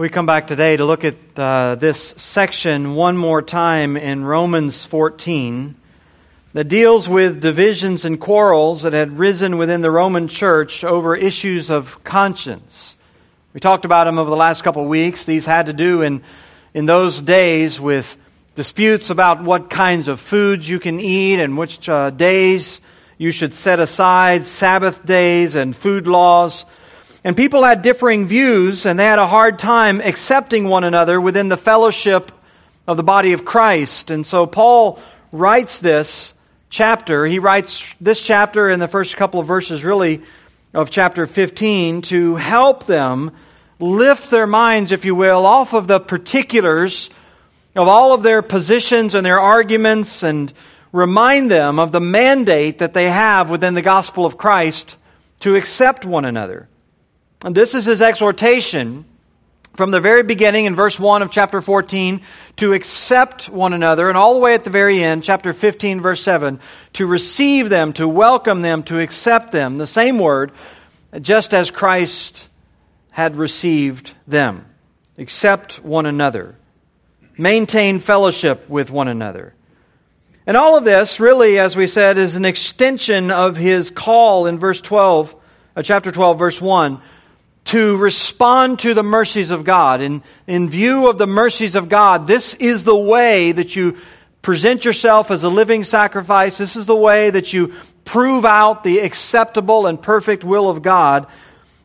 We 0.00 0.08
come 0.08 0.24
back 0.24 0.46
today 0.46 0.78
to 0.78 0.86
look 0.86 1.04
at 1.04 1.16
uh, 1.36 1.74
this 1.74 2.14
section 2.16 2.94
one 2.94 3.18
more 3.18 3.42
time 3.42 3.98
in 3.98 4.24
Romans 4.24 4.86
14 4.86 5.74
that 6.54 6.64
deals 6.68 7.06
with 7.06 7.42
divisions 7.42 8.06
and 8.06 8.18
quarrels 8.18 8.84
that 8.84 8.94
had 8.94 9.18
risen 9.18 9.58
within 9.58 9.82
the 9.82 9.90
Roman 9.90 10.26
church 10.26 10.84
over 10.84 11.14
issues 11.14 11.70
of 11.70 12.02
conscience. 12.02 12.96
We 13.52 13.60
talked 13.60 13.84
about 13.84 14.04
them 14.04 14.16
over 14.16 14.30
the 14.30 14.36
last 14.36 14.64
couple 14.64 14.84
of 14.84 14.88
weeks. 14.88 15.26
These 15.26 15.44
had 15.44 15.66
to 15.66 15.74
do 15.74 16.00
in, 16.00 16.22
in 16.72 16.86
those 16.86 17.20
days 17.20 17.78
with 17.78 18.16
disputes 18.54 19.10
about 19.10 19.44
what 19.44 19.68
kinds 19.68 20.08
of 20.08 20.18
foods 20.18 20.66
you 20.66 20.80
can 20.80 20.98
eat 20.98 21.40
and 21.40 21.58
which 21.58 21.90
uh, 21.90 22.08
days 22.08 22.80
you 23.18 23.32
should 23.32 23.52
set 23.52 23.80
aside, 23.80 24.46
Sabbath 24.46 25.04
days 25.04 25.56
and 25.56 25.76
food 25.76 26.06
laws. 26.06 26.64
And 27.22 27.36
people 27.36 27.64
had 27.64 27.82
differing 27.82 28.26
views, 28.26 28.86
and 28.86 28.98
they 28.98 29.04
had 29.04 29.18
a 29.18 29.26
hard 29.26 29.58
time 29.58 30.00
accepting 30.00 30.68
one 30.68 30.84
another 30.84 31.20
within 31.20 31.48
the 31.48 31.56
fellowship 31.56 32.32
of 32.86 32.96
the 32.96 33.02
body 33.02 33.34
of 33.34 33.44
Christ. 33.44 34.10
And 34.10 34.24
so 34.24 34.46
Paul 34.46 34.98
writes 35.30 35.80
this 35.80 36.32
chapter. 36.70 37.26
He 37.26 37.38
writes 37.38 37.94
this 38.00 38.22
chapter 38.22 38.70
in 38.70 38.80
the 38.80 38.88
first 38.88 39.16
couple 39.16 39.38
of 39.38 39.46
verses, 39.46 39.84
really, 39.84 40.22
of 40.72 40.90
chapter 40.90 41.26
15 41.26 42.02
to 42.02 42.36
help 42.36 42.86
them 42.86 43.32
lift 43.78 44.30
their 44.30 44.46
minds, 44.46 44.92
if 44.92 45.04
you 45.04 45.14
will, 45.14 45.44
off 45.44 45.74
of 45.74 45.86
the 45.86 46.00
particulars 46.00 47.10
of 47.76 47.86
all 47.86 48.12
of 48.12 48.22
their 48.22 48.42
positions 48.42 49.14
and 49.14 49.24
their 49.24 49.40
arguments 49.40 50.22
and 50.22 50.52
remind 50.92 51.50
them 51.50 51.78
of 51.78 51.92
the 51.92 52.00
mandate 52.00 52.78
that 52.78 52.94
they 52.94 53.08
have 53.10 53.50
within 53.50 53.74
the 53.74 53.82
gospel 53.82 54.26
of 54.26 54.36
Christ 54.36 54.96
to 55.40 55.54
accept 55.56 56.04
one 56.04 56.24
another. 56.24 56.68
And 57.42 57.54
this 57.54 57.74
is 57.74 57.86
his 57.86 58.02
exhortation 58.02 59.06
from 59.76 59.92
the 59.92 60.00
very 60.00 60.22
beginning 60.22 60.66
in 60.66 60.76
verse 60.76 61.00
1 61.00 61.22
of 61.22 61.30
chapter 61.30 61.62
14 61.62 62.20
to 62.56 62.74
accept 62.74 63.48
one 63.48 63.72
another, 63.72 64.08
and 64.08 64.18
all 64.18 64.34
the 64.34 64.40
way 64.40 64.52
at 64.52 64.64
the 64.64 64.70
very 64.70 65.02
end, 65.02 65.24
chapter 65.24 65.54
15, 65.54 66.02
verse 66.02 66.22
7, 66.22 66.60
to 66.94 67.06
receive 67.06 67.70
them, 67.70 67.94
to 67.94 68.06
welcome 68.06 68.60
them, 68.60 68.82
to 68.82 69.00
accept 69.00 69.52
them. 69.52 69.78
The 69.78 69.86
same 69.86 70.18
word, 70.18 70.52
just 71.22 71.54
as 71.54 71.70
Christ 71.70 72.46
had 73.10 73.36
received 73.36 74.12
them. 74.26 74.66
Accept 75.16 75.82
one 75.82 76.04
another. 76.04 76.56
Maintain 77.38 78.00
fellowship 78.00 78.68
with 78.68 78.90
one 78.90 79.08
another. 79.08 79.54
And 80.46 80.58
all 80.58 80.76
of 80.76 80.84
this, 80.84 81.20
really, 81.20 81.58
as 81.58 81.74
we 81.74 81.86
said, 81.86 82.18
is 82.18 82.34
an 82.34 82.44
extension 82.44 83.30
of 83.30 83.56
his 83.56 83.90
call 83.90 84.46
in 84.46 84.58
verse 84.58 84.80
12, 84.80 85.34
uh, 85.76 85.82
chapter 85.82 86.12
12, 86.12 86.38
verse 86.38 86.60
1 86.60 87.00
to 87.66 87.96
respond 87.96 88.80
to 88.80 88.94
the 88.94 89.02
mercies 89.02 89.50
of 89.50 89.64
God. 89.64 90.00
In, 90.00 90.22
in 90.46 90.70
view 90.70 91.08
of 91.08 91.18
the 91.18 91.26
mercies 91.26 91.74
of 91.74 91.88
God, 91.88 92.26
this 92.26 92.54
is 92.54 92.84
the 92.84 92.96
way 92.96 93.52
that 93.52 93.76
you 93.76 93.98
present 94.42 94.84
yourself 94.84 95.30
as 95.30 95.44
a 95.44 95.48
living 95.48 95.84
sacrifice. 95.84 96.58
This 96.58 96.76
is 96.76 96.86
the 96.86 96.96
way 96.96 97.30
that 97.30 97.52
you 97.52 97.74
prove 98.04 98.44
out 98.44 98.82
the 98.82 99.00
acceptable 99.00 99.86
and 99.86 100.00
perfect 100.00 100.42
will 100.42 100.68
of 100.68 100.82
God. 100.82 101.26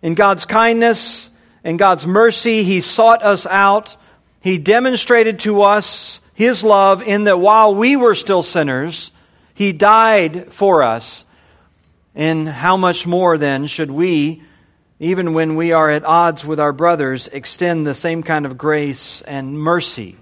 In 0.01 0.13
God's 0.15 0.45
kindness 0.45 1.29
in 1.65 1.77
God's 1.77 2.05
mercy, 2.05 2.63
He 2.63 2.79
sought 2.79 3.23
us 3.23 3.45
out. 3.47 3.97
He 4.39 4.59
demonstrated 4.59 5.39
to 5.39 5.63
us 5.63 6.21
His 6.35 6.63
love 6.63 7.01
in 7.01 7.23
that 7.23 7.39
while 7.39 7.73
we 7.73 7.97
were 7.97 8.13
still 8.13 8.43
sinners, 8.43 9.11
He 9.55 9.73
died 9.73 10.53
for 10.53 10.83
us. 10.83 11.25
And 12.13 12.47
how 12.47 12.77
much 12.77 13.05
more 13.07 13.37
then 13.37 13.65
should 13.65 13.89
we? 13.89 14.43
Even 14.99 15.33
when 15.33 15.55
we 15.55 15.71
are 15.73 15.89
at 15.89 16.05
odds 16.05 16.45
with 16.45 16.59
our 16.59 16.71
brothers, 16.71 17.27
extend 17.27 17.85
the 17.85 17.93
same 17.93 18.23
kind 18.23 18.45
of 18.45 18.57
grace 18.57 19.21
and 19.21 19.59
mercy. 19.59 20.17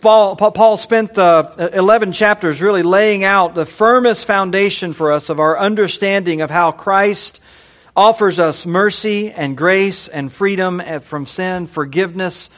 Paul 0.00 0.76
spent 0.78 1.16
uh, 1.16 1.70
11 1.72 2.12
chapters 2.12 2.60
really 2.60 2.82
laying 2.82 3.24
out 3.24 3.54
the 3.54 3.66
firmest 3.66 4.26
foundation 4.26 4.94
for 4.94 5.12
us 5.12 5.28
of 5.28 5.38
our 5.38 5.58
understanding 5.58 6.40
of 6.40 6.50
how 6.50 6.72
Christ 6.72 7.40
offers 7.94 8.38
us 8.38 8.66
mercy 8.66 9.30
and 9.30 9.56
grace 9.56 10.08
and 10.08 10.30
freedom 10.30 10.82
from 11.02 11.24
sin, 11.24 11.66
forgiveness, 11.66 12.50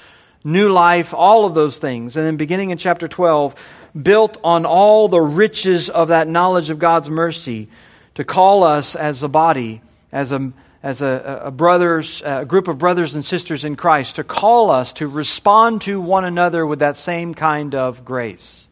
new 0.43 0.71
life, 0.71 1.13
all 1.13 1.45
of 1.45 1.55
those 1.55 1.79
things. 1.79 2.17
And 2.17 2.27
then 2.27 2.37
beginning 2.37 2.71
in 2.71 2.79
chapter 2.79 3.09
12, 3.09 3.55
built 4.01 4.39
on 4.43 4.65
all 4.65 5.09
the 5.09 5.21
riches 5.21 5.91
of 5.91 6.09
that 6.09 6.29
knowledge 6.29 6.71
of 6.71 6.79
God's 6.79 7.11
mercy 7.11 7.69
to 8.15 8.25
call 8.25 8.65
us 8.65 8.97
as 8.97 9.23
a 9.23 9.29
body, 9.29 9.81
as 10.11 10.33
a 10.33 10.53
as 10.83 11.03
a, 11.03 11.43
a, 11.47 11.51
brothers, 11.51 12.23
a 12.25 12.45
group 12.45 12.69
of 12.69 12.79
brothers 12.79 13.15
and 13.15 13.25
sisters 13.25 13.65
in 13.65 13.77
Christ, 13.77 14.17
to 14.17 14.25
call 14.25 14.71
us 14.71 14.93
to 14.95 15.09
respond 15.09 15.83
to 15.83 16.01
one 16.01 16.25
another 16.25 16.67
with 16.67 16.79
that 16.81 16.97
same 16.97 17.35
kind 17.35 17.75
of 17.75 18.05
grace. 18.05 18.69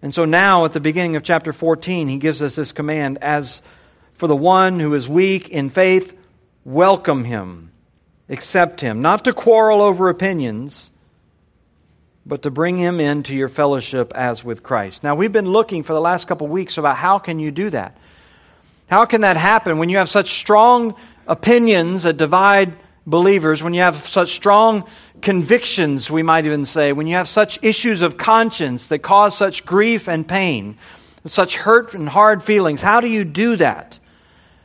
And 0.00 0.14
so 0.14 0.26
now, 0.26 0.64
at 0.64 0.72
the 0.72 0.80
beginning 0.80 1.16
of 1.16 1.22
chapter 1.22 1.52
14, 1.52 2.08
he 2.08 2.18
gives 2.18 2.42
us 2.42 2.54
this 2.54 2.72
command 2.72 3.18
as 3.22 3.62
for 4.14 4.26
the 4.26 4.36
one 4.36 4.78
who 4.78 4.94
is 4.94 5.08
weak 5.08 5.48
in 5.48 5.70
faith, 5.70 6.16
welcome 6.64 7.24
him, 7.24 7.72
accept 8.28 8.80
him, 8.80 9.02
not 9.02 9.24
to 9.24 9.32
quarrel 9.32 9.82
over 9.82 10.08
opinions, 10.08 10.90
but 12.26 12.42
to 12.42 12.50
bring 12.50 12.78
him 12.78 13.00
into 13.00 13.34
your 13.34 13.48
fellowship 13.48 14.12
as 14.14 14.44
with 14.44 14.62
Christ. 14.62 15.02
Now, 15.02 15.14
we've 15.14 15.32
been 15.32 15.50
looking 15.50 15.82
for 15.82 15.92
the 15.92 16.00
last 16.00 16.26
couple 16.26 16.46
weeks 16.46 16.78
about 16.78 16.96
how 16.96 17.18
can 17.18 17.38
you 17.38 17.50
do 17.50 17.70
that? 17.70 17.96
How 18.86 19.06
can 19.06 19.22
that 19.22 19.36
happen 19.36 19.78
when 19.78 19.88
you 19.88 19.96
have 19.98 20.10
such 20.10 20.34
strong 20.34 20.94
opinions 21.26 22.02
that 22.02 22.16
divide 22.16 22.76
believers, 23.06 23.62
when 23.62 23.74
you 23.74 23.80
have 23.80 24.06
such 24.06 24.34
strong 24.34 24.84
convictions, 25.22 26.10
we 26.10 26.22
might 26.22 26.46
even 26.46 26.66
say, 26.66 26.92
when 26.92 27.06
you 27.06 27.16
have 27.16 27.28
such 27.28 27.58
issues 27.62 28.02
of 28.02 28.16
conscience 28.16 28.88
that 28.88 29.00
cause 29.00 29.36
such 29.36 29.64
grief 29.64 30.08
and 30.08 30.26
pain, 30.26 30.76
such 31.24 31.56
hurt 31.56 31.94
and 31.94 32.08
hard 32.08 32.42
feelings? 32.42 32.82
How 32.82 33.00
do 33.00 33.08
you 33.08 33.24
do 33.24 33.56
that? 33.56 33.98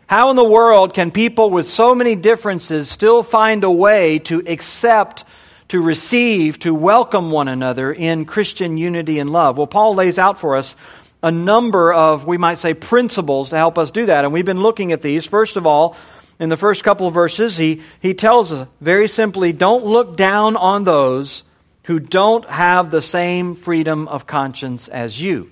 How 0.08 0.30
in 0.32 0.36
the 0.36 0.44
world 0.44 0.94
can 0.94 1.12
people 1.12 1.50
with 1.50 1.68
so 1.68 1.94
many 1.94 2.16
differences 2.16 2.90
still 2.90 3.24
find 3.24 3.64
a 3.64 3.72
way 3.72 4.20
to 4.20 4.44
accept, 4.48 5.24
to 5.70 5.80
receive, 5.80 6.60
to 6.60 6.74
welcome 6.74 7.32
one 7.32 7.48
another 7.48 7.94
in 7.94 8.26
Christian 8.26 8.76
unity 8.76 9.20
and 9.20 9.30
love? 9.30 9.58
Well, 9.58 9.68
Paul 9.68 9.96
lays 9.96 10.18
out 10.18 10.40
for 10.40 10.56
us 10.56 10.76
a 11.22 11.32
number 11.32 11.92
of, 11.92 12.26
we 12.26 12.38
might 12.38 12.58
say, 12.58 12.74
principles 12.74 13.50
to 13.50 13.58
help 13.58 13.78
us 13.78 13.92
do 13.92 14.06
that. 14.06 14.24
And 14.24 14.34
we've 14.34 14.46
been 14.46 14.62
looking 14.62 14.92
at 14.92 15.02
these. 15.02 15.26
First 15.26 15.58
of 15.58 15.68
all, 15.68 15.96
in 16.40 16.50
the 16.50 16.58
first 16.58 16.84
couple 16.84 17.08
of 17.08 17.14
verses, 17.14 17.58
he, 17.58 17.82
he 18.02 18.14
tells 18.14 18.54
us 18.54 18.68
very 18.80 19.08
simply 19.08 19.52
don't 19.52 19.86
look 19.86 20.16
down 20.16 20.56
on 20.56 20.86
those 20.86 21.44
who 21.84 22.00
don't 22.00 22.46
have 22.46 22.92
the 22.92 23.02
same 23.02 23.56
freedom 23.56 24.08
of 24.08 24.26
conscience 24.26 24.88
as 24.88 25.20
you. 25.20 25.52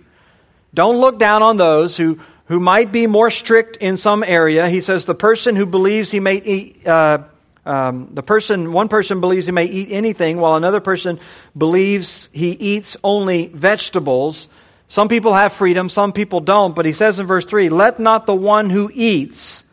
Don't 0.73 0.97
look 0.97 1.19
down 1.19 1.41
on 1.43 1.57
those 1.57 1.97
who, 1.97 2.19
who 2.45 2.59
might 2.59 2.91
be 2.91 3.07
more 3.07 3.31
strict 3.31 3.77
in 3.77 3.97
some 3.97 4.23
area. 4.23 4.69
He 4.69 4.79
says 4.79 5.05
the 5.05 5.15
person 5.15 5.55
who 5.55 5.65
believes 5.65 6.11
he 6.11 6.19
may 6.19 6.35
eat, 6.35 6.87
uh, 6.87 7.23
um, 7.65 8.09
the 8.13 8.23
person, 8.23 8.71
one 8.71 8.87
person 8.87 9.19
believes 9.19 9.47
he 9.47 9.51
may 9.51 9.65
eat 9.65 9.91
anything, 9.91 10.37
while 10.37 10.55
another 10.55 10.79
person 10.79 11.19
believes 11.57 12.29
he 12.31 12.51
eats 12.51 12.95
only 13.03 13.47
vegetables. 13.47 14.47
Some 14.87 15.09
people 15.09 15.33
have 15.33 15.53
freedom, 15.53 15.89
some 15.89 16.13
people 16.13 16.39
don't. 16.39 16.75
But 16.75 16.85
he 16.85 16.93
says 16.93 17.19
in 17.19 17.27
verse 17.27 17.45
3 17.45 17.69
let 17.69 17.99
not 17.99 18.25
the 18.25 18.35
one 18.35 18.69
who 18.69 18.89
eats 18.93 19.63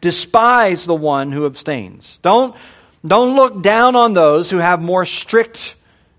despise 0.00 0.84
the 0.86 0.94
one 0.94 1.32
who 1.32 1.46
abstains. 1.46 2.18
Don't, 2.22 2.56
don't 3.06 3.36
look 3.36 3.62
down 3.62 3.96
on 3.96 4.14
those 4.14 4.50
who 4.50 4.58
have 4.58 4.80
more 4.80 5.04
strict 5.04 5.74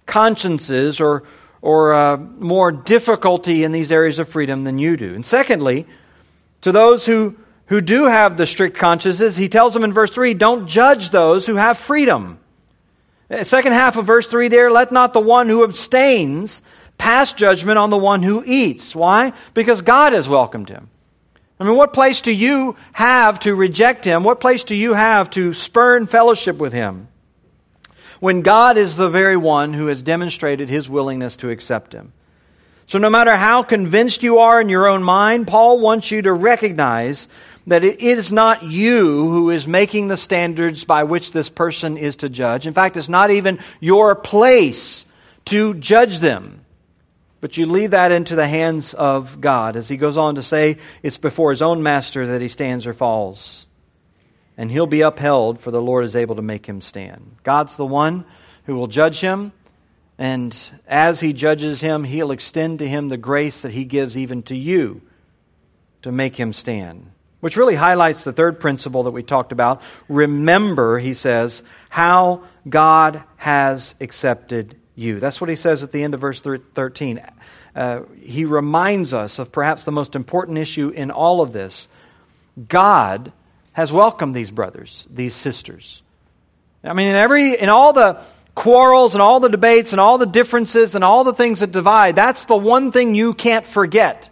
consciences 0.05 0.99
or, 0.99 1.23
or 1.61 1.93
uh, 1.93 2.17
more 2.17 2.71
difficulty 2.71 3.63
in 3.63 3.71
these 3.71 3.91
areas 3.91 4.19
of 4.19 4.29
freedom 4.29 4.63
than 4.63 4.77
you 4.77 4.97
do. 4.97 5.13
And 5.13 5.25
secondly, 5.25 5.87
to 6.61 6.71
those 6.71 7.05
who, 7.05 7.35
who 7.67 7.81
do 7.81 8.05
have 8.05 8.37
the 8.37 8.45
strict 8.45 8.77
consciences, 8.77 9.35
he 9.35 9.49
tells 9.49 9.73
them 9.73 9.83
in 9.83 9.93
verse 9.93 10.11
3 10.11 10.33
don't 10.33 10.67
judge 10.67 11.09
those 11.09 11.45
who 11.45 11.55
have 11.55 11.77
freedom. 11.77 12.39
Second 13.43 13.73
half 13.73 13.95
of 13.95 14.05
verse 14.05 14.27
3 14.27 14.49
there, 14.49 14.69
let 14.69 14.91
not 14.91 15.13
the 15.13 15.21
one 15.21 15.47
who 15.47 15.63
abstains 15.63 16.61
pass 17.01 17.33
judgment 17.33 17.79
on 17.79 17.89
the 17.89 17.97
one 17.97 18.21
who 18.21 18.43
eats. 18.45 18.95
Why? 18.95 19.33
Because 19.55 19.81
God 19.81 20.13
has 20.13 20.29
welcomed 20.29 20.69
him. 20.69 20.87
I 21.59 21.63
mean, 21.63 21.75
what 21.75 21.93
place 21.93 22.21
do 22.21 22.31
you 22.31 22.75
have 22.93 23.39
to 23.39 23.55
reject 23.55 24.05
him? 24.05 24.23
What 24.23 24.39
place 24.39 24.63
do 24.63 24.75
you 24.75 24.93
have 24.93 25.31
to 25.31 25.55
spurn 25.55 26.05
fellowship 26.05 26.57
with 26.57 26.73
him? 26.73 27.07
When 28.19 28.43
God 28.43 28.77
is 28.77 28.95
the 28.95 29.09
very 29.09 29.35
one 29.35 29.73
who 29.73 29.87
has 29.87 30.03
demonstrated 30.03 30.69
his 30.69 30.87
willingness 30.87 31.37
to 31.37 31.49
accept 31.49 31.91
him. 31.91 32.13
So, 32.85 32.99
no 32.99 33.09
matter 33.09 33.35
how 33.35 33.63
convinced 33.63 34.21
you 34.21 34.37
are 34.37 34.61
in 34.61 34.69
your 34.69 34.85
own 34.85 35.01
mind, 35.01 35.47
Paul 35.47 35.79
wants 35.79 36.11
you 36.11 36.21
to 36.21 36.31
recognize 36.31 37.27
that 37.65 37.83
it 37.83 37.99
is 37.99 38.31
not 38.31 38.61
you 38.61 39.27
who 39.27 39.49
is 39.49 39.67
making 39.67 40.07
the 40.07 40.17
standards 40.17 40.85
by 40.85 41.05
which 41.05 41.31
this 41.31 41.49
person 41.49 41.97
is 41.97 42.17
to 42.17 42.29
judge. 42.29 42.67
In 42.67 42.75
fact, 42.75 42.95
it's 42.95 43.09
not 43.09 43.31
even 43.31 43.57
your 43.79 44.13
place 44.13 45.03
to 45.45 45.73
judge 45.73 46.19
them. 46.19 46.60
But 47.41 47.57
you 47.57 47.65
leave 47.65 47.91
that 47.91 48.11
into 48.11 48.35
the 48.35 48.47
hands 48.47 48.93
of 48.93 49.41
God. 49.41 49.75
As 49.75 49.89
he 49.89 49.97
goes 49.97 50.15
on 50.15 50.35
to 50.35 50.43
say, 50.43 50.77
it's 51.03 51.17
before 51.17 51.49
his 51.49 51.61
own 51.61 51.83
master 51.83 52.27
that 52.27 52.41
he 52.41 52.47
stands 52.47 52.87
or 52.87 52.93
falls. 52.93 53.65
and 54.57 54.69
he'll 54.69 54.85
be 54.85 55.01
upheld, 55.01 55.59
for 55.59 55.71
the 55.71 55.81
Lord 55.81 56.05
is 56.05 56.15
able 56.15 56.35
to 56.35 56.41
make 56.41 56.67
him 56.67 56.81
stand. 56.81 57.37
God's 57.43 57.77
the 57.77 57.85
one 57.85 58.25
who 58.65 58.75
will 58.75 58.85
judge 58.85 59.19
him, 59.19 59.51
and 60.19 60.55
as 60.87 61.19
he 61.19 61.33
judges 61.33 61.81
him, 61.81 62.03
he'll 62.03 62.29
extend 62.29 62.79
to 62.79 62.87
him 62.87 63.09
the 63.09 63.17
grace 63.17 63.61
that 63.61 63.73
he 63.73 63.85
gives 63.85 64.15
even 64.15 64.43
to 64.43 64.55
you 64.55 65.01
to 66.03 66.11
make 66.11 66.35
him 66.35 66.53
stand. 66.53 67.09
Which 67.39 67.57
really 67.57 67.73
highlights 67.73 68.23
the 68.23 68.33
third 68.33 68.59
principle 68.59 69.03
that 69.03 69.11
we 69.11 69.23
talked 69.23 69.51
about. 69.51 69.81
Remember, 70.07 70.99
he 70.99 71.15
says, 71.15 71.63
how 71.89 72.43
God 72.69 73.23
has 73.37 73.95
accepted 73.99 74.75
you. 75.01 75.19
That's 75.19 75.41
what 75.41 75.49
he 75.49 75.55
says 75.55 75.83
at 75.83 75.91
the 75.91 76.03
end 76.03 76.13
of 76.13 76.21
verse 76.21 76.39
13. 76.39 77.21
Uh, 77.75 78.01
he 78.21 78.45
reminds 78.45 79.13
us 79.13 79.39
of 79.39 79.51
perhaps 79.51 79.83
the 79.83 79.91
most 79.91 80.15
important 80.15 80.57
issue 80.57 80.89
in 80.89 81.11
all 81.11 81.41
of 81.41 81.53
this. 81.53 81.87
God 82.67 83.31
has 83.73 83.91
welcomed 83.91 84.33
these 84.33 84.51
brothers, 84.51 85.07
these 85.09 85.33
sisters. 85.33 86.01
I 86.83 86.93
mean, 86.93 87.07
in 87.09 87.15
every, 87.15 87.57
in 87.57 87.69
all 87.69 87.93
the 87.93 88.21
quarrels 88.55 89.15
and 89.15 89.21
all 89.21 89.39
the 89.39 89.49
debates 89.49 89.91
and 89.91 90.01
all 90.01 90.17
the 90.17 90.25
differences 90.25 90.95
and 90.95 91.03
all 91.03 91.23
the 91.23 91.33
things 91.33 91.61
that 91.61 91.71
divide, 91.71 92.15
that's 92.15 92.45
the 92.45 92.57
one 92.57 92.91
thing 92.91 93.15
you 93.15 93.33
can't 93.33 93.65
forget. 93.65 94.29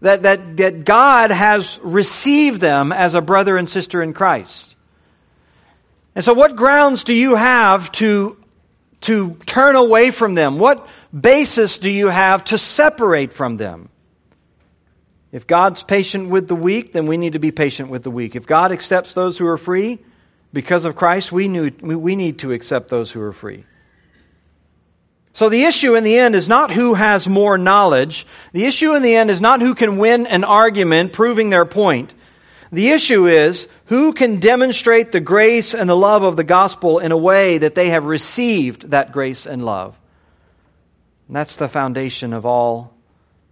That, 0.00 0.22
that, 0.22 0.56
that 0.58 0.84
God 0.84 1.32
has 1.32 1.80
received 1.82 2.60
them 2.60 2.92
as 2.92 3.14
a 3.14 3.20
brother 3.20 3.56
and 3.56 3.68
sister 3.68 4.00
in 4.00 4.12
Christ. 4.14 4.76
And 6.14 6.24
so, 6.24 6.34
what 6.34 6.56
grounds 6.56 7.04
do 7.04 7.12
you 7.12 7.34
have 7.34 7.90
to, 7.92 8.36
to 9.02 9.36
turn 9.46 9.76
away 9.76 10.10
from 10.10 10.34
them? 10.34 10.58
What 10.58 10.86
basis 11.18 11.78
do 11.78 11.90
you 11.90 12.08
have 12.08 12.44
to 12.44 12.58
separate 12.58 13.32
from 13.32 13.56
them? 13.56 13.88
If 15.30 15.46
God's 15.46 15.82
patient 15.82 16.30
with 16.30 16.48
the 16.48 16.56
weak, 16.56 16.92
then 16.92 17.06
we 17.06 17.16
need 17.16 17.34
to 17.34 17.38
be 17.38 17.50
patient 17.50 17.90
with 17.90 18.02
the 18.02 18.10
weak. 18.10 18.34
If 18.34 18.46
God 18.46 18.72
accepts 18.72 19.14
those 19.14 19.36
who 19.36 19.46
are 19.46 19.58
free 19.58 19.98
because 20.52 20.84
of 20.84 20.96
Christ, 20.96 21.30
we, 21.30 21.48
need, 21.48 21.82
we 21.82 22.16
need 22.16 22.38
to 22.40 22.52
accept 22.52 22.88
those 22.88 23.10
who 23.10 23.20
are 23.20 23.32
free. 23.32 23.64
So 25.34 25.48
the 25.48 25.64
issue 25.64 25.94
in 25.94 26.02
the 26.02 26.18
end 26.18 26.34
is 26.34 26.48
not 26.48 26.72
who 26.72 26.94
has 26.94 27.28
more 27.28 27.58
knowledge. 27.58 28.26
The 28.52 28.64
issue 28.64 28.94
in 28.94 29.02
the 29.02 29.14
end 29.14 29.30
is 29.30 29.40
not 29.40 29.60
who 29.60 29.74
can 29.74 29.98
win 29.98 30.26
an 30.26 30.42
argument 30.42 31.12
proving 31.12 31.50
their 31.50 31.64
point. 31.64 32.12
The 32.70 32.90
issue 32.90 33.26
is 33.26 33.66
who 33.86 34.12
can 34.12 34.40
demonstrate 34.40 35.12
the 35.12 35.20
grace 35.20 35.74
and 35.74 35.88
the 35.88 35.96
love 35.96 36.22
of 36.22 36.36
the 36.36 36.44
gospel 36.44 36.98
in 36.98 37.12
a 37.12 37.16
way 37.16 37.58
that 37.58 37.74
they 37.74 37.90
have 37.90 38.04
received 38.04 38.90
that 38.90 39.12
grace 39.12 39.46
and 39.46 39.64
love. 39.64 39.98
And 41.28 41.36
that's 41.36 41.56
the 41.56 41.68
foundation 41.68 42.32
of 42.32 42.44
all 42.44 42.94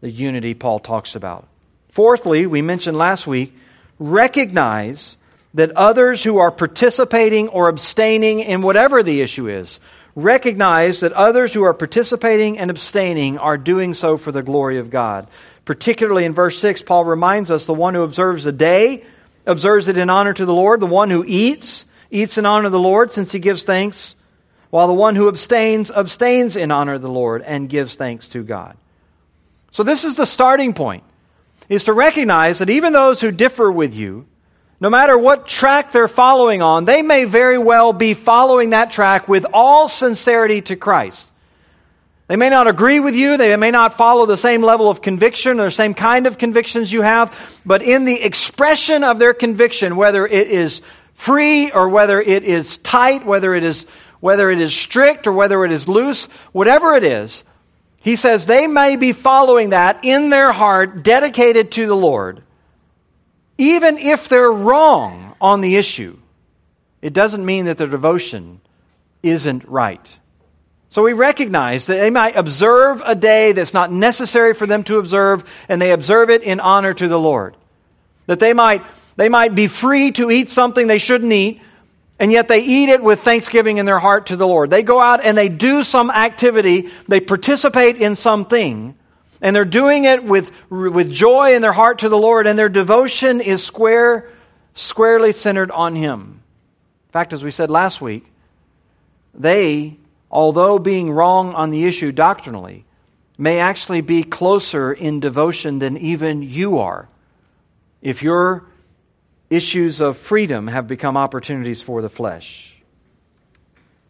the 0.01 0.11
unity 0.11 0.55
Paul 0.55 0.81
talks 0.81 1.15
about. 1.15 1.49
Fourthly, 1.91 2.47
we 2.47 2.61
mentioned 2.61 2.99
last 2.99 3.27
week, 3.27 3.57
recognize 3.99 5.17
that 5.55 5.71
others 5.71 6.23
who 6.23 6.37
are 6.37 6.51
participating 6.51 7.49
or 7.49 7.69
abstaining 7.69 8.41
in 8.41 8.61
whatever 8.61 9.03
the 9.03 9.23
issue 9.23 9.49
is, 9.49 9.81
recognize 10.15 11.01
that 11.01 11.13
others 11.13 11.55
who 11.55 11.63
are 11.63 11.75
participating 11.75 12.59
and 12.59 12.71
abstaining 12.71 13.39
are 13.39 13.57
doing 13.57 13.95
so 13.95 14.19
for 14.19 14.33
the 14.33 14.43
glory 14.43 14.79
of 14.79 14.91
God. 14.91 15.27
Particularly 15.67 16.25
in 16.25 16.33
verse 16.33 16.59
6, 16.61 16.83
Paul 16.83 17.05
reminds 17.05 17.51
us 17.51 17.67
the 17.67 17.75
one 17.75 17.95
who 17.95 18.03
observes 18.03 18.47
a 18.47 18.53
day 18.53 19.05
observes 19.45 19.89
it 19.89 19.99
in 19.99 20.09
honor 20.09 20.33
to 20.33 20.47
the 20.47 20.55
Lord. 20.55 20.81
The 20.81 20.87
one 20.87 21.11
who 21.11 21.25
eats, 21.27 21.85
eats 22.11 22.39
in 22.39 22.47
honor 22.47 22.67
of 22.67 22.73
the 22.73 22.79
Lord 22.79 23.13
since 23.13 23.33
he 23.33 23.41
gives 23.41 23.65
thanks, 23.65 24.15
while 24.71 24.87
the 24.87 24.95
one 24.95 25.17
who 25.17 25.29
abstains, 25.29 25.91
abstains 25.91 26.57
in 26.57 26.71
honor 26.71 26.95
of 26.95 27.03
the 27.03 27.11
Lord 27.11 27.43
and 27.43 27.69
gives 27.69 27.97
thanks 27.97 28.29
to 28.29 28.43
God. 28.43 28.77
So 29.73 29.83
this 29.83 30.05
is 30.05 30.17
the 30.17 30.25
starting 30.25 30.73
point 30.73 31.05
is 31.69 31.85
to 31.85 31.93
recognize 31.93 32.61
that 32.61 32.71
even 32.71 32.93
those 32.93 33.21
who 33.21 33.33
differ 33.33 33.71
with 33.71 33.93
you, 33.93 34.27
no 34.79 34.89
matter 34.89 35.19
what 35.19 35.49
track 35.49 35.91
they're 35.91 36.07
following 36.07 36.63
on, 36.63 36.85
they 36.85 37.03
may 37.03 37.25
very 37.25 37.59
well 37.59 37.93
be 37.93 38.15
following 38.15 38.71
that 38.71 38.93
track 38.93 39.27
with 39.27 39.45
all 39.53 39.89
sincerity 39.89 40.61
to 40.63 40.77
Christ. 40.77 41.31
They 42.29 42.37
may 42.37 42.51
not 42.51 42.67
agree 42.67 42.99
with 42.99 43.15
you, 43.15 43.37
they 43.37 43.55
may 43.57 43.71
not 43.71 43.97
follow 43.97 44.27
the 44.27 44.37
same 44.37 44.63
level 44.63 44.91
of 44.91 45.01
conviction 45.01 45.61
or 45.61 45.67
the 45.67 45.71
same 45.71 45.95
kind 45.95 46.27
of 46.27 46.39
convictions 46.39 46.93
you 46.93 47.03
have, 47.03 47.33
but 47.65 47.83
in 47.83 48.05
the 48.05 48.21
expression 48.21 49.05
of 49.05 49.21
their 49.21 49.33
conviction, 49.33 49.97
whether 49.97 50.27
it 50.27 50.49
is 50.49 50.83
free 51.15 51.71
or 51.71 51.89
whether 51.89 52.21
it 52.21 52.43
is 52.43 52.79
tight, 52.79 53.25
whether 53.25 53.55
it 53.55 53.63
is 53.63 53.87
whether 54.21 54.51
it 54.51 54.61
is 54.61 54.75
strict 54.75 55.27
or 55.27 55.33
whether 55.33 55.65
it 55.65 55.71
is 55.71 55.87
loose, 55.87 56.25
whatever 56.53 56.95
it 56.95 57.05
is, 57.05 57.45
he 57.99 58.17
says 58.17 58.47
they 58.47 58.67
may 58.67 58.97
be 58.97 59.13
following 59.13 59.71
that 59.71 60.01
in 60.05 60.31
their 60.31 60.53
heart, 60.53 61.03
dedicated 61.03 61.73
to 61.73 61.87
the 61.87 61.97
Lord. 61.97 62.43
Even 63.59 63.99
if 63.99 64.29
they're 64.29 64.51
wrong 64.51 65.35
on 65.41 65.61
the 65.61 65.77
issue, 65.77 66.19
it 67.03 67.13
doesn't 67.13 67.45
mean 67.45 67.67
that 67.67 67.79
their 67.79 67.87
devotion 67.87 68.61
isn't 69.23 69.67
right. 69.69 70.09
So 70.97 71.03
we 71.03 71.13
recognize 71.13 71.85
that 71.89 71.97
they 71.97 72.09
might 72.09 72.39
observe 72.39 73.03
a 73.05 73.15
day 73.15 73.53
that's 73.53 73.75
not 73.75 73.93
necessary 73.93 74.55
for 74.55 74.67
them 74.67 74.83
to 74.85 74.97
observe, 74.97 75.45
and 75.69 75.79
they 75.79 75.93
observe 75.93 76.31
it 76.31 76.43
in 76.43 76.59
honor 76.59 76.95
to 76.95 77.07
the 77.07 77.19
Lord. 77.19 77.55
That 78.25 78.41
they 78.41 78.55
might, 78.55 78.83
they 79.17 79.29
might 79.29 79.55
be 79.55 79.67
free 79.67 80.13
to 80.13 80.31
eat 80.31 80.49
something 80.49 80.87
they 80.87 80.97
shouldn't 80.97 81.31
eat, 81.31 81.61
and 82.19 82.33
yet 82.33 82.49
they 82.49 82.61
eat 82.61 82.89
it 82.89 83.03
with 83.03 83.21
thanksgiving 83.21 83.77
in 83.77 83.85
their 83.85 83.99
heart 83.99 84.29
to 84.29 84.37
the 84.37 84.47
Lord. 84.47 84.71
They 84.71 84.83
go 84.83 84.99
out 84.99 85.23
and 85.23 85.37
they 85.37 85.51
do 85.51 85.85
some 85.85 86.11
activity, 86.11 86.89
they 87.07 87.21
participate 87.21 87.97
in 87.97 88.17
something, 88.17 88.97
and 89.43 89.55
they're 89.55 89.67
doing 89.67 90.05
it 90.05 90.25
with, 90.25 90.51
with 90.71 91.13
joy 91.13 91.55
in 91.55 91.61
their 91.61 91.75
heart 91.75 91.99
to 91.99 92.09
the 92.09 92.17
Lord, 92.17 92.47
and 92.47 92.59
their 92.59 92.71
devotion 92.71 93.43
is 93.43 93.63
square, 93.63 94.31
squarely 94.75 95.33
centered 95.33 95.71
on 95.71 95.95
Him. 95.95 96.41
In 97.09 97.13
fact, 97.13 97.35
as 97.35 97.45
we 97.45 97.51
said 97.51 97.69
last 97.69 98.01
week, 98.01 98.25
they, 99.35 99.99
although 100.37 100.79
being 100.79 101.11
wrong 101.11 101.55
on 101.55 101.71
the 101.71 101.87
issue 101.87 102.13
doctrinally, 102.13 102.85
may 103.39 103.59
actually 103.59 104.03
be 104.03 104.23
closer 104.23 104.93
in 104.93 105.19
devotion 105.19 105.79
than 105.79 105.97
even 105.97 106.43
you 106.43 106.77
are. 106.77 107.09
If 108.03 108.23
you're 108.23 108.67
issues 109.49 110.03
of 110.03 110.19
freedom 110.19 110.67
have 110.67 110.87
become 110.87 111.17
opportunities 111.17 111.81
for 111.81 112.03
the 112.03 112.11
flesh. 112.11 112.77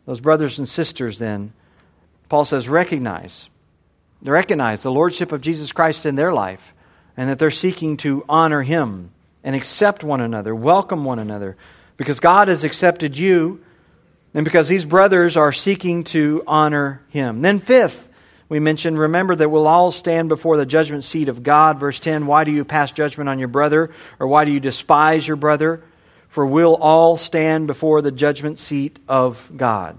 Those 0.04 0.20
brothers 0.20 0.58
and 0.58 0.68
sisters, 0.68 1.20
then, 1.20 1.52
Paul 2.28 2.44
says, 2.44 2.68
recognize. 2.68 3.48
Recognize 4.24 4.82
the 4.82 4.90
lordship 4.90 5.30
of 5.30 5.42
Jesus 5.42 5.70
Christ 5.70 6.06
in 6.06 6.16
their 6.16 6.32
life 6.32 6.74
and 7.16 7.30
that 7.30 7.38
they're 7.38 7.52
seeking 7.52 7.98
to 7.98 8.24
honor 8.28 8.62
him 8.62 9.12
and 9.44 9.54
accept 9.54 10.02
one 10.02 10.20
another, 10.20 10.56
welcome 10.56 11.04
one 11.04 11.20
another, 11.20 11.56
because 11.96 12.18
God 12.18 12.48
has 12.48 12.64
accepted 12.64 13.16
you 13.16 13.60
and 14.36 14.44
because 14.44 14.68
these 14.68 14.84
brothers 14.84 15.38
are 15.38 15.50
seeking 15.50 16.04
to 16.04 16.44
honor 16.46 17.00
him. 17.08 17.40
Then, 17.40 17.58
fifth, 17.58 18.06
we 18.50 18.60
mentioned, 18.60 18.98
remember 18.98 19.34
that 19.34 19.48
we'll 19.48 19.66
all 19.66 19.90
stand 19.90 20.28
before 20.28 20.58
the 20.58 20.66
judgment 20.66 21.04
seat 21.04 21.30
of 21.30 21.42
God. 21.42 21.80
Verse 21.80 21.98
10 21.98 22.26
Why 22.26 22.44
do 22.44 22.50
you 22.50 22.62
pass 22.62 22.92
judgment 22.92 23.30
on 23.30 23.38
your 23.38 23.48
brother? 23.48 23.90
Or 24.20 24.26
why 24.28 24.44
do 24.44 24.52
you 24.52 24.60
despise 24.60 25.26
your 25.26 25.38
brother? 25.38 25.82
For 26.28 26.44
we'll 26.44 26.76
all 26.76 27.16
stand 27.16 27.66
before 27.66 28.02
the 28.02 28.12
judgment 28.12 28.58
seat 28.58 28.98
of 29.08 29.50
God. 29.56 29.98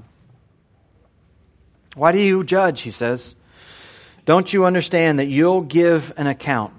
Why 1.95 2.12
do 2.12 2.19
you 2.19 2.43
judge? 2.43 2.81
He 2.81 2.91
says. 2.91 3.33
Don't 4.25 4.53
you 4.53 4.65
understand 4.65 5.17
that 5.17 5.25
you'll 5.25 5.62
give 5.62 6.13
an 6.15 6.27
account? 6.27 6.73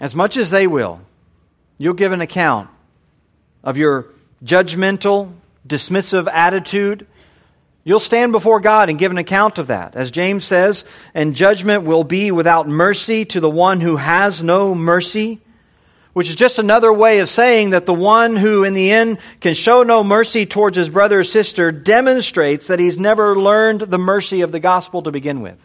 As 0.00 0.14
much 0.14 0.36
as 0.36 0.50
they 0.50 0.68
will, 0.68 1.00
you'll 1.76 1.94
give 1.94 2.12
an 2.12 2.20
account 2.20 2.70
of 3.64 3.76
your 3.76 4.06
judgmental, 4.44 5.32
dismissive 5.66 6.28
attitude 6.32 7.06
You'll 7.84 8.00
stand 8.00 8.30
before 8.30 8.60
God 8.60 8.88
and 8.88 8.98
give 8.98 9.10
an 9.10 9.18
account 9.18 9.58
of 9.58 9.66
that. 9.66 9.96
As 9.96 10.12
James 10.12 10.44
says, 10.44 10.84
and 11.14 11.34
judgment 11.34 11.82
will 11.82 12.04
be 12.04 12.30
without 12.30 12.68
mercy 12.68 13.24
to 13.26 13.40
the 13.40 13.50
one 13.50 13.80
who 13.80 13.96
has 13.96 14.40
no 14.40 14.72
mercy, 14.72 15.40
which 16.12 16.28
is 16.28 16.36
just 16.36 16.60
another 16.60 16.92
way 16.92 17.18
of 17.18 17.28
saying 17.28 17.70
that 17.70 17.86
the 17.86 17.94
one 17.94 18.36
who 18.36 18.62
in 18.62 18.74
the 18.74 18.92
end 18.92 19.18
can 19.40 19.54
show 19.54 19.82
no 19.82 20.04
mercy 20.04 20.46
towards 20.46 20.76
his 20.76 20.90
brother 20.90 21.20
or 21.20 21.24
sister 21.24 21.72
demonstrates 21.72 22.68
that 22.68 22.78
he's 22.78 22.98
never 22.98 23.34
learned 23.34 23.80
the 23.80 23.98
mercy 23.98 24.42
of 24.42 24.52
the 24.52 24.60
gospel 24.60 25.02
to 25.02 25.10
begin 25.10 25.40
with. 25.40 25.58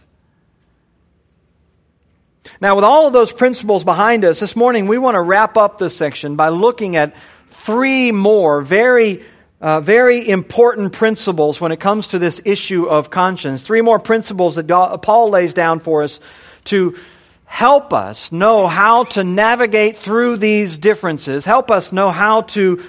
Now, 2.60 2.76
with 2.76 2.86
all 2.86 3.06
of 3.06 3.14
those 3.14 3.32
principles 3.32 3.84
behind 3.84 4.26
us, 4.26 4.40
this 4.40 4.56
morning 4.56 4.88
we 4.88 4.98
want 4.98 5.14
to 5.14 5.22
wrap 5.22 5.56
up 5.56 5.78
this 5.78 5.96
section 5.96 6.36
by 6.36 6.50
looking 6.50 6.96
at 6.96 7.16
three 7.52 8.12
more 8.12 8.62
very 8.62 9.24
uh, 9.60 9.80
very 9.82 10.28
important 10.30 10.94
principles 10.94 11.60
when 11.60 11.72
it 11.72 11.80
comes 11.80 12.08
to 12.08 12.20
this 12.20 12.40
issue 12.46 12.86
of 12.86 13.10
conscience. 13.10 13.64
Three 13.64 13.82
more 13.82 14.00
principles 14.00 14.56
that 14.56 14.68
Paul 15.02 15.30
lays 15.30 15.54
down 15.54 15.80
for 15.80 16.04
us 16.04 16.20
to 16.66 16.98
help 17.46 17.94
us 17.94 18.32
know 18.32 18.68
how 18.68 19.06
to 19.06 19.24
navigate 19.24 19.98
through 19.98 20.38
these 20.38 20.78
differences, 20.78 21.46
help 21.46 21.72
us 21.72 21.92
know 21.92 22.12
how 22.12 22.42
to 22.42 22.84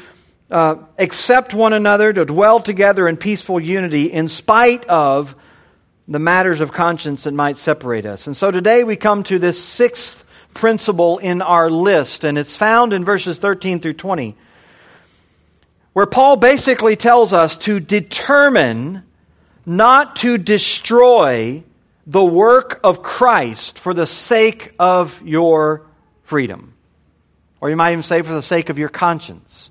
uh, 0.50 0.76
accept 0.98 1.54
one 1.54 1.72
another, 1.72 2.12
to 2.12 2.24
dwell 2.24 2.60
together 2.60 3.06
in 3.08 3.16
peaceful 3.16 3.60
unity 3.60 4.06
in 4.10 4.28
spite 4.28 4.84
of 4.86 5.34
the 6.08 6.18
matters 6.18 6.60
of 6.60 6.72
conscience 6.72 7.24
that 7.24 7.34
might 7.34 7.56
separate 7.56 8.06
us. 8.06 8.26
And 8.26 8.36
so 8.36 8.50
today 8.50 8.82
we 8.82 8.96
come 8.96 9.22
to 9.24 9.38
this 9.38 9.62
sixth 9.62 10.24
principle 10.54 11.18
in 11.18 11.40
our 11.40 11.70
list, 11.70 12.24
and 12.24 12.36
it's 12.36 12.56
found 12.56 12.92
in 12.92 13.04
verses 13.04 13.38
13 13.38 13.80
through 13.80 13.94
20. 13.94 14.36
Where 15.98 16.06
Paul 16.06 16.36
basically 16.36 16.94
tells 16.94 17.32
us 17.32 17.56
to 17.56 17.80
determine 17.80 19.02
not 19.66 20.14
to 20.18 20.38
destroy 20.38 21.64
the 22.06 22.24
work 22.24 22.78
of 22.84 23.02
Christ 23.02 23.80
for 23.80 23.92
the 23.92 24.06
sake 24.06 24.76
of 24.78 25.20
your 25.24 25.88
freedom. 26.22 26.74
Or 27.60 27.68
you 27.68 27.74
might 27.74 27.90
even 27.90 28.04
say 28.04 28.22
for 28.22 28.32
the 28.32 28.42
sake 28.42 28.68
of 28.68 28.78
your 28.78 28.88
conscience. 28.88 29.70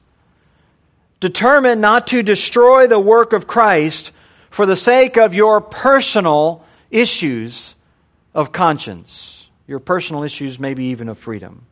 Determine 1.21 1.79
not 1.79 2.07
to 2.07 2.21
destroy 2.23 2.87
the 2.87 2.99
work 2.99 3.31
of 3.31 3.47
Christ 3.47 4.11
for 4.49 4.65
the 4.65 4.75
sake 4.75 5.15
of 5.15 5.33
your 5.33 5.61
personal 5.61 6.65
issues 6.91 7.73
of 8.33 8.51
conscience, 8.51 9.47
your 9.65 9.79
personal 9.79 10.23
issues, 10.23 10.59
maybe 10.59 10.87
even 10.87 11.07
of 11.07 11.17
freedom. 11.17 11.65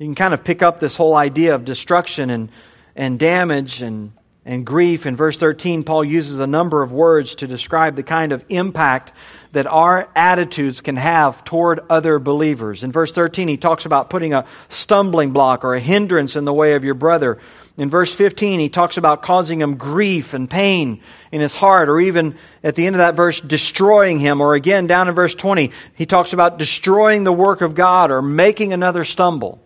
You 0.00 0.06
can 0.06 0.16
kind 0.16 0.34
of 0.34 0.42
pick 0.42 0.60
up 0.60 0.80
this 0.80 0.96
whole 0.96 1.14
idea 1.14 1.54
of 1.54 1.64
destruction 1.64 2.30
and 2.30 2.50
and 2.96 3.18
damage 3.18 3.82
and, 3.82 4.12
and 4.44 4.64
grief. 4.66 5.06
In 5.06 5.14
verse 5.14 5.36
13, 5.36 5.84
Paul 5.84 6.04
uses 6.04 6.38
a 6.38 6.46
number 6.46 6.82
of 6.82 6.90
words 6.90 7.36
to 7.36 7.46
describe 7.46 7.94
the 7.94 8.02
kind 8.02 8.32
of 8.32 8.42
impact 8.48 9.12
that 9.52 9.66
our 9.66 10.08
attitudes 10.16 10.80
can 10.80 10.96
have 10.96 11.44
toward 11.44 11.80
other 11.88 12.18
believers. 12.18 12.82
In 12.82 12.90
verse 12.90 13.12
13, 13.12 13.48
he 13.48 13.56
talks 13.56 13.86
about 13.86 14.10
putting 14.10 14.34
a 14.34 14.46
stumbling 14.68 15.30
block 15.30 15.64
or 15.64 15.74
a 15.74 15.80
hindrance 15.80 16.36
in 16.36 16.44
the 16.44 16.52
way 16.52 16.74
of 16.74 16.84
your 16.84 16.94
brother. 16.94 17.38
In 17.78 17.90
verse 17.90 18.14
15, 18.14 18.58
he 18.58 18.70
talks 18.70 18.96
about 18.96 19.22
causing 19.22 19.60
him 19.60 19.76
grief 19.76 20.32
and 20.32 20.48
pain 20.48 21.02
in 21.30 21.42
his 21.42 21.54
heart, 21.54 21.90
or 21.90 22.00
even 22.00 22.36
at 22.64 22.74
the 22.74 22.86
end 22.86 22.96
of 22.96 22.98
that 22.98 23.14
verse, 23.14 23.38
destroying 23.40 24.18
him. 24.18 24.40
Or 24.40 24.54
again, 24.54 24.86
down 24.86 25.08
in 25.08 25.14
verse 25.14 25.34
20, 25.34 25.72
he 25.94 26.06
talks 26.06 26.32
about 26.32 26.58
destroying 26.58 27.24
the 27.24 27.32
work 27.32 27.60
of 27.60 27.74
God 27.74 28.10
or 28.10 28.22
making 28.22 28.72
another 28.72 29.04
stumble. 29.04 29.60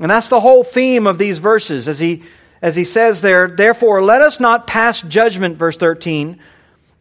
And 0.00 0.10
that's 0.10 0.28
the 0.28 0.40
whole 0.40 0.64
theme 0.64 1.06
of 1.06 1.18
these 1.18 1.38
verses 1.38 1.86
as 1.86 1.98
he, 1.98 2.22
as 2.62 2.74
he 2.74 2.84
says 2.84 3.20
there, 3.20 3.46
therefore 3.48 4.02
let 4.02 4.22
us 4.22 4.40
not 4.40 4.66
pass 4.66 5.02
judgment, 5.02 5.58
verse 5.58 5.76
13, 5.76 6.40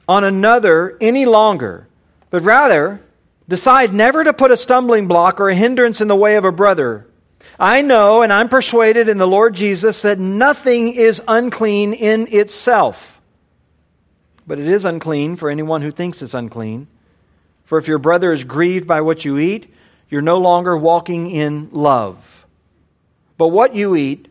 on 0.07 0.23
another 0.25 0.97
any 0.99 1.25
longer, 1.25 1.87
but 2.29 2.41
rather 2.41 3.01
decide 3.47 3.93
never 3.93 4.23
to 4.25 4.33
put 4.33 4.51
a 4.51 4.57
stumbling 4.57 5.07
block 5.07 5.39
or 5.39 5.49
a 5.49 5.55
hindrance 5.55 6.01
in 6.01 6.09
the 6.09 6.15
way 6.15 6.35
of 6.35 6.43
a 6.43 6.51
brother. 6.51 7.07
I 7.57 7.81
know 7.81 8.21
and 8.21 8.33
I'm 8.33 8.49
persuaded 8.49 9.07
in 9.07 9.17
the 9.17 9.27
Lord 9.27 9.55
Jesus 9.55 10.01
that 10.01 10.19
nothing 10.19 10.93
is 10.93 11.21
unclean 11.27 11.93
in 11.93 12.27
itself. 12.33 13.21
But 14.45 14.59
it 14.59 14.67
is 14.67 14.83
unclean 14.83 15.37
for 15.37 15.49
anyone 15.49 15.81
who 15.81 15.91
thinks 15.91 16.21
it's 16.21 16.33
unclean. 16.33 16.87
For 17.63 17.77
if 17.77 17.87
your 17.87 17.99
brother 17.99 18.33
is 18.33 18.43
grieved 18.43 18.87
by 18.87 19.01
what 19.01 19.23
you 19.23 19.37
eat, 19.37 19.73
you're 20.09 20.21
no 20.21 20.39
longer 20.39 20.75
walking 20.75 21.31
in 21.31 21.69
love. 21.71 22.38
But 23.39 23.47
what 23.47 23.73
you 23.73 23.95
eat, 23.95 24.27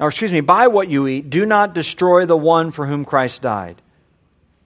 or 0.00 0.08
excuse 0.08 0.32
me, 0.32 0.40
by 0.40 0.68
what 0.68 0.88
you 0.88 1.06
eat, 1.06 1.28
do 1.28 1.44
not 1.44 1.74
destroy 1.74 2.24
the 2.24 2.38
one 2.38 2.72
for 2.72 2.86
whom 2.86 3.04
Christ 3.04 3.42
died. 3.42 3.82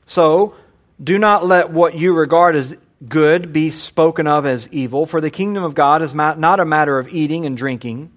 So, 0.07 0.55
do 1.03 1.19
not 1.19 1.45
let 1.45 1.71
what 1.71 1.97
you 1.97 2.15
regard 2.15 2.55
as 2.55 2.77
good 3.09 3.53
be 3.53 3.73
spoken 3.73 4.29
of 4.29 4.47
as 4.47 4.69
evil, 4.69 5.07
for 5.07 5.21
the 5.21 5.29
kingdom 5.29 5.65
of 5.65 5.75
God 5.75 6.03
is 6.03 6.15
not 6.15 6.61
a 6.61 6.65
matter 6.65 7.01
of 7.01 7.09
eating 7.09 7.47
and 7.47 7.57
drinking, 7.57 8.13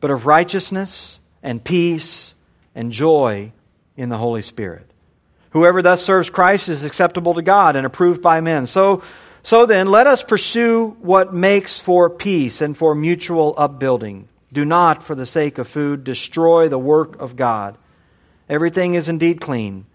but 0.00 0.10
of 0.10 0.24
righteousness 0.24 1.20
and 1.42 1.62
peace 1.62 2.34
and 2.74 2.90
joy 2.90 3.52
in 3.98 4.08
the 4.08 4.16
Holy 4.16 4.40
Spirit. 4.40 4.90
Whoever 5.50 5.82
thus 5.82 6.02
serves 6.02 6.30
Christ 6.30 6.70
is 6.70 6.84
acceptable 6.84 7.34
to 7.34 7.42
God 7.42 7.76
and 7.76 7.84
approved 7.84 8.22
by 8.22 8.40
men. 8.40 8.66
So, 8.66 9.02
so 9.42 9.66
then, 9.66 9.88
let 9.88 10.06
us 10.06 10.22
pursue 10.22 10.96
what 11.00 11.34
makes 11.34 11.78
for 11.78 12.08
peace 12.08 12.62
and 12.62 12.74
for 12.74 12.94
mutual 12.94 13.52
upbuilding. 13.58 14.30
Do 14.52 14.64
not, 14.64 15.02
for 15.02 15.14
the 15.14 15.26
sake 15.26 15.58
of 15.58 15.66
food, 15.66 16.04
destroy 16.04 16.68
the 16.68 16.78
work 16.78 17.20
of 17.20 17.36
God. 17.36 17.76
Everything 18.48 18.94
is 18.94 19.08
indeed 19.08 19.40
clean, 19.40 19.86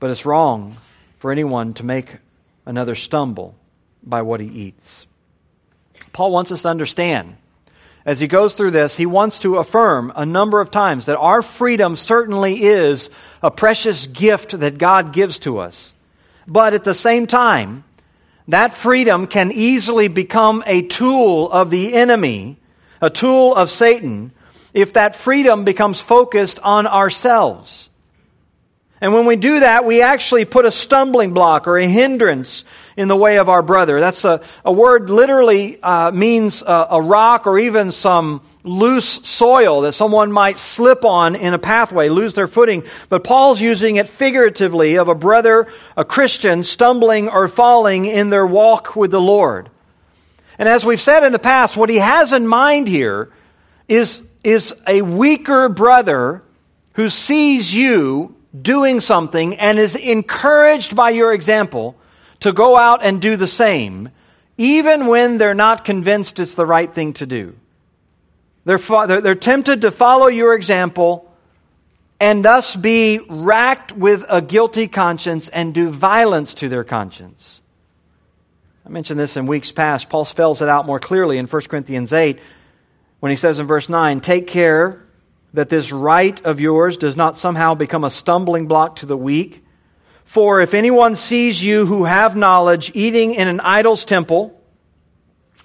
but 0.00 0.10
it's 0.10 0.26
wrong 0.26 0.78
for 1.18 1.30
anyone 1.30 1.74
to 1.74 1.84
make 1.84 2.16
another 2.66 2.94
stumble 2.94 3.54
by 4.02 4.22
what 4.22 4.40
he 4.40 4.46
eats. 4.46 5.06
Paul 6.12 6.32
wants 6.32 6.50
us 6.50 6.62
to 6.62 6.68
understand. 6.68 7.36
As 8.04 8.20
he 8.20 8.26
goes 8.26 8.54
through 8.54 8.72
this, 8.72 8.96
he 8.96 9.06
wants 9.06 9.38
to 9.40 9.56
affirm 9.56 10.12
a 10.14 10.26
number 10.26 10.60
of 10.60 10.70
times 10.70 11.06
that 11.06 11.16
our 11.16 11.40
freedom 11.40 11.96
certainly 11.96 12.62
is 12.62 13.08
a 13.42 13.50
precious 13.50 14.06
gift 14.06 14.58
that 14.58 14.76
God 14.76 15.12
gives 15.12 15.38
to 15.40 15.58
us. 15.58 15.94
But 16.46 16.74
at 16.74 16.84
the 16.84 16.94
same 16.94 17.26
time, 17.26 17.84
that 18.48 18.74
freedom 18.74 19.26
can 19.26 19.52
easily 19.52 20.08
become 20.08 20.62
a 20.66 20.82
tool 20.82 21.50
of 21.50 21.70
the 21.70 21.94
enemy 21.94 22.58
a 23.04 23.10
tool 23.10 23.54
of 23.54 23.70
Satan, 23.70 24.32
if 24.72 24.94
that 24.94 25.14
freedom 25.14 25.64
becomes 25.64 26.00
focused 26.00 26.58
on 26.60 26.86
ourselves. 26.86 27.90
And 29.00 29.12
when 29.12 29.26
we 29.26 29.36
do 29.36 29.60
that, 29.60 29.84
we 29.84 30.00
actually 30.00 30.46
put 30.46 30.64
a 30.64 30.70
stumbling 30.70 31.34
block 31.34 31.68
or 31.68 31.76
a 31.76 31.86
hindrance 31.86 32.64
in 32.96 33.08
the 33.08 33.16
way 33.16 33.36
of 33.36 33.50
our 33.50 33.62
brother. 33.62 34.00
That's 34.00 34.24
a, 34.24 34.40
a 34.64 34.72
word 34.72 35.10
literally 35.10 35.82
uh, 35.82 36.12
means 36.12 36.62
a, 36.62 36.86
a 36.92 37.02
rock 37.02 37.46
or 37.46 37.58
even 37.58 37.92
some 37.92 38.40
loose 38.62 39.20
soil 39.24 39.82
that 39.82 39.92
someone 39.92 40.32
might 40.32 40.56
slip 40.56 41.04
on 41.04 41.34
in 41.34 41.52
a 41.52 41.58
pathway, 41.58 42.08
lose 42.08 42.32
their 42.32 42.48
footing. 42.48 42.84
But 43.10 43.22
Paul's 43.22 43.60
using 43.60 43.96
it 43.96 44.08
figuratively 44.08 44.96
of 44.96 45.08
a 45.08 45.14
brother, 45.14 45.68
a 45.94 46.04
Christian, 46.06 46.64
stumbling 46.64 47.28
or 47.28 47.48
falling 47.48 48.06
in 48.06 48.30
their 48.30 48.46
walk 48.46 48.96
with 48.96 49.10
the 49.10 49.20
Lord. 49.20 49.68
And 50.58 50.68
as 50.68 50.84
we've 50.84 51.00
said 51.00 51.24
in 51.24 51.32
the 51.32 51.38
past, 51.38 51.76
what 51.76 51.88
he 51.88 51.96
has 51.96 52.32
in 52.32 52.46
mind 52.46 52.88
here 52.88 53.32
is, 53.88 54.22
is 54.42 54.74
a 54.86 55.02
weaker 55.02 55.68
brother 55.68 56.42
who 56.94 57.10
sees 57.10 57.74
you 57.74 58.36
doing 58.60 59.00
something 59.00 59.56
and 59.56 59.78
is 59.78 59.96
encouraged 59.96 60.94
by 60.94 61.10
your 61.10 61.32
example 61.32 61.96
to 62.40 62.52
go 62.52 62.76
out 62.76 63.00
and 63.02 63.20
do 63.20 63.36
the 63.36 63.46
same, 63.46 64.10
even 64.56 65.06
when 65.06 65.38
they're 65.38 65.54
not 65.54 65.84
convinced 65.84 66.38
it's 66.38 66.54
the 66.54 66.66
right 66.66 66.94
thing 66.94 67.12
to 67.14 67.26
do. 67.26 67.56
They're, 68.64 68.78
they're, 68.78 69.20
they're 69.20 69.34
tempted 69.34 69.82
to 69.82 69.90
follow 69.90 70.28
your 70.28 70.54
example 70.54 71.30
and 72.20 72.44
thus 72.44 72.76
be 72.76 73.20
racked 73.28 73.92
with 73.92 74.24
a 74.28 74.40
guilty 74.40 74.88
conscience 74.88 75.48
and 75.48 75.74
do 75.74 75.90
violence 75.90 76.54
to 76.54 76.68
their 76.68 76.84
conscience. 76.84 77.60
I 78.86 78.90
mentioned 78.90 79.18
this 79.18 79.36
in 79.36 79.46
weeks 79.46 79.72
past. 79.72 80.10
Paul 80.10 80.24
spells 80.24 80.60
it 80.60 80.68
out 80.68 80.86
more 80.86 81.00
clearly 81.00 81.38
in 81.38 81.46
1 81.46 81.62
Corinthians 81.62 82.12
8 82.12 82.38
when 83.20 83.30
he 83.30 83.36
says 83.36 83.58
in 83.58 83.66
verse 83.66 83.88
9, 83.88 84.20
Take 84.20 84.46
care 84.46 85.02
that 85.54 85.70
this 85.70 85.90
right 85.90 86.44
of 86.44 86.60
yours 86.60 86.96
does 86.98 87.16
not 87.16 87.38
somehow 87.38 87.74
become 87.74 88.04
a 88.04 88.10
stumbling 88.10 88.66
block 88.66 88.96
to 88.96 89.06
the 89.06 89.16
weak. 89.16 89.64
For 90.26 90.60
if 90.60 90.74
anyone 90.74 91.16
sees 91.16 91.62
you 91.62 91.86
who 91.86 92.04
have 92.04 92.36
knowledge 92.36 92.90
eating 92.94 93.34
in 93.34 93.48
an 93.48 93.60
idol's 93.60 94.04
temple, 94.04 94.60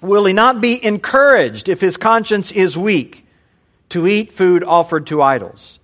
will 0.00 0.24
he 0.24 0.32
not 0.32 0.60
be 0.60 0.82
encouraged 0.82 1.68
if 1.68 1.80
his 1.80 1.96
conscience 1.96 2.52
is 2.52 2.78
weak 2.78 3.26
to 3.90 4.06
eat 4.06 4.32
food 4.32 4.64
offered 4.64 5.08
to 5.08 5.20
idols? 5.20 5.78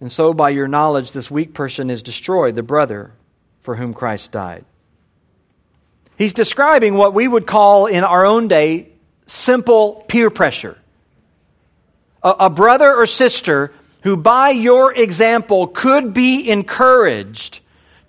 And 0.00 0.12
so 0.12 0.32
by 0.34 0.50
your 0.50 0.68
knowledge, 0.68 1.10
this 1.10 1.30
weak 1.30 1.54
person 1.54 1.90
is 1.90 2.02
destroyed, 2.02 2.54
the 2.54 2.62
brother 2.62 3.12
for 3.62 3.74
whom 3.74 3.94
Christ 3.94 4.30
died. 4.30 4.64
He's 6.16 6.34
describing 6.34 6.94
what 6.94 7.14
we 7.14 7.28
would 7.28 7.46
call 7.46 7.86
in 7.86 8.04
our 8.04 8.24
own 8.24 8.48
day 8.48 8.88
simple 9.26 10.04
peer 10.08 10.30
pressure. 10.30 10.78
A, 12.22 12.30
a, 12.40 12.50
brother 12.50 12.94
or 12.94 13.06
sister 13.06 13.72
who, 14.02 14.16
by 14.16 14.50
your 14.50 14.94
example, 14.94 15.66
could 15.66 16.14
be 16.14 16.48
encouraged 16.48 17.60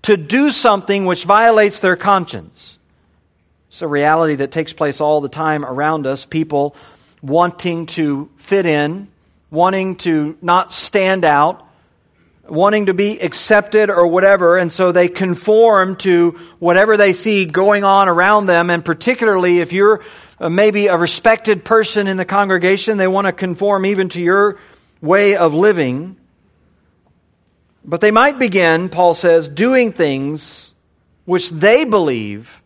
to 0.04 0.16
do 0.16 0.52
something 0.52 1.06
which 1.06 1.26
violates 1.26 1.80
their 1.80 1.96
conscience. 1.96 2.78
It's 3.70 3.82
a 3.82 3.88
reality 3.88 4.36
that 4.36 4.52
takes 4.52 4.74
place 4.74 5.02
all 5.02 5.22
the 5.22 5.30
time 5.30 5.66
around 5.66 6.08
us. 6.08 6.26
People 6.26 6.76
wanting 7.22 7.88
to 7.88 8.30
fit 8.38 8.66
in, 8.66 9.08
wanting 9.52 9.98
to 9.98 10.38
not 10.42 10.74
stand 10.74 11.26
out, 11.26 11.67
wanting 12.50 12.88
to 12.88 12.94
be 12.94 13.20
accepted 13.20 13.90
or 13.90 14.08
whatever, 14.08 14.58
and 14.58 14.72
so 14.72 14.92
they 14.92 15.08
conform 15.08 15.96
to 15.98 16.40
whatever 16.60 16.98
they 16.98 17.14
see 17.14 17.46
going 17.46 17.84
on 17.84 18.08
around 18.08 18.46
them. 18.46 18.70
And 18.70 18.84
particularly 18.84 19.60
if 19.60 19.74
you're 19.74 20.04
uh, 20.40 20.50
maybe 20.50 20.88
a 20.88 20.98
respected 20.98 21.66
person 21.66 22.08
in 22.08 22.18
the 22.18 22.26
congregation, 22.26 22.98
they 22.98 23.08
want 23.08 23.26
to 23.26 23.34
conform 23.34 23.86
even 23.86 24.10
to 24.10 24.22
your 24.22 24.60
way 25.02 25.36
of 25.36 25.54
living. 25.54 26.18
But 27.84 28.02
they 28.02 28.12
might 28.12 28.38
begin, 28.38 28.90
Paul 28.90 29.14
says, 29.14 29.48
doing 29.48 29.94
things 29.94 30.74
which 31.26 31.50
they 31.50 31.84
believe, 31.84 32.62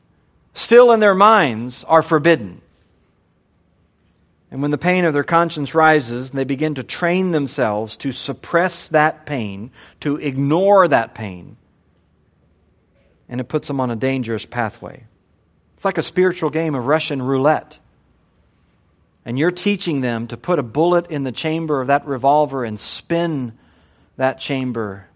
still 0.53 0.91
in 0.91 0.99
their 0.99 1.15
minds, 1.15 1.83
are 1.83 2.01
forbidden. 2.01 2.61
And 4.51 4.61
when 4.61 4.71
the 4.71 4.77
pain 4.77 5.05
of 5.05 5.13
their 5.13 5.23
conscience 5.23 5.73
rises, 5.73 6.31
they 6.31 6.43
begin 6.43 6.75
to 6.75 6.83
train 6.83 7.31
themselves 7.31 7.95
to 7.97 8.11
suppress 8.11 8.89
that 8.89 9.25
pain, 9.25 9.71
to 10.01 10.17
ignore 10.17 10.89
that 10.89 11.15
pain. 11.15 11.55
And 13.29 13.39
it 13.39 13.45
puts 13.45 13.69
them 13.69 13.79
on 13.79 13.89
a 13.89 13.95
dangerous 13.95 14.45
pathway. 14.45 15.05
It's 15.77 15.85
like 15.85 15.97
a 15.97 16.03
spiritual 16.03 16.49
game 16.49 16.75
of 16.75 16.85
Russian 16.85 17.21
roulette. 17.21 17.77
And 19.23 19.39
you're 19.39 19.51
teaching 19.51 20.01
them 20.01 20.27
to 20.27 20.37
put 20.37 20.59
a 20.59 20.63
bullet 20.63 21.09
in 21.09 21.23
the 21.23 21.31
chamber 21.31 21.79
of 21.79 21.87
that 21.87 22.05
revolver 22.05 22.65
and 22.65 22.77
spin 22.77 23.57
that 24.17 24.39
chamber 24.41 25.07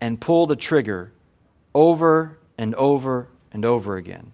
and 0.00 0.18
pull 0.18 0.46
the 0.46 0.56
trigger 0.56 1.12
over 1.74 2.38
and 2.56 2.74
over 2.76 3.28
and 3.52 3.64
over 3.66 3.96
again. 3.96 4.32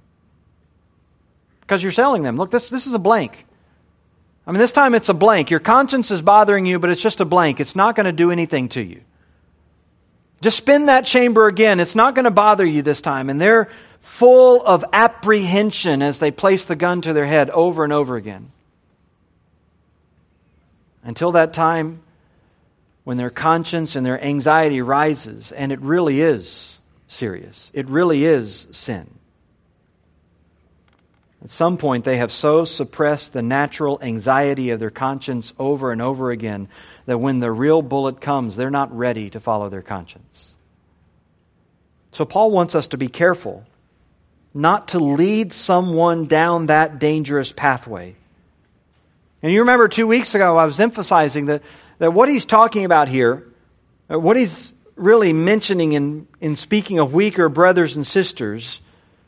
Because 1.62 1.82
you're 1.82 1.92
selling 1.92 2.22
them, 2.22 2.36
look, 2.36 2.52
this, 2.52 2.68
this 2.68 2.86
is 2.86 2.94
a 2.94 2.98
blank. 2.98 3.44
I 4.50 4.52
mean, 4.52 4.58
this 4.58 4.72
time 4.72 4.96
it's 4.96 5.08
a 5.08 5.14
blank. 5.14 5.52
Your 5.52 5.60
conscience 5.60 6.10
is 6.10 6.22
bothering 6.22 6.66
you, 6.66 6.80
but 6.80 6.90
it's 6.90 7.00
just 7.00 7.20
a 7.20 7.24
blank. 7.24 7.60
It's 7.60 7.76
not 7.76 7.94
going 7.94 8.06
to 8.06 8.12
do 8.12 8.32
anything 8.32 8.68
to 8.70 8.82
you. 8.82 9.02
Just 10.40 10.56
spin 10.56 10.86
that 10.86 11.06
chamber 11.06 11.46
again. 11.46 11.78
It's 11.78 11.94
not 11.94 12.16
going 12.16 12.24
to 12.24 12.32
bother 12.32 12.66
you 12.66 12.82
this 12.82 13.00
time. 13.00 13.30
And 13.30 13.40
they're 13.40 13.68
full 14.00 14.60
of 14.66 14.84
apprehension 14.92 16.02
as 16.02 16.18
they 16.18 16.32
place 16.32 16.64
the 16.64 16.74
gun 16.74 17.00
to 17.02 17.12
their 17.12 17.26
head 17.26 17.48
over 17.50 17.84
and 17.84 17.92
over 17.92 18.16
again. 18.16 18.50
Until 21.04 21.30
that 21.30 21.52
time 21.52 22.02
when 23.04 23.18
their 23.18 23.30
conscience 23.30 23.94
and 23.94 24.04
their 24.04 24.20
anxiety 24.20 24.82
rises, 24.82 25.52
and 25.52 25.70
it 25.70 25.80
really 25.80 26.20
is 26.20 26.80
serious. 27.06 27.70
It 27.72 27.88
really 27.88 28.24
is 28.24 28.66
sin. 28.72 29.19
At 31.42 31.50
some 31.50 31.78
point, 31.78 32.04
they 32.04 32.18
have 32.18 32.30
so 32.30 32.64
suppressed 32.64 33.32
the 33.32 33.42
natural 33.42 33.98
anxiety 34.02 34.70
of 34.70 34.80
their 34.80 34.90
conscience 34.90 35.52
over 35.58 35.90
and 35.90 36.02
over 36.02 36.30
again 36.30 36.68
that 37.06 37.18
when 37.18 37.40
the 37.40 37.50
real 37.50 37.80
bullet 37.80 38.20
comes, 38.20 38.56
they're 38.56 38.70
not 38.70 38.94
ready 38.96 39.30
to 39.30 39.40
follow 39.40 39.70
their 39.70 39.82
conscience. 39.82 40.50
So, 42.12 42.24
Paul 42.24 42.50
wants 42.50 42.74
us 42.74 42.88
to 42.88 42.98
be 42.98 43.08
careful 43.08 43.64
not 44.52 44.88
to 44.88 44.98
lead 44.98 45.52
someone 45.52 46.26
down 46.26 46.66
that 46.66 46.98
dangerous 46.98 47.52
pathway. 47.52 48.16
And 49.42 49.52
you 49.52 49.60
remember 49.60 49.88
two 49.88 50.06
weeks 50.06 50.34
ago, 50.34 50.56
I 50.56 50.66
was 50.66 50.80
emphasizing 50.80 51.46
that, 51.46 51.62
that 51.98 52.12
what 52.12 52.28
he's 52.28 52.44
talking 52.44 52.84
about 52.84 53.08
here, 53.08 53.46
what 54.08 54.36
he's 54.36 54.72
really 54.96 55.32
mentioning 55.32 55.92
in, 55.92 56.26
in 56.40 56.56
speaking 56.56 56.98
of 56.98 57.14
weaker 57.14 57.48
brothers 57.48 57.96
and 57.96 58.06
sisters, 58.06 58.80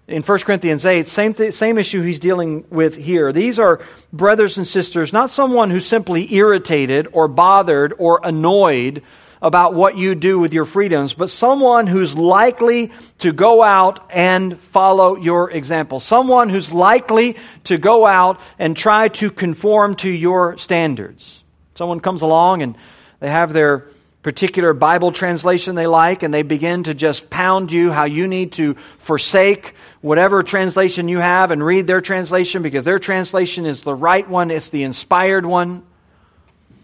in 0.08 0.22
1 0.22 0.38
Corinthians 0.40 0.84
8, 0.84 1.06
same, 1.06 1.32
th- 1.32 1.54
same 1.54 1.78
issue 1.78 2.02
he's 2.02 2.20
dealing 2.20 2.64
with 2.70 2.96
here. 2.96 3.32
These 3.32 3.58
are 3.58 3.80
brothers 4.12 4.58
and 4.58 4.66
sisters, 4.66 5.12
not 5.12 5.30
someone 5.30 5.70
who's 5.70 5.86
simply 5.86 6.32
irritated 6.34 7.08
or 7.12 7.28
bothered 7.28 7.94
or 7.98 8.20
annoyed 8.24 9.02
about 9.40 9.74
what 9.74 9.96
you 9.96 10.14
do 10.14 10.38
with 10.38 10.52
your 10.52 10.64
freedoms, 10.64 11.14
but 11.14 11.28
someone 11.28 11.86
who's 11.86 12.16
likely 12.16 12.92
to 13.18 13.32
go 13.32 13.62
out 13.62 14.08
and 14.10 14.58
follow 14.60 15.16
your 15.16 15.50
example. 15.50 15.98
Someone 15.98 16.48
who's 16.48 16.72
likely 16.72 17.36
to 17.64 17.76
go 17.76 18.06
out 18.06 18.40
and 18.58 18.76
try 18.76 19.08
to 19.08 19.30
conform 19.30 19.96
to 19.96 20.10
your 20.10 20.58
standards. 20.58 21.42
Someone 21.74 21.98
comes 21.98 22.22
along 22.22 22.62
and 22.62 22.76
they 23.18 23.30
have 23.30 23.52
their 23.52 23.88
particular 24.22 24.72
Bible 24.72 25.10
translation 25.10 25.74
they 25.74 25.86
like, 25.86 26.22
and 26.22 26.32
they 26.32 26.42
begin 26.42 26.84
to 26.84 26.94
just 26.94 27.28
pound 27.28 27.72
you 27.72 27.90
how 27.90 28.04
you 28.04 28.28
need 28.28 28.52
to 28.52 28.76
forsake 28.98 29.74
whatever 30.00 30.42
translation 30.42 31.08
you 31.08 31.18
have 31.18 31.50
and 31.50 31.64
read 31.64 31.86
their 31.86 32.00
translation 32.00 32.62
because 32.62 32.84
their 32.84 33.00
translation 33.00 33.66
is 33.66 33.82
the 33.82 33.94
right 33.94 34.28
one, 34.28 34.50
it's 34.50 34.70
the 34.70 34.84
inspired 34.84 35.44
one. 35.44 35.82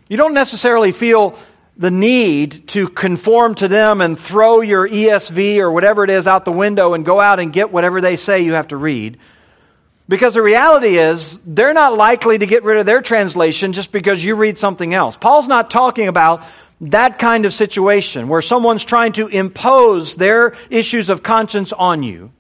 You 0.08 0.16
don't 0.16 0.34
necessarily 0.34 0.90
feel 0.92 1.38
the 1.76 1.90
need 1.92 2.66
to 2.68 2.88
conform 2.88 3.54
to 3.54 3.68
them 3.68 4.00
and 4.00 4.18
throw 4.18 4.60
your 4.60 4.88
ESV 4.88 5.58
or 5.58 5.70
whatever 5.70 6.02
it 6.02 6.10
is 6.10 6.26
out 6.26 6.44
the 6.44 6.50
window 6.50 6.94
and 6.94 7.04
go 7.04 7.20
out 7.20 7.38
and 7.38 7.52
get 7.52 7.70
whatever 7.70 8.00
they 8.00 8.16
say 8.16 8.40
you 8.40 8.54
have 8.54 8.68
to 8.68 8.76
read. 8.76 9.16
Because 10.08 10.34
the 10.34 10.42
reality 10.42 10.98
is, 10.98 11.38
they're 11.44 11.74
not 11.74 11.96
likely 11.96 12.38
to 12.38 12.46
get 12.46 12.64
rid 12.64 12.78
of 12.78 12.86
their 12.86 13.02
translation 13.02 13.74
just 13.74 13.92
because 13.92 14.24
you 14.24 14.34
read 14.34 14.58
something 14.58 14.92
else. 14.92 15.16
Paul's 15.16 15.46
not 15.46 15.70
talking 15.70 16.08
about 16.08 16.42
that 16.80 17.18
kind 17.18 17.44
of 17.44 17.52
situation 17.52 18.28
where 18.28 18.42
someone's 18.42 18.84
trying 18.84 19.12
to 19.12 19.26
impose 19.26 20.16
their 20.16 20.54
issues 20.70 21.08
of 21.08 21.22
conscience 21.22 21.72
on 21.72 22.02
you. 22.02 22.30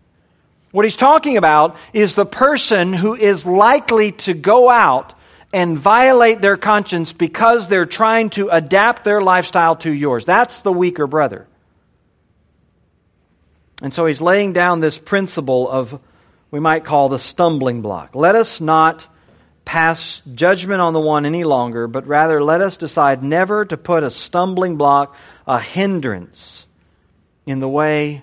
What 0.70 0.84
he's 0.84 0.96
talking 0.96 1.36
about 1.36 1.76
is 1.92 2.14
the 2.14 2.26
person 2.26 2.92
who 2.92 3.14
is 3.14 3.46
likely 3.46 4.12
to 4.12 4.34
go 4.34 4.68
out 4.68 5.14
and 5.52 5.78
violate 5.78 6.42
their 6.42 6.56
conscience 6.56 7.12
because 7.12 7.68
they're 7.68 7.86
trying 7.86 8.30
to 8.30 8.50
adapt 8.50 9.04
their 9.04 9.20
lifestyle 9.22 9.76
to 9.76 9.90
yours. 9.90 10.24
That's 10.24 10.60
the 10.60 10.72
weaker 10.72 11.06
brother. 11.06 11.46
And 13.80 13.94
so 13.94 14.06
he's 14.06 14.20
laying 14.20 14.52
down 14.52 14.80
this 14.80 14.98
principle 14.98 15.68
of, 15.68 15.98
we 16.50 16.60
might 16.60 16.84
call 16.84 17.08
the 17.08 17.18
stumbling 17.18 17.80
block. 17.80 18.14
Let 18.14 18.34
us 18.34 18.60
not 18.60 19.06
pass 19.68 20.22
judgment 20.34 20.80
on 20.80 20.94
the 20.94 21.00
one 21.00 21.26
any 21.26 21.44
longer, 21.44 21.86
but 21.86 22.06
rather 22.06 22.42
let 22.42 22.62
us 22.62 22.78
decide 22.78 23.22
never 23.22 23.66
to 23.66 23.76
put 23.76 24.02
a 24.02 24.08
stumbling 24.08 24.76
block, 24.76 25.14
a 25.46 25.60
hindrance 25.60 26.66
in 27.44 27.60
the 27.60 27.68
way 27.68 28.22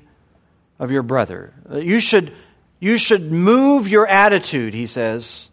of 0.79 0.89
your 0.89 1.03
brother. 1.03 1.53
You 1.71 1.99
should, 1.99 2.33
you 2.79 2.97
should 2.97 3.31
move 3.31 3.87
your 3.87 4.07
attitude, 4.07 4.73
he 4.73 4.87
says, 4.87 5.47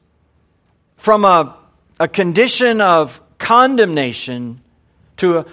from 0.97 1.27
a, 1.27 1.59
a 2.01 2.09
condition 2.09 2.81
of 2.81 3.21
condemnation 3.37 4.63
to 5.19 5.41
a, 5.41 5.47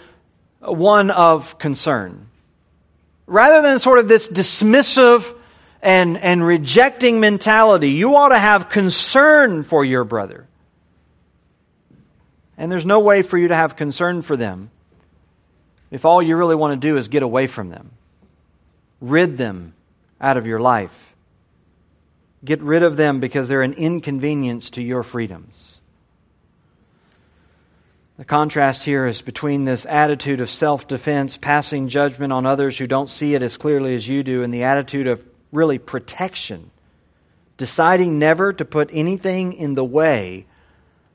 a 0.62 0.72
one 0.72 1.12
of 1.12 1.60
concern. 1.60 2.28
Rather 3.28 3.62
than 3.62 3.78
sort 3.78 4.00
of 4.00 4.08
this 4.08 4.30
dismissive, 4.30 5.36
and, 5.82 6.18
and 6.18 6.46
rejecting 6.46 7.20
mentality. 7.20 7.92
You 7.92 8.16
ought 8.16 8.30
to 8.30 8.40
have 8.40 8.70
concern 8.70 9.64
for 9.64 9.84
your 9.86 10.04
brother. 10.04 10.48
And 12.58 12.72
there's 12.72 12.86
no 12.86 13.00
way 13.00 13.22
for 13.22 13.38
you 13.38 13.48
to 13.48 13.56
have 13.56 13.76
concern 13.76 14.22
for 14.22 14.36
them 14.36 14.72
if 15.92 16.06
all 16.06 16.22
you 16.22 16.36
really 16.36 16.56
want 16.56 16.80
to 16.80 16.88
do 16.88 16.98
is 16.98 17.08
get 17.08 17.24
away 17.24 17.48
from 17.48 17.70
them, 17.70 17.92
rid 19.02 19.38
them 19.38 19.74
out 20.22 20.38
of 20.38 20.46
your 20.46 20.60
life. 20.60 20.94
Get 22.44 22.62
rid 22.62 22.84
of 22.84 22.96
them 22.96 23.20
because 23.20 23.50
they're 23.50 23.64
an 23.64 23.74
inconvenience 23.74 24.70
to 24.72 24.82
your 24.82 25.04
freedoms. 25.04 25.76
The 28.18 28.26
contrast 28.26 28.84
here 28.84 29.06
is 29.06 29.22
between 29.22 29.66
this 29.66 29.86
attitude 29.86 30.42
of 30.42 30.50
self 30.50 30.88
defense, 30.88 31.38
passing 31.38 31.88
judgment 31.88 32.34
on 32.34 32.46
others 32.46 32.78
who 32.78 32.86
don't 32.86 33.10
see 33.10 33.34
it 33.34 33.42
as 33.42 33.58
clearly 33.58 33.96
as 33.96 34.08
you 34.08 34.24
do, 34.24 34.44
and 34.44 34.54
the 34.54 34.64
attitude 34.64 35.08
of 35.08 35.24
really 35.52 35.78
protection, 35.78 36.72
deciding 37.58 38.20
never 38.20 38.54
to 38.54 38.66
put 38.66 38.90
anything 38.92 39.54
in 39.54 39.76
the 39.76 39.84
way 39.84 40.46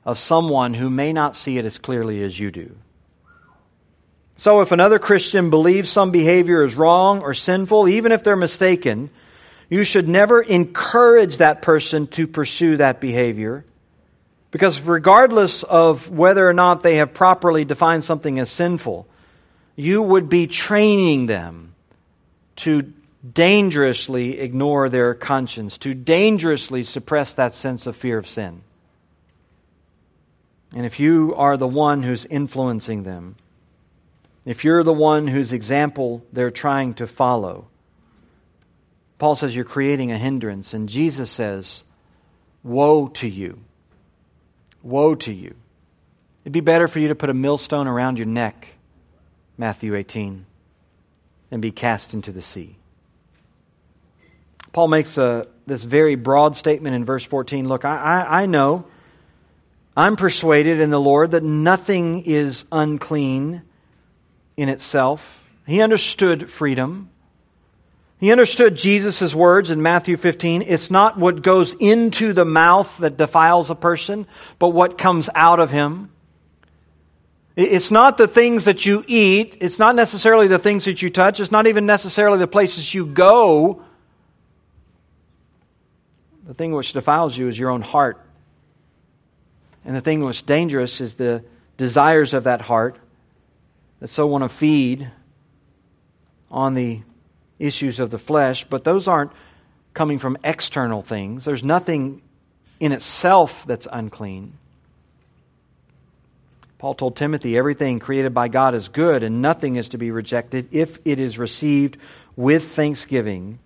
of 0.03 0.19
someone 0.19 0.73
who 0.73 0.89
may 0.89 1.13
not 1.13 1.35
see 1.35 1.57
it 1.57 1.65
as 1.65 1.77
clearly 1.77 2.23
as 2.23 2.39
you 2.39 2.51
do. 2.51 2.75
So, 4.37 4.61
if 4.61 4.71
another 4.71 4.99
Christian 4.99 5.49
believes 5.49 5.89
some 5.89 6.11
behavior 6.11 6.63
is 6.63 6.75
wrong 6.75 7.21
or 7.21 7.33
sinful, 7.33 7.87
even 7.87 8.11
if 8.11 8.23
they're 8.23 8.35
mistaken, 8.35 9.09
you 9.69 9.83
should 9.83 10.09
never 10.09 10.41
encourage 10.41 11.37
that 11.37 11.61
person 11.61 12.07
to 12.07 12.27
pursue 12.27 12.77
that 12.77 12.99
behavior. 12.99 13.65
Because 14.51 14.79
regardless 14.81 15.63
of 15.63 16.09
whether 16.09 16.47
or 16.47 16.53
not 16.53 16.83
they 16.83 16.97
have 16.97 17.13
properly 17.13 17.65
defined 17.65 18.03
something 18.03 18.39
as 18.39 18.49
sinful, 18.49 19.07
you 19.75 20.01
would 20.01 20.29
be 20.29 20.47
training 20.47 21.25
them 21.25 21.73
to 22.57 22.93
dangerously 23.33 24.39
ignore 24.39 24.89
their 24.89 25.13
conscience, 25.13 25.77
to 25.79 25.93
dangerously 25.93 26.83
suppress 26.83 27.33
that 27.33 27.55
sense 27.55 27.87
of 27.87 27.95
fear 27.95 28.17
of 28.17 28.29
sin. 28.29 28.61
And 30.73 30.85
if 30.85 30.99
you 30.99 31.33
are 31.35 31.57
the 31.57 31.67
one 31.67 32.03
who's 32.03 32.25
influencing 32.25 33.03
them, 33.03 33.35
if 34.43 34.63
you're 34.63 34.83
the 34.83 34.93
one 34.93 35.27
whose 35.27 35.53
example 35.53 36.23
they're 36.33 36.51
trying 36.51 36.93
to 36.95 37.07
follow, 37.07 37.67
Paul 39.17 39.35
says 39.35 39.55
you're 39.55 39.65
creating 39.65 40.11
a 40.11 40.17
hindrance, 40.17 40.73
and 40.73 40.89
Jesus 40.89 41.31
says, 41.31 41.83
Woe 42.63 43.07
to 43.07 43.27
you! 43.27 43.59
Woe 44.83 45.15
to 45.15 45.33
you! 45.33 45.55
It'd 46.43 46.53
be 46.53 46.59
better 46.59 46.87
for 46.87 46.99
you 46.99 47.07
to 47.07 47.15
put 47.15 47.29
a 47.29 47.33
millstone 47.33 47.87
around 47.87 48.17
your 48.17 48.27
neck, 48.27 48.67
Matthew 49.57 49.95
18, 49.95 50.45
and 51.49 51.61
be 51.61 51.71
cast 51.71 52.13
into 52.13 52.31
the 52.31 52.41
sea. 52.41 52.75
Paul 54.75 54.89
makes 54.89 55.17
a, 55.17 55.47
this 55.65 55.85
very 55.85 56.15
broad 56.15 56.57
statement 56.57 56.97
in 56.97 57.05
verse 57.05 57.23
14 57.23 57.65
Look, 57.65 57.85
I, 57.85 57.95
I, 57.95 58.41
I 58.41 58.45
know, 58.45 58.83
I'm 59.95 60.17
persuaded 60.17 60.81
in 60.81 60.89
the 60.89 60.99
Lord 60.99 61.31
that 61.31 61.43
nothing 61.43 62.25
is 62.25 62.65
unclean 62.73 63.61
in 64.57 64.67
itself. 64.67 65.39
He 65.65 65.79
understood 65.79 66.49
freedom. 66.49 67.09
He 68.19 68.33
understood 68.33 68.75
Jesus' 68.75 69.33
words 69.33 69.71
in 69.71 69.81
Matthew 69.81 70.17
15. 70.17 70.63
It's 70.63 70.91
not 70.91 71.17
what 71.17 71.41
goes 71.41 71.73
into 71.75 72.33
the 72.33 72.43
mouth 72.43 72.97
that 72.97 73.15
defiles 73.15 73.69
a 73.69 73.75
person, 73.75 74.27
but 74.59 74.71
what 74.71 74.97
comes 74.97 75.29
out 75.35 75.61
of 75.61 75.71
him. 75.71 76.11
It's 77.55 77.91
not 77.91 78.17
the 78.17 78.27
things 78.27 78.65
that 78.65 78.85
you 78.85 79.05
eat. 79.07 79.55
It's 79.61 79.79
not 79.79 79.95
necessarily 79.95 80.47
the 80.47 80.59
things 80.59 80.83
that 80.83 81.01
you 81.01 81.09
touch. 81.09 81.39
It's 81.39 81.49
not 81.49 81.65
even 81.65 81.85
necessarily 81.85 82.39
the 82.39 82.47
places 82.47 82.93
you 82.93 83.05
go 83.05 83.84
the 86.45 86.53
thing 86.53 86.71
which 86.73 86.93
defiles 86.93 87.37
you 87.37 87.47
is 87.47 87.57
your 87.57 87.69
own 87.69 87.81
heart. 87.81 88.21
And 89.83 89.95
the 89.95 90.01
thing 90.01 90.21
that's 90.21 90.41
dangerous 90.41 91.01
is 91.01 91.15
the 91.15 91.43
desires 91.77 92.33
of 92.33 92.45
that 92.45 92.61
heart 92.61 92.97
that 93.99 94.07
so 94.07 94.27
want 94.27 94.43
to 94.43 94.49
feed 94.49 95.09
on 96.51 96.73
the 96.73 97.01
issues 97.59 97.99
of 97.99 98.09
the 98.09 98.19
flesh, 98.19 98.63
but 98.65 98.83
those 98.83 99.07
aren't 99.07 99.31
coming 99.93 100.19
from 100.19 100.37
external 100.43 101.01
things. 101.01 101.45
There's 101.45 101.63
nothing 101.63 102.21
in 102.79 102.91
itself 102.91 103.65
that's 103.65 103.87
unclean. 103.91 104.53
Paul 106.77 106.93
told 106.93 107.15
Timothy, 107.15 107.57
everything 107.57 107.99
created 107.99 108.33
by 108.33 108.49
God 108.49 108.75
is 108.75 108.89
good, 108.89 109.23
and 109.23 109.41
nothing 109.41 109.77
is 109.77 109.89
to 109.89 109.97
be 109.97 110.11
rejected 110.11 110.67
if 110.71 110.99
it 111.05 111.19
is 111.19 111.39
received 111.39 111.97
with 112.35 112.71
thanksgiving, 112.71 113.59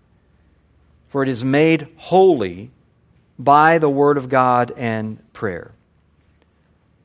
for 1.09 1.23
it 1.23 1.29
is 1.29 1.43
made 1.43 1.87
holy 1.97 2.71
by 3.37 3.77
the 3.77 3.89
word 3.89 4.17
of 4.17 4.29
God 4.29 4.71
and 4.75 5.19
prayer. 5.33 5.71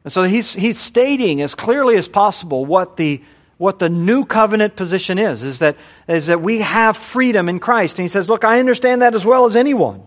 And 0.05 0.12
so 0.12 0.23
he's, 0.23 0.53
he's 0.53 0.79
stating 0.79 1.40
as 1.40 1.55
clearly 1.55 1.97
as 1.97 2.09
possible 2.09 2.67
what 2.67 2.97
the, 2.97 3.23
what 3.57 3.79
the 3.79 3.88
new 3.88 4.25
covenant 4.25 4.77
position 4.77 5.19
is, 5.19 5.43
is 5.43 5.61
that, 5.61 5.77
is 6.07 6.27
that 6.27 6.43
we 6.43 6.61
have 6.61 6.97
freedom 6.97 7.49
in 7.49 7.59
Christ. 7.59 7.99
And 7.99 8.05
he 8.05 8.09
says, 8.09 8.29
Look, 8.29 8.45
I 8.45 8.61
understand 8.61 9.03
that 9.03 9.14
as 9.14 9.25
well 9.25 9.47
as 9.47 9.57
anyone. 9.57 10.07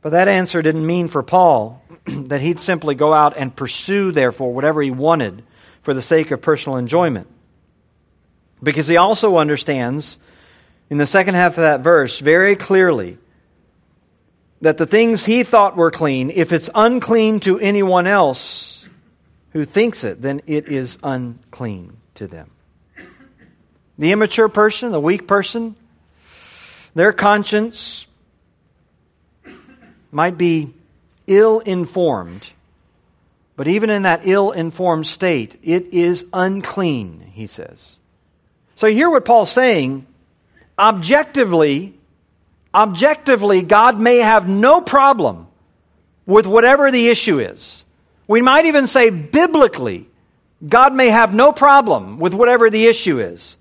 But 0.00 0.10
that 0.10 0.28
answer 0.28 0.62
didn't 0.62 0.86
mean 0.86 1.08
for 1.08 1.24
Paul 1.24 1.82
that 2.06 2.40
he'd 2.40 2.60
simply 2.60 2.94
go 2.94 3.12
out 3.12 3.36
and 3.36 3.54
pursue, 3.54 4.12
therefore, 4.12 4.52
whatever 4.52 4.80
he 4.80 4.92
wanted 4.92 5.42
for 5.82 5.92
the 5.92 6.02
sake 6.02 6.30
of 6.30 6.40
personal 6.40 6.78
enjoyment. 6.78 7.26
Because 8.62 8.86
he 8.86 8.96
also 8.96 9.38
understands 9.38 10.18
in 10.90 10.98
the 10.98 11.06
second 11.06 11.34
half 11.34 11.52
of 11.52 11.62
that 11.62 11.80
verse 11.80 12.18
very 12.18 12.56
clearly 12.56 13.18
that 14.60 14.76
the 14.76 14.86
things 14.86 15.24
he 15.24 15.44
thought 15.44 15.76
were 15.76 15.90
clean, 15.90 16.30
if 16.30 16.52
it's 16.52 16.68
unclean 16.74 17.40
to 17.40 17.60
anyone 17.60 18.06
else 18.06 18.84
who 19.52 19.64
thinks 19.64 20.04
it, 20.04 20.20
then 20.20 20.40
it 20.46 20.68
is 20.68 20.98
unclean 21.02 21.96
to 22.16 22.26
them. 22.26 22.50
The 23.98 24.12
immature 24.12 24.48
person, 24.48 24.92
the 24.92 25.00
weak 25.00 25.26
person, 25.26 25.76
their 26.94 27.12
conscience 27.12 28.06
might 30.10 30.38
be 30.38 30.74
ill 31.26 31.60
informed, 31.60 32.50
but 33.54 33.68
even 33.68 33.90
in 33.90 34.02
that 34.02 34.22
ill 34.24 34.50
informed 34.50 35.06
state, 35.06 35.58
it 35.62 35.92
is 35.92 36.24
unclean, 36.32 37.30
he 37.32 37.46
says. 37.46 37.78
So 38.76 38.86
you 38.86 38.96
hear 38.96 39.10
what 39.10 39.24
Paul's 39.24 39.50
saying. 39.50 40.06
Objectively, 40.78 41.94
objectively, 42.74 43.62
God 43.62 43.98
may 43.98 44.18
have 44.18 44.48
no 44.48 44.80
problem 44.80 45.48
with 46.26 46.46
whatever 46.46 46.90
the 46.90 47.08
issue 47.08 47.40
is. 47.40 47.84
We 48.26 48.42
might 48.42 48.66
even 48.66 48.86
say 48.86 49.10
biblically, 49.10 50.08
God 50.66 50.94
may 50.94 51.08
have 51.08 51.34
no 51.34 51.52
problem 51.52 52.18
with 52.18 52.34
whatever 52.34 52.70
the 52.70 52.86
issue 52.86 53.18
is. 53.18 53.56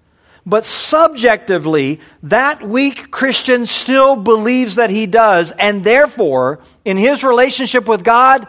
But 0.45 0.63
subjectively, 0.63 1.99
that 2.23 2.65
weak 2.65 3.12
Christian 3.12 3.65
still 3.65 4.15
believes 4.15 4.75
that 4.75 4.89
he 4.89 5.06
does, 5.06 5.51
and 5.51 5.84
therefore, 5.84 6.60
in 6.86 6.97
his 6.97 7.23
relationship 7.23 7.88
with 7.88 8.03
God, 8.03 8.47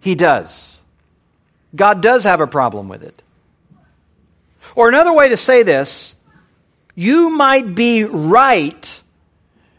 he 0.00 0.14
does. 0.14 0.80
God 1.74 2.00
does 2.00 2.24
have 2.24 2.40
a 2.40 2.46
problem 2.46 2.88
with 2.88 3.02
it. 3.02 3.22
Or 4.74 4.88
another 4.88 5.12
way 5.12 5.28
to 5.30 5.36
say 5.36 5.62
this, 5.62 6.14
you 6.94 7.30
might 7.30 7.74
be 7.74 8.04
right 8.04 9.02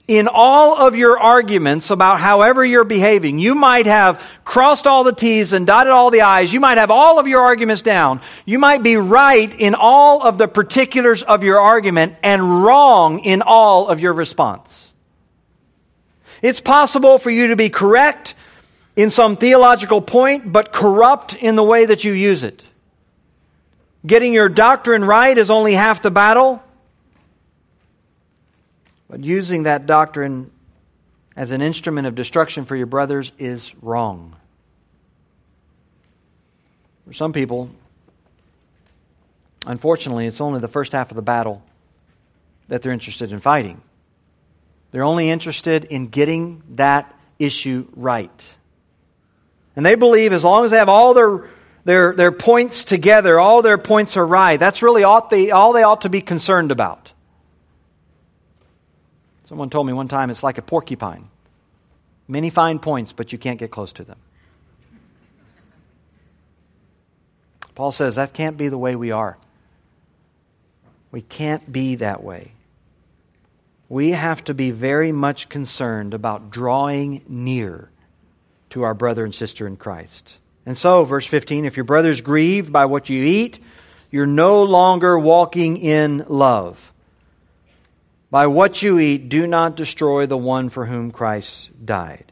in 0.08 0.28
all 0.28 0.76
of 0.76 0.96
your 0.96 1.18
arguments 1.18 1.90
about 1.90 2.20
however 2.20 2.66
you're 2.66 2.84
behaving. 2.84 3.40
You 3.40 3.56
might 3.56 3.86
have 3.86 4.22
crossed 4.44 4.86
all 4.86 5.06
the 5.06 5.14
T's 5.14 5.54
and 5.54 5.66
dotted 5.66 5.94
all 5.94 6.12
the 6.12 6.22
I's. 6.22 6.52
You 6.52 6.60
might 6.60 6.78
have 6.78 6.92
all 6.92 7.18
of 7.18 7.28
your 7.28 7.42
arguments 7.42 7.82
down. 7.82 8.20
You 8.46 8.60
might 8.60 8.84
be 8.84 8.98
right 8.98 9.54
in 9.54 9.74
all 9.74 10.22
of 10.22 10.38
the 10.38 10.50
particulars 10.50 11.24
of 11.24 11.44
your 11.44 11.62
argument 11.62 12.16
and 12.24 12.64
wrong 12.64 13.20
in 13.20 13.42
all 13.42 13.88
of 13.88 14.02
your 14.02 14.12
response. 14.12 14.92
It's 16.42 16.60
possible 16.60 17.18
for 17.18 17.30
you 17.30 17.48
to 17.48 17.56
be 17.56 17.70
correct 17.70 18.34
in 18.96 19.12
some 19.12 19.38
theological 19.38 20.02
point, 20.02 20.52
but 20.52 20.74
corrupt 20.74 21.36
in 21.36 21.56
the 21.56 21.64
way 21.64 21.86
that 21.86 22.04
you 22.04 22.12
use 22.12 22.44
it. 22.44 22.64
Getting 24.06 24.34
your 24.34 24.50
doctrine 24.50 25.06
right 25.06 25.38
is 25.38 25.50
only 25.50 25.74
half 25.74 26.02
the 26.02 26.12
battle. 26.12 26.62
But 29.12 29.26
using 29.26 29.64
that 29.64 29.88
doctrine 29.88 30.50
as 31.36 31.52
an 31.52 31.62
instrument 31.62 32.08
of 32.08 32.16
destruction 32.16 32.64
for 32.64 32.78
your 32.78 32.86
brothers 32.86 33.34
is 33.38 33.76
wrong. 33.82 34.38
For 37.06 37.12
some 37.12 37.34
people, 37.34 37.70
unfortunately, 39.68 40.28
it's 40.28 40.40
only 40.40 40.62
the 40.62 40.70
first 40.70 40.94
half 40.94 41.12
of 41.12 41.18
the 41.18 41.22
battle 41.22 41.62
that 42.70 42.84
they're 42.84 42.94
interested 42.94 43.34
in 43.34 43.42
fighting. 43.42 43.82
They're 44.92 45.04
only 45.04 45.30
interested 45.30 45.84
in 45.84 46.08
getting 46.08 46.64
that 46.76 47.14
issue 47.38 47.88
right. 47.98 48.56
And 49.76 49.86
they 49.86 49.96
believe 49.96 50.32
as 50.32 50.46
long 50.46 50.64
as 50.64 50.72
they 50.72 50.78
have 50.78 50.88
all 50.88 51.14
their, 51.14 51.50
their, 51.84 52.14
their 52.14 52.32
points 52.32 52.86
together, 52.86 53.42
all 53.42 53.62
their 53.62 53.78
points 53.78 54.16
are 54.16 54.26
right, 54.26 54.58
that's 54.58 54.82
really 54.82 55.04
all 55.04 55.28
they, 55.28 55.52
all 55.52 55.74
they 55.74 55.84
ought 55.84 56.02
to 56.02 56.10
be 56.10 56.22
concerned 56.22 56.72
about. 56.72 57.12
Someone 59.52 59.70
told 59.70 59.86
me 59.86 59.92
one 59.92 60.08
time 60.08 60.30
it's 60.30 60.44
like 60.44 60.58
a 60.60 60.62
porcupine. 60.62 61.28
Many 62.26 62.50
fine 62.50 62.80
points, 62.80 63.12
but 63.12 63.34
you 63.34 63.38
can't 63.38 63.60
get 63.60 63.70
close 63.70 63.92
to 63.92 64.06
them. 64.06 64.16
Paul 67.76 67.92
says 67.92 68.16
that 68.16 68.32
can't 68.32 68.56
be 68.56 68.70
the 68.70 68.78
way 68.78 68.96
we 68.96 69.12
are. 69.12 69.38
We 71.12 71.22
can't 71.22 71.70
be 71.70 71.96
that 71.96 72.24
way. 72.24 72.54
We 73.90 74.12
have 74.12 74.42
to 74.46 74.54
be 74.54 74.72
very 74.72 75.12
much 75.12 75.50
concerned 75.50 76.14
about 76.14 76.50
drawing 76.50 77.22
near 77.28 77.90
to 78.70 78.84
our 78.84 78.94
brother 78.94 79.26
and 79.26 79.36
sister 79.36 79.68
in 79.68 79.76
Christ. 79.76 80.38
And 80.66 80.78
so, 80.78 81.04
verse 81.04 81.26
15 81.26 81.66
if 81.66 81.76
your 81.76 81.84
brother 81.84 82.10
is 82.10 82.22
grieved 82.22 82.72
by 82.72 82.86
what 82.86 83.10
you 83.10 83.22
eat, 83.22 83.60
you're 84.12 84.26
no 84.26 84.64
longer 84.64 85.20
walking 85.20 85.76
in 85.76 86.24
love. 86.30 86.92
By 88.32 88.48
what 88.48 88.82
you 88.82 88.98
eat, 88.98 89.28
do 89.28 89.46
not 89.46 89.76
destroy 89.76 90.26
the 90.26 90.38
one 90.38 90.70
for 90.70 90.86
whom 90.86 91.12
Christ 91.12 91.70
died. 91.86 92.32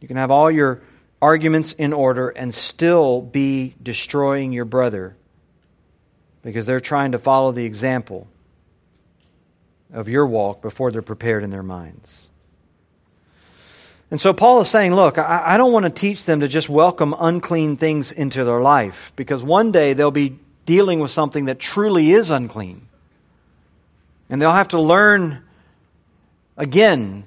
You 0.00 0.08
can 0.08 0.16
have 0.16 0.32
all 0.32 0.50
your 0.50 0.82
arguments 1.22 1.72
in 1.72 1.92
order 1.92 2.28
and 2.28 2.52
still 2.52 3.22
be 3.22 3.76
destroying 3.80 4.52
your 4.52 4.64
brother 4.64 5.16
because 6.42 6.66
they're 6.66 6.80
trying 6.80 7.12
to 7.12 7.20
follow 7.20 7.52
the 7.52 7.64
example 7.64 8.26
of 9.92 10.08
your 10.08 10.26
walk 10.26 10.60
before 10.60 10.90
they're 10.90 11.00
prepared 11.00 11.44
in 11.44 11.50
their 11.50 11.62
minds. 11.62 12.26
And 14.10 14.20
so 14.20 14.32
Paul 14.32 14.60
is 14.60 14.68
saying, 14.68 14.94
look, 14.94 15.18
I, 15.18 15.56
don't 15.56 15.72
want 15.72 15.84
to 15.84 15.90
teach 15.90 16.24
them 16.24 16.40
to 16.40 16.48
just 16.48 16.68
welcome 16.68 17.14
unclean 17.18 17.76
things 17.76 18.10
into 18.10 18.44
their 18.44 18.60
life 18.60 19.12
because 19.14 19.42
one 19.42 19.70
day 19.70 19.92
they'll 19.92 20.10
be 20.10 20.38
dealing 20.66 20.98
with 20.98 21.12
something 21.12 21.44
that 21.44 21.60
truly 21.60 22.10
is 22.10 22.30
unclean. 22.30 22.88
And 24.32 24.40
they'll 24.40 24.50
have 24.50 24.68
to 24.68 24.80
learn 24.80 25.44
again 26.56 27.24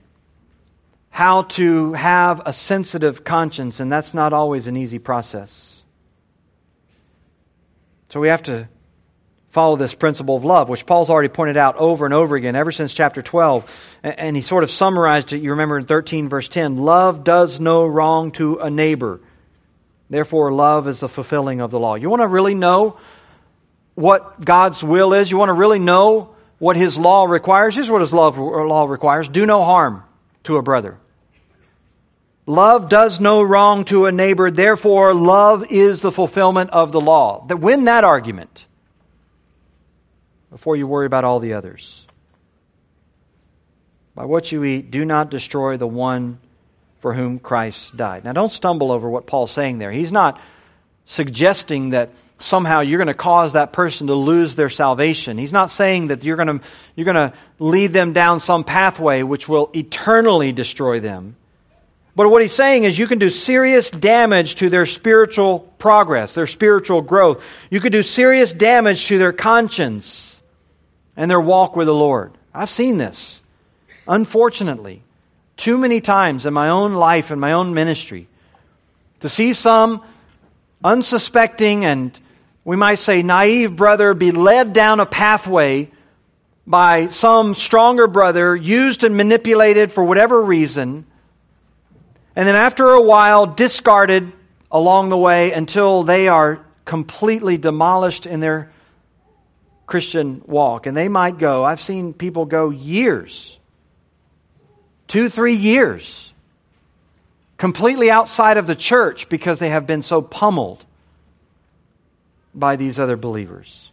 how 1.11 1.43
to 1.43 1.93
have 1.93 2.41
a 2.47 2.51
sensitive 2.51 3.23
conscience, 3.23 3.79
and 3.79 3.91
that's 3.91 4.15
not 4.15 4.33
always 4.33 4.65
an 4.65 4.75
easy 4.75 4.97
process. 4.97 5.83
So 8.09 8.19
we 8.19 8.29
have 8.29 8.41
to 8.43 8.67
follow 9.51 9.75
this 9.75 9.93
principle 9.93 10.35
of 10.35 10.45
love, 10.45 10.67
which 10.67 10.87
Paul's 10.87 11.11
already 11.11 11.29
pointed 11.29 11.57
out 11.57 11.75
over 11.75 12.05
and 12.05 12.13
over 12.13 12.35
again 12.35 12.55
ever 12.55 12.71
since 12.71 12.91
chapter 12.91 13.21
12. 13.21 13.71
And 14.01 14.35
he 14.35 14.41
sort 14.41 14.63
of 14.63 14.71
summarized 14.71 15.31
it, 15.31 15.43
you 15.43 15.51
remember 15.51 15.77
in 15.77 15.85
13, 15.85 16.27
verse 16.27 16.49
10 16.49 16.77
love 16.77 17.23
does 17.23 17.59
no 17.59 17.85
wrong 17.85 18.31
to 18.31 18.57
a 18.57 18.71
neighbor. 18.71 19.21
Therefore, 20.09 20.51
love 20.51 20.87
is 20.87 21.01
the 21.01 21.09
fulfilling 21.09 21.61
of 21.61 21.69
the 21.69 21.79
law. 21.79 21.93
You 21.93 22.09
want 22.09 22.23
to 22.23 22.27
really 22.27 22.55
know 22.55 22.97
what 23.93 24.43
God's 24.43 24.83
will 24.83 25.13
is? 25.13 25.29
You 25.29 25.37
want 25.37 25.49
to 25.49 25.53
really 25.53 25.77
know 25.77 26.34
what 26.59 26.75
his 26.75 26.97
law 26.97 27.25
requires. 27.25 27.75
Here's 27.75 27.89
what 27.89 28.01
his 28.01 28.13
law, 28.13 28.29
law 28.29 28.85
requires 28.85 29.27
do 29.27 29.45
no 29.45 29.63
harm 29.63 30.03
to 30.43 30.57
a 30.57 30.61
brother. 30.61 30.97
Love 32.47 32.89
does 32.89 33.19
no 33.19 33.41
wrong 33.41 33.85
to 33.85 34.05
a 34.05 34.11
neighbor, 34.11 34.51
therefore, 34.51 35.15
love 35.15 35.65
is 35.71 36.01
the 36.01 36.11
fulfillment 36.11 36.69
of 36.69 36.91
the 36.91 37.01
law. 37.01 37.43
That 37.47 37.57
Win 37.57 37.85
that 37.85 38.03
argument 38.03 38.65
before 40.51 40.75
you 40.75 40.85
worry 40.85 41.07
about 41.07 41.23
all 41.23 41.39
the 41.39 41.53
others. 41.53 42.05
By 44.13 44.25
what 44.25 44.51
you 44.51 44.63
eat, 44.63 44.91
do 44.91 45.03
not 45.03 45.31
destroy 45.31 45.75
the 45.75 45.87
one 45.87 46.39
for 47.01 47.13
whom 47.13 47.39
Christ 47.39 47.97
died. 47.97 48.23
Now, 48.23 48.31
don't 48.31 48.53
stumble 48.53 48.91
over 48.91 49.09
what 49.09 49.25
Paul's 49.25 49.51
saying 49.51 49.79
there. 49.79 49.91
He's 49.91 50.11
not 50.11 50.39
suggesting 51.05 51.89
that 51.89 52.11
somehow 52.39 52.81
you're 52.81 52.97
going 52.97 53.07
to 53.07 53.13
cause 53.13 53.53
that 53.53 53.71
person 53.71 54.07
to 54.07 54.15
lose 54.15 54.55
their 54.55 54.69
salvation. 54.69 55.37
He's 55.37 55.53
not 55.53 55.71
saying 55.71 56.07
that 56.07 56.23
you're 56.23 56.35
going 56.35 56.59
to, 56.59 56.65
you're 56.95 57.05
going 57.05 57.31
to 57.31 57.33
lead 57.59 57.93
them 57.93 58.13
down 58.13 58.39
some 58.39 58.63
pathway 58.63 59.23
which 59.23 59.47
will 59.47 59.69
eternally 59.73 60.51
destroy 60.51 60.99
them. 60.99 61.35
But 62.15 62.29
what 62.29 62.41
he's 62.41 62.53
saying 62.53 62.85
is 62.85 62.97
you 62.97 63.07
can 63.07 63.19
do 63.19 63.29
serious 63.29 63.89
damage 63.89 64.55
to 64.55 64.69
their 64.69 64.85
spiritual 64.85 65.59
progress, 65.77 66.33
their 66.33 66.47
spiritual 66.47 67.01
growth. 67.01 67.43
You 67.69 67.81
could 67.81 67.91
do 67.91 68.03
serious 68.03 68.53
damage 68.53 69.07
to 69.07 69.17
their 69.17 69.33
conscience 69.33 70.39
and 71.17 71.29
their 71.29 71.41
walk 71.41 71.75
with 71.75 71.87
the 71.87 71.93
Lord. 71.93 72.31
I've 72.53 72.69
seen 72.69 72.97
this, 72.97 73.41
unfortunately, 74.07 75.03
too 75.57 75.77
many 75.77 75.99
times 75.99 76.45
in 76.45 76.53
my 76.53 76.69
own 76.69 76.93
life 76.93 77.31
and 77.31 77.41
my 77.41 77.51
own 77.51 77.73
ministry. 77.73 78.27
To 79.21 79.29
see 79.29 79.51
some 79.53 80.01
unsuspecting 80.83 81.83
and 81.83 82.17
we 82.65 82.75
might 82.75 82.95
say 82.95 83.23
naive 83.23 83.77
brother 83.77 84.13
be 84.13 84.31
led 84.31 84.73
down 84.73 84.99
a 84.99 85.05
pathway 85.05 85.89
by 86.67 87.07
some 87.07 87.55
stronger 87.55 88.07
brother, 88.07 88.53
used 88.55 89.05
and 89.05 89.15
manipulated 89.15 89.91
for 89.91 90.03
whatever 90.03 90.41
reason 90.41 91.05
and 92.35 92.47
then 92.47 92.55
after 92.55 92.89
a 92.89 93.01
while, 93.01 93.45
discarded 93.45 94.31
along 94.71 95.09
the 95.09 95.17
way 95.17 95.53
until 95.53 96.03
they 96.03 96.27
are 96.27 96.65
completely 96.83 97.57
demolished 97.57 98.25
in 98.25 98.41
their 98.41 98.71
Christian 99.87 100.41
walk. 100.45 100.85
And 100.85 100.97
they 100.97 101.07
might 101.07 101.37
go, 101.37 101.63
I've 101.63 101.79
seen 101.79 102.13
people 102.13 102.45
go 102.45 102.71
years, 102.71 103.57
two, 105.07 105.29
three 105.29 105.55
years, 105.55 106.33
completely 107.57 108.11
outside 108.11 108.57
of 108.57 108.67
the 108.67 108.75
church 108.75 109.29
because 109.29 109.59
they 109.59 109.69
have 109.69 109.87
been 109.87 110.01
so 110.01 110.21
pummeled 110.21 110.85
by 112.55 112.75
these 112.75 112.99
other 112.99 113.17
believers. 113.17 113.91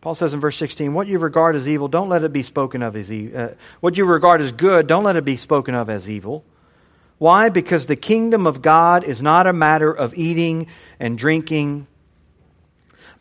Paul 0.00 0.14
says 0.14 0.34
in 0.34 0.40
verse 0.40 0.56
16, 0.56 0.92
What 0.92 1.06
you 1.06 1.18
regard 1.18 1.56
as 1.56 1.66
evil, 1.66 1.88
don't 1.88 2.08
let 2.08 2.24
it 2.24 2.32
be 2.32 2.42
spoken 2.42 2.82
of 2.82 2.96
as 2.96 3.10
evil. 3.10 3.40
Uh, 3.40 3.48
what 3.80 3.96
you 3.96 4.04
regard 4.04 4.40
as 4.40 4.52
good, 4.52 4.86
don't 4.86 5.04
let 5.04 5.16
it 5.16 5.24
be 5.24 5.36
spoken 5.36 5.74
of 5.74 5.88
as 5.88 6.10
evil. 6.10 6.44
Why? 7.18 7.48
Because 7.48 7.86
the 7.86 7.96
kingdom 7.96 8.46
of 8.46 8.60
God 8.60 9.04
is 9.04 9.22
not 9.22 9.46
a 9.46 9.52
matter 9.52 9.90
of 9.90 10.14
eating 10.14 10.66
and 11.00 11.16
drinking, 11.16 11.86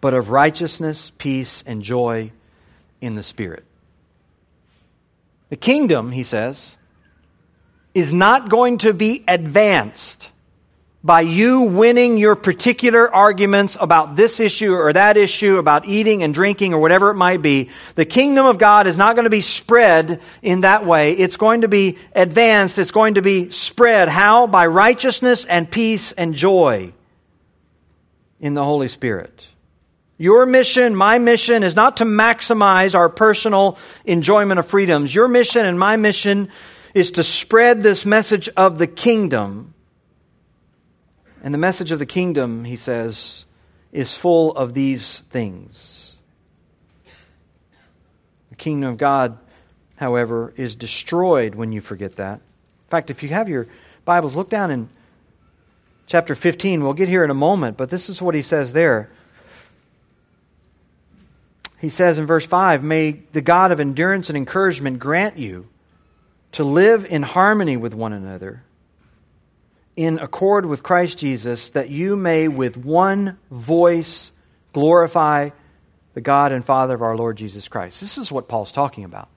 but 0.02 0.14
of 0.14 0.30
righteousness, 0.30 1.12
peace, 1.18 1.64
and 1.66 1.84
joy 1.84 2.32
in 3.00 3.16
the 3.16 3.24
Spirit. 3.24 3.64
The 5.50 5.56
kingdom, 5.56 6.12
he 6.12 6.24
says, 6.24 6.78
is 7.94 8.12
not 8.12 8.50
going 8.50 8.80
to 8.80 8.94
be 8.94 9.24
advanced 9.28 10.32
by 11.04 11.20
you 11.20 11.64
winning 11.64 12.18
your 12.18 12.36
particular 12.36 13.14
arguments 13.14 13.76
about 13.80 14.16
this 14.16 14.40
issue 14.40 14.74
or 14.74 14.94
that 14.94 15.18
issue, 15.18 15.58
about 15.58 15.86
eating 15.86 16.24
and 16.24 16.34
drinking 16.34 16.74
or 16.74 16.80
whatever 16.80 17.10
it 17.10 17.16
might 17.16 17.42
be, 17.42 17.70
the 17.96 18.06
kingdom 18.06 18.46
of 18.46 18.58
God 18.58 18.88
is 18.88 18.96
not 18.96 19.16
going 19.16 19.26
to 19.26 19.30
be 19.30 19.42
spread 19.42 20.22
in 20.42 20.62
that 20.62 20.86
way. 20.86 21.12
It's 21.12 21.36
going 21.36 21.62
to 21.62 21.68
be 21.68 21.98
advanced. 22.16 22.80
It's 22.80 22.92
going 22.92 23.16
to 23.16 23.22
be 23.22 23.52
spread. 23.52 24.08
How? 24.08 24.48
By 24.48 24.68
righteousness 24.68 25.44
and 25.44 25.70
peace 25.70 26.14
and 26.14 26.34
joy 26.34 26.94
in 28.40 28.54
the 28.54 28.64
Holy 28.64 28.88
Spirit. 28.88 29.46
Your 30.18 30.46
mission, 30.46 30.96
my 30.96 31.18
mission, 31.18 31.64
is 31.64 31.76
not 31.76 31.98
to 31.98 32.06
maximize 32.06 32.96
our 32.96 33.10
personal 33.10 33.78
enjoyment 34.06 34.58
of 34.58 34.68
freedoms. 34.68 35.14
Your 35.14 35.28
mission 35.28 35.66
and 35.66 35.78
my 35.78 35.98
mission 35.98 36.48
is 36.94 37.12
to 37.12 37.24
spread 37.24 37.84
this 37.84 38.06
message 38.06 38.48
of 38.56 38.78
the 38.78 38.88
kingdom 38.88 39.73
and 41.44 41.54
the 41.54 41.60
message 41.60 41.92
of 41.92 42.00
the 42.00 42.06
kingdom, 42.06 42.64
he 42.64 42.78
says, 42.78 43.46
is 43.92 44.16
full 44.16 44.56
of 44.56 44.74
these 44.74 45.20
things. 45.30 46.14
The 48.50 48.56
kingdom 48.56 48.92
of 48.92 48.98
God, 48.98 49.38
however, 49.98 50.54
is 50.56 50.76
destroyed 50.76 51.54
when 51.54 51.74
you 51.74 51.82
forget 51.82 52.16
that. 52.16 52.36
In 52.36 52.90
fact, 52.90 53.10
if 53.10 53.24
you 53.24 53.30
have 53.30 53.50
your 53.50 53.68
Bibles, 54.06 54.36
look 54.36 54.50
down 54.50 54.72
in 54.72 54.90
chapter 56.08 56.34
15. 56.34 56.82
We'll 56.82 56.94
get 56.94 57.10
here 57.10 57.26
in 57.26 57.30
a 57.30 57.36
moment, 57.36 57.76
but 57.76 57.90
this 57.90 58.10
is 58.10 58.22
what 58.22 58.36
he 58.36 58.42
says 58.42 58.72
there. 58.72 59.10
He 61.80 61.90
says 61.90 62.18
in 62.18 62.26
verse 62.26 62.46
5 62.46 62.84
May 62.84 63.20
the 63.34 63.42
God 63.42 63.74
of 63.74 63.82
endurance 63.82 64.30
and 64.30 64.38
encouragement 64.38 65.00
grant 65.00 65.38
you 65.38 65.68
to 66.54 66.64
live 66.64 67.06
in 67.06 67.24
harmony 67.24 67.76
with 67.76 67.94
one 67.94 68.14
another 68.14 68.64
in 69.96 70.20
accord 70.20 70.66
with 70.66 70.84
Christ 70.84 71.18
Jesus, 71.18 71.72
that 71.72 71.90
you 71.90 72.16
may 72.16 72.48
with 72.48 72.78
one 72.78 73.38
voice 73.52 74.32
glorify 74.74 75.50
the 76.14 76.22
God 76.22 76.52
and 76.52 76.66
Father 76.66 76.96
of 76.96 77.02
our 77.02 77.16
Lord 77.16 77.38
Jesus 77.38 77.68
Christ. 77.68 78.00
This 78.00 78.18
is 78.18 78.32
what 78.32 78.48
Paul's 78.48 78.72
talking 78.72 79.04
about. 79.04 79.30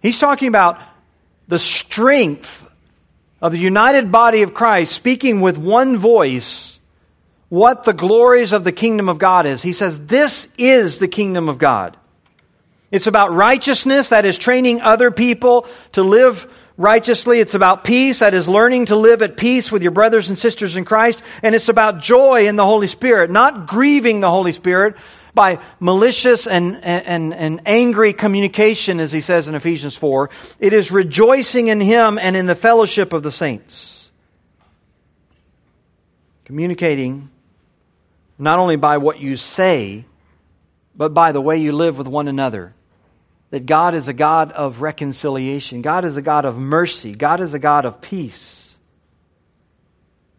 He's 0.00 0.18
talking 0.18 0.48
about 0.48 0.80
the 1.48 1.58
strength 1.58 2.66
of 3.40 3.52
the 3.52 3.58
united 3.58 4.10
body 4.10 4.42
of 4.42 4.54
Christ 4.54 4.92
speaking 4.92 5.40
with 5.40 5.58
one 5.58 5.96
voice 5.98 6.80
what 7.48 7.84
the 7.84 7.92
glories 7.92 8.52
of 8.52 8.64
the 8.64 8.72
kingdom 8.72 9.08
of 9.08 9.18
God 9.18 9.46
is. 9.46 9.60
He 9.62 9.72
says, 9.74 10.00
This 10.00 10.48
is 10.56 10.98
the 10.98 11.08
kingdom 11.08 11.48
of 11.48 11.58
God. 11.58 11.96
It's 12.90 13.06
about 13.06 13.34
righteousness, 13.34 14.08
that 14.10 14.24
is, 14.24 14.38
training 14.38 14.80
other 14.80 15.10
people 15.10 15.66
to 15.92 16.02
live 16.02 16.46
righteously. 16.76 17.40
It's 17.40 17.54
about 17.54 17.84
peace, 17.84 18.20
that 18.20 18.34
is 18.34 18.48
learning 18.48 18.86
to 18.86 18.96
live 18.96 19.22
at 19.22 19.36
peace 19.36 19.70
with 19.70 19.82
your 19.82 19.92
brothers 19.92 20.28
and 20.28 20.38
sisters 20.38 20.76
in 20.76 20.84
Christ. 20.84 21.22
And 21.42 21.54
it's 21.54 21.68
about 21.68 22.00
joy 22.00 22.46
in 22.48 22.56
the 22.56 22.66
Holy 22.66 22.86
Spirit, 22.86 23.30
not 23.30 23.66
grieving 23.66 24.20
the 24.20 24.30
Holy 24.30 24.52
Spirit 24.52 24.96
by 25.34 25.60
malicious 25.80 26.46
and, 26.46 26.82
and, 26.84 27.32
and 27.32 27.62
angry 27.66 28.12
communication, 28.12 29.00
as 29.00 29.12
he 29.12 29.20
says 29.20 29.48
in 29.48 29.54
Ephesians 29.54 29.96
4. 29.96 30.30
It 30.58 30.72
is 30.72 30.90
rejoicing 30.90 31.68
in 31.68 31.80
Him 31.80 32.18
and 32.18 32.36
in 32.36 32.46
the 32.46 32.54
fellowship 32.54 33.12
of 33.12 33.22
the 33.22 33.32
saints. 33.32 34.10
Communicating 36.44 37.30
not 38.38 38.58
only 38.58 38.76
by 38.76 38.98
what 38.98 39.20
you 39.20 39.36
say, 39.36 40.04
but 40.94 41.14
by 41.14 41.32
the 41.32 41.40
way 41.40 41.56
you 41.56 41.72
live 41.72 41.96
with 41.96 42.06
one 42.06 42.28
another 42.28 42.74
that 43.52 43.66
God 43.66 43.92
is 43.92 44.08
a 44.08 44.14
God 44.14 44.50
of 44.52 44.80
reconciliation, 44.80 45.82
God 45.82 46.06
is 46.06 46.16
a 46.16 46.22
God 46.22 46.46
of 46.46 46.56
mercy, 46.56 47.12
God 47.12 47.38
is 47.38 47.52
a 47.52 47.58
God 47.58 47.84
of 47.84 48.00
peace, 48.00 48.74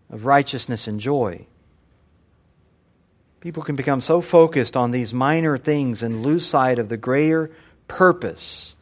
of 0.09 0.25
righteousness 0.25 0.87
and 0.87 0.99
joy. 0.99 1.45
People 3.39 3.61
can 3.61 3.75
become 3.75 4.01
so 4.01 4.19
focused 4.19 4.75
on 4.75 4.89
these 4.89 5.13
minor 5.13 5.59
things 5.59 6.01
and 6.01 6.23
lose 6.23 6.47
sight 6.47 6.79
of 6.79 6.89
the 6.89 6.97
greater 6.97 7.51
purpose 7.87 8.73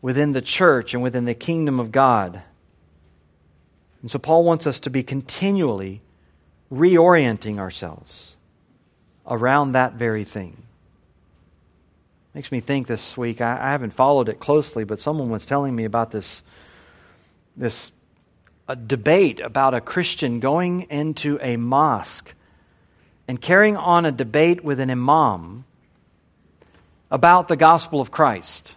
within 0.00 0.32
the 0.32 0.42
church 0.42 0.92
and 0.92 1.00
within 1.00 1.24
the 1.24 1.32
kingdom 1.32 1.78
of 1.78 1.92
God. 1.92 2.42
And 4.00 4.10
so 4.10 4.18
Paul 4.18 4.42
wants 4.42 4.66
us 4.66 4.80
to 4.80 4.90
be 4.90 5.04
continually 5.04 6.00
reorienting 6.72 7.60
ourselves 7.60 8.34
around 9.24 9.72
that 9.72 9.92
very 9.92 10.24
thing. 10.24 10.64
Makes 12.34 12.50
me 12.50 12.60
think 12.60 12.86
this 12.86 13.16
week, 13.16 13.40
I, 13.42 13.58
I 13.60 13.70
haven't 13.72 13.92
followed 13.92 14.28
it 14.30 14.40
closely, 14.40 14.84
but 14.84 15.00
someone 15.00 15.28
was 15.28 15.44
telling 15.44 15.76
me 15.76 15.84
about 15.84 16.10
this, 16.10 16.42
this 17.56 17.92
a 18.68 18.76
debate 18.76 19.40
about 19.40 19.74
a 19.74 19.80
Christian 19.80 20.40
going 20.40 20.82
into 20.82 21.38
a 21.42 21.56
mosque 21.56 22.32
and 23.28 23.40
carrying 23.40 23.76
on 23.76 24.06
a 24.06 24.12
debate 24.12 24.64
with 24.64 24.80
an 24.80 24.90
imam 24.90 25.64
about 27.10 27.48
the 27.48 27.56
gospel 27.56 28.00
of 28.00 28.10
Christ. 28.10 28.74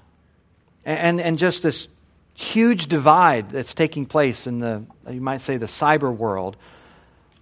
And, 0.84 1.22
and 1.22 1.40
just 1.40 1.64
this 1.64 1.88
huge 2.34 2.88
divide 2.88 3.52
that's 3.52 3.74
taking 3.74 4.06
place 4.06 4.48
in 4.48 4.60
the, 4.60 4.84
you 5.10 5.22
might 5.22 5.40
say, 5.40 5.56
the 5.56 5.66
cyber 5.66 6.16
world 6.16 6.58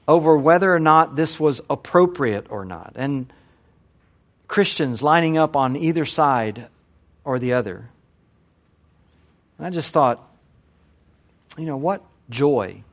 over 0.08 0.38
whether 0.38 0.74
or 0.74 0.80
not 0.80 1.16
this 1.16 1.40
was 1.40 1.60
appropriate 1.70 2.48
or 2.50 2.66
not. 2.66 2.94
And 2.96 3.34
Christians 4.54 5.02
lining 5.02 5.36
up 5.36 5.56
on 5.56 5.76
either 5.76 6.06
side 6.06 6.68
or 7.24 7.40
the 7.40 7.54
other. 7.54 7.90
And 9.58 9.66
I 9.66 9.72
just 9.72 9.92
thought, 9.92 10.24
you 11.58 11.66
know, 11.66 11.76
what 11.76 12.04
joy 12.30 12.84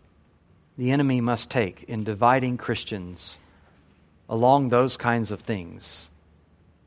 the 0.79 0.91
enemy 0.91 1.21
must 1.21 1.51
take 1.51 1.83
in 1.83 2.03
dividing 2.03 2.57
Christians 2.57 3.37
along 4.27 4.71
those 4.71 4.97
kinds 4.97 5.31
of 5.31 5.41
things 5.41 6.09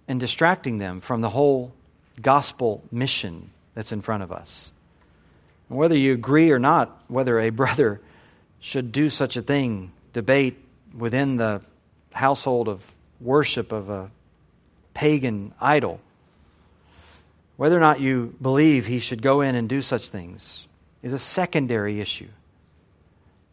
and 0.07 0.19
distracting 0.19 0.79
them 0.79 1.01
from 1.01 1.21
the 1.21 1.29
whole 1.29 1.71
gospel 2.19 2.83
mission 2.91 3.51
that's 3.75 3.91
in 3.91 4.01
front 4.01 4.23
of 4.23 4.31
us. 4.31 4.71
And 5.69 5.77
whether 5.77 5.95
you 5.95 6.13
agree 6.13 6.49
or 6.49 6.57
not, 6.57 6.99
whether 7.09 7.39
a 7.39 7.49
brother 7.61 8.01
should 8.59 8.91
do 8.91 9.11
such 9.11 9.37
a 9.37 9.43
thing, 9.43 9.91
debate 10.13 10.57
within 10.97 11.37
the 11.37 11.61
household 12.11 12.67
of 12.67 12.83
worship 13.21 13.71
of 13.71 13.91
a 13.91 14.09
pagan 14.93 15.53
idol. 15.59 15.99
Whether 17.57 17.77
or 17.77 17.81
not 17.81 17.99
you 17.99 18.35
believe 18.41 18.85
he 18.85 18.99
should 18.99 19.21
go 19.21 19.41
in 19.41 19.55
and 19.55 19.69
do 19.69 19.81
such 19.81 20.09
things 20.09 20.65
is 21.01 21.13
a 21.13 21.19
secondary 21.19 21.99
issue. 22.01 22.29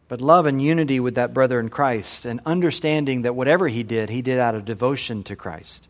But 0.07 0.21
love 0.21 0.45
and 0.45 0.61
unity 0.61 0.99
with 0.99 1.15
that 1.15 1.33
brother 1.33 1.59
in 1.59 1.69
Christ 1.69 2.25
and 2.25 2.41
understanding 2.45 3.21
that 3.21 3.35
whatever 3.35 3.67
he 3.67 3.83
did, 3.83 4.09
he 4.09 4.21
did 4.21 4.39
out 4.39 4.55
of 4.55 4.65
devotion 4.65 5.23
to 5.23 5.35
Christ. 5.35 5.87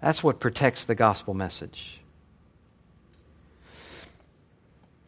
That's 0.00 0.22
what 0.22 0.40
protects 0.40 0.84
the 0.84 0.94
gospel 0.94 1.32
message. 1.32 1.98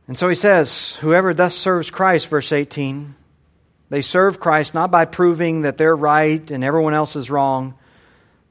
And 0.07 0.17
so 0.17 0.29
he 0.29 0.35
says, 0.35 0.93
Whoever 1.01 1.35
thus 1.35 1.55
serves 1.55 1.91
Christ, 1.91 2.29
verse 2.29 2.53
18, 2.53 3.15
they 3.91 4.03
serve 4.03 4.41
Christ 4.41 4.75
not 4.75 4.91
by 4.91 5.05
proving 5.05 5.63
that 5.63 5.77
they're 5.77 5.97
right 5.97 6.51
and 6.51 6.63
everyone 6.63 6.95
else 6.95 7.17
is 7.17 7.31
wrong. 7.31 7.75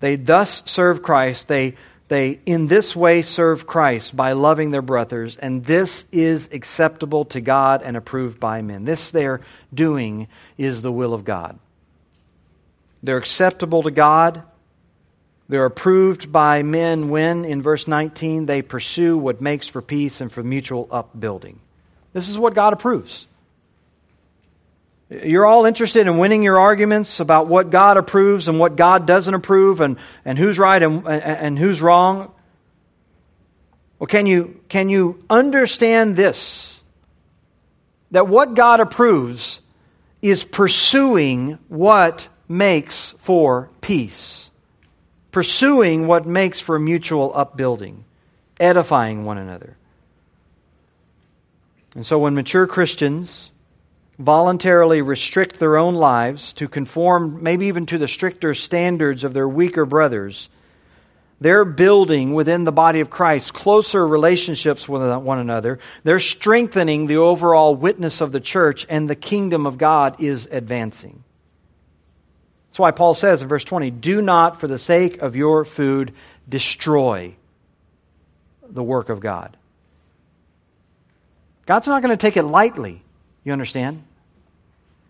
They 0.04 0.18
thus 0.18 0.64
serve 0.66 1.02
Christ. 1.02 1.48
They, 1.48 1.76
they 2.10 2.42
in 2.46 2.68
this 2.68 2.94
way 2.94 3.22
serve 3.22 3.66
Christ 3.66 4.14
by 4.14 4.34
loving 4.34 4.70
their 4.72 4.82
brothers, 4.82 5.38
and 5.38 5.64
this 5.64 6.04
is 6.12 6.50
acceptable 6.52 7.24
to 7.28 7.40
God 7.40 7.82
and 7.84 7.96
approved 7.96 8.38
by 8.38 8.62
men. 8.64 8.84
This 8.84 9.12
they're 9.12 9.40
doing 9.74 10.28
is 10.58 10.82
the 10.82 10.92
will 10.92 11.14
of 11.14 11.24
God. 11.24 11.58
They're 13.02 13.16
acceptable 13.16 13.84
to 13.84 13.92
God. 13.92 14.44
They're 15.48 15.64
approved 15.64 16.34
by 16.34 16.64
men 16.64 17.08
when, 17.08 17.46
in 17.46 17.62
verse 17.62 17.88
19, 17.88 18.46
they 18.46 18.62
pursue 18.62 19.18
what 19.18 19.40
makes 19.40 19.70
for 19.70 19.82
peace 19.82 20.20
and 20.20 20.30
for 20.30 20.44
mutual 20.44 20.90
upbuilding. 20.92 21.62
This 22.12 22.28
is 22.28 22.38
what 22.38 22.56
God 22.56 22.74
approves. 22.74 23.26
You're 25.22 25.46
all 25.46 25.66
interested 25.66 26.08
in 26.08 26.18
winning 26.18 26.42
your 26.42 26.60
arguments 26.60 27.20
about 27.20 27.48
what 27.48 27.70
God 27.70 27.98
approves 27.98 28.48
and 28.48 28.58
what 28.58 28.76
God 28.76 29.06
doesn't 29.06 29.34
approve 29.34 29.80
and, 29.80 29.98
and 30.26 30.38
who's 30.38 30.58
right 30.58 30.82
and, 30.82 31.06
and, 31.06 31.22
and 31.24 31.60
who's 31.60 31.82
wrong. 31.82 32.32
Well, 34.00 34.08
can 34.08 34.26
you, 34.26 34.60
can 34.70 34.90
you 34.90 35.24
understand 35.30 36.16
this? 36.16 36.82
That 38.12 38.28
what 38.28 38.56
God 38.56 38.80
approves 38.80 39.60
is 40.22 40.44
pursuing 40.44 41.60
what 41.68 42.28
makes 42.48 43.14
for 43.20 43.70
peace, 43.82 44.50
pursuing 45.32 46.08
what 46.08 46.26
makes 46.26 46.60
for 46.60 46.80
mutual 46.80 47.32
upbuilding, 47.36 48.04
edifying 48.60 49.26
one 49.26 49.38
another. 49.38 49.78
And 51.94 52.06
so 52.06 52.18
when 52.18 52.34
mature 52.34 52.66
Christians 52.66 53.52
voluntarily 54.20 55.02
restrict 55.02 55.60
their 55.60 55.78
own 55.78 55.96
lives 55.96 56.54
to 56.54 56.68
conform, 56.68 57.42
maybe 57.44 57.68
even 57.68 57.86
to 57.88 57.98
the 57.98 58.08
stricter 58.08 58.54
standards 58.54 59.24
of 59.24 59.34
their 59.34 59.48
weaker 59.48 59.86
brothers, 59.86 60.50
they're 61.42 61.66
building 61.66 62.34
within 62.34 62.64
the 62.64 62.72
body 62.72 63.02
of 63.02 63.10
Christ 63.10 63.54
closer 63.54 64.08
relationships 64.08 64.88
with 64.88 65.02
one 65.02 65.40
another. 65.40 65.80
They're 66.04 66.20
strengthening 66.20 67.08
the 67.08 67.18
overall 67.18 67.76
witness 67.76 68.22
of 68.22 68.32
the 68.32 68.40
church, 68.40 68.86
and 68.88 69.10
the 69.10 69.16
kingdom 69.16 69.66
of 69.68 69.78
God 69.78 70.22
is 70.22 70.48
advancing. 70.50 71.24
That's 72.70 72.80
why 72.80 72.92
Paul 72.92 73.14
says 73.14 73.42
in 73.42 73.50
verse 73.50 73.66
20 73.66 73.92
do 73.92 74.22
not, 74.22 74.62
for 74.62 74.68
the 74.68 74.78
sake 74.78 75.22
of 75.22 75.36
your 75.36 75.66
food, 75.66 76.14
destroy 76.48 77.36
the 78.68 78.82
work 78.82 79.10
of 79.10 79.20
God. 79.20 79.58
God's 81.66 81.88
not 81.88 82.02
going 82.02 82.18
to 82.18 82.22
take 82.22 82.38
it 82.38 82.44
lightly. 82.44 83.03
You 83.44 83.52
understand? 83.52 84.04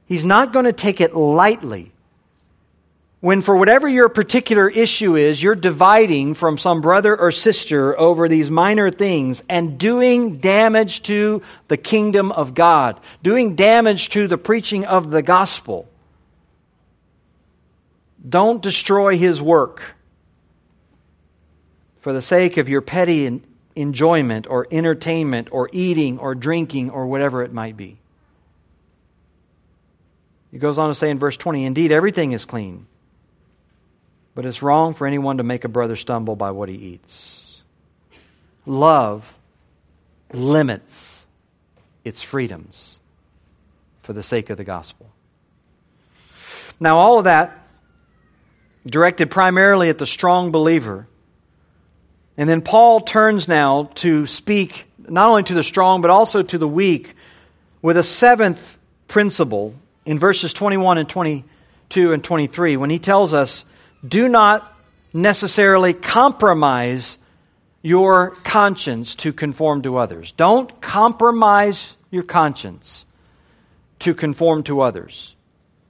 He's 0.05 0.23
not 0.23 0.53
going 0.53 0.65
to 0.65 0.73
take 0.73 1.01
it 1.01 1.15
lightly. 1.15 1.91
When, 3.19 3.41
for 3.41 3.55
whatever 3.55 3.87
your 3.87 4.09
particular 4.09 4.69
issue 4.69 5.15
is, 5.15 5.41
you're 5.41 5.55
dividing 5.55 6.33
from 6.33 6.57
some 6.57 6.81
brother 6.81 7.17
or 7.17 7.31
sister 7.31 7.97
over 7.97 8.27
these 8.27 8.51
minor 8.51 8.91
things 8.91 9.41
and 9.47 9.77
doing 9.77 10.39
damage 10.39 11.03
to 11.03 11.41
the 11.69 11.77
kingdom 11.77 12.33
of 12.33 12.53
God, 12.53 12.99
doing 13.21 13.55
damage 13.55 14.09
to 14.09 14.27
the 14.27 14.37
preaching 14.37 14.83
of 14.83 15.09
the 15.09 15.21
gospel. 15.21 15.87
Don't 18.27 18.61
destroy 18.61 19.17
his 19.17 19.41
work 19.41 19.95
for 22.01 22.11
the 22.11 22.21
sake 22.21 22.57
of 22.57 22.67
your 22.67 22.81
petty 22.81 23.41
enjoyment 23.73 24.47
or 24.49 24.67
entertainment 24.69 25.47
or 25.51 25.69
eating 25.71 26.19
or 26.19 26.35
drinking 26.35 26.89
or 26.89 27.07
whatever 27.07 27.41
it 27.41 27.53
might 27.53 27.77
be. 27.77 27.97
He 30.53 30.59
goes 30.59 30.77
on 30.77 30.89
to 30.89 30.95
say 30.95 31.09
in 31.09 31.17
verse 31.17 31.35
20 31.35 31.65
Indeed, 31.65 31.91
everything 31.91 32.31
is 32.31 32.45
clean, 32.45 32.85
but 34.35 34.45
it's 34.45 34.61
wrong 34.61 34.93
for 34.93 35.07
anyone 35.07 35.37
to 35.37 35.43
make 35.43 35.65
a 35.65 35.67
brother 35.67 35.95
stumble 35.95 36.35
by 36.35 36.51
what 36.51 36.69
he 36.69 36.75
eats. 36.75 37.61
Love 38.67 39.33
limits 40.31 41.25
its 42.05 42.21
freedoms 42.21 42.99
for 44.03 44.13
the 44.13 44.21
sake 44.21 44.51
of 44.51 44.57
the 44.57 44.63
gospel. 44.63 45.09
Now, 46.79 46.97
all 46.97 47.17
of 47.17 47.23
that 47.23 47.57
directed 48.85 49.31
primarily 49.31 49.89
at 49.89 49.97
the 49.97 50.05
strong 50.05 50.51
believer. 50.51 51.07
And 52.37 52.47
then 52.47 52.61
Paul 52.61 52.99
turns 52.99 53.47
now 53.47 53.89
to 53.95 54.27
speak 54.27 54.85
not 54.99 55.29
only 55.29 55.43
to 55.43 55.55
the 55.55 55.63
strong, 55.63 56.01
but 56.01 56.11
also 56.11 56.43
to 56.43 56.57
the 56.59 56.67
weak 56.67 57.15
with 57.81 57.97
a 57.97 58.03
seventh 58.03 58.77
principle 59.07 59.73
in 60.05 60.19
verses 60.19 60.53
21 60.53 60.97
and 60.97 61.09
22 61.09 62.13
and 62.13 62.23
23 62.23 62.77
when 62.77 62.89
he 62.89 62.99
tells 62.99 63.33
us, 63.33 63.65
do 64.07 64.27
not 64.27 64.69
necessarily 65.13 65.93
compromise 65.93 67.17
your 67.81 68.31
conscience 68.43 69.15
to 69.15 69.33
conform 69.33 69.81
to 69.83 69.97
others. 69.97 70.31
Don't 70.33 70.81
compromise 70.81 71.95
your 72.11 72.23
conscience 72.23 73.05
to 73.99 74.13
conform 74.13 74.63
to 74.63 74.81
others. 74.81 75.35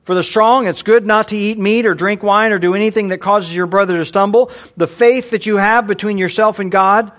For 0.03 0.15
the 0.15 0.23
strong, 0.23 0.67
it's 0.67 0.83
good 0.83 1.05
not 1.05 1.29
to 1.29 1.37
eat 1.37 1.57
meat 1.57 1.85
or 1.85 1.93
drink 1.93 2.23
wine 2.23 2.51
or 2.51 2.59
do 2.59 2.75
anything 2.75 3.09
that 3.09 3.19
causes 3.19 3.55
your 3.55 3.67
brother 3.67 3.97
to 3.97 4.05
stumble. 4.05 4.51
The 4.75 4.87
faith 4.87 5.29
that 5.29 5.45
you 5.45 5.55
have 5.55 5.87
between 5.87 6.17
yourself 6.17 6.59
and 6.59 6.69
God, 6.69 7.11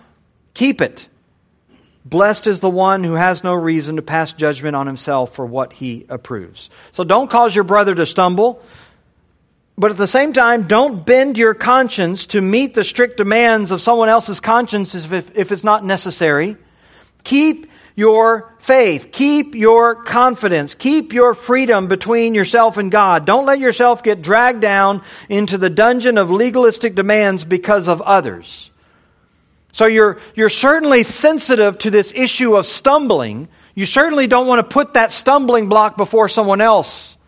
keep 0.53 0.83
it. 0.83 1.09
Blessed 2.05 2.47
is 2.47 2.61
the 2.61 2.71
one 2.71 3.03
who 3.03 3.15
has 3.15 3.43
no 3.43 3.55
reason 3.55 3.97
to 3.97 4.03
pass 4.03 4.33
judgment 4.33 4.77
on 4.77 4.87
himself 4.87 5.35
for 5.35 5.47
what 5.47 5.73
he 5.73 6.05
approves. 6.09 6.69
So 6.93 7.03
don't 7.03 7.31
cause 7.31 7.55
your 7.55 7.65
brother 7.65 7.95
to 7.95 8.05
stumble, 8.05 8.63
but 9.79 9.91
at 9.91 9.97
the 9.97 10.07
same 10.07 10.35
time, 10.35 10.69
don't 10.69 11.05
bend 11.05 11.39
your 11.39 11.55
conscience 11.55 12.27
to 12.27 12.41
meet 12.41 12.75
the 12.75 12.85
strict 12.85 13.17
demands 13.17 13.71
of 13.71 13.81
someone 13.81 14.09
else's 14.09 14.39
conscience 14.39 14.95
if, 14.95 15.13
it's 15.51 15.65
not 15.65 15.85
necessary. 15.85 16.57
Keep 17.25 17.71
your 17.97 18.53
faith. 18.59 19.09
Keep 19.11 19.55
your 19.55 19.95
confidence. 19.95 20.75
Keep 20.75 21.13
your 21.13 21.33
freedom 21.33 21.89
between 21.89 22.35
yourself 22.35 22.77
and 22.77 22.91
God. 22.93 23.25
Don't 23.25 23.47
let 23.47 23.61
yourself 23.61 24.03
get 24.03 24.21
dragged 24.21 24.61
down 24.61 25.03
into 25.29 25.59
the 25.59 25.71
dungeon 25.71 26.19
of 26.19 26.31
legalistic 26.31 26.95
demands 26.95 27.45
because 27.45 27.89
of 27.89 28.03
others. 28.03 28.71
So 29.75 29.87
you're, 29.87 30.21
you're 30.37 30.51
certainly 30.51 31.03
sensitive 31.03 31.79
to 31.79 31.91
this 31.91 32.13
issue 32.15 32.55
of 32.55 32.65
stumbling. 32.65 33.49
You 33.75 33.87
certainly 33.87 34.29
don't 34.29 34.47
want 34.47 34.61
to 34.61 34.73
put 34.73 34.95
that 34.95 35.11
stumbling 35.11 35.69
block 35.69 35.97
before 35.97 36.29
someone 36.29 36.61
else. 36.61 37.19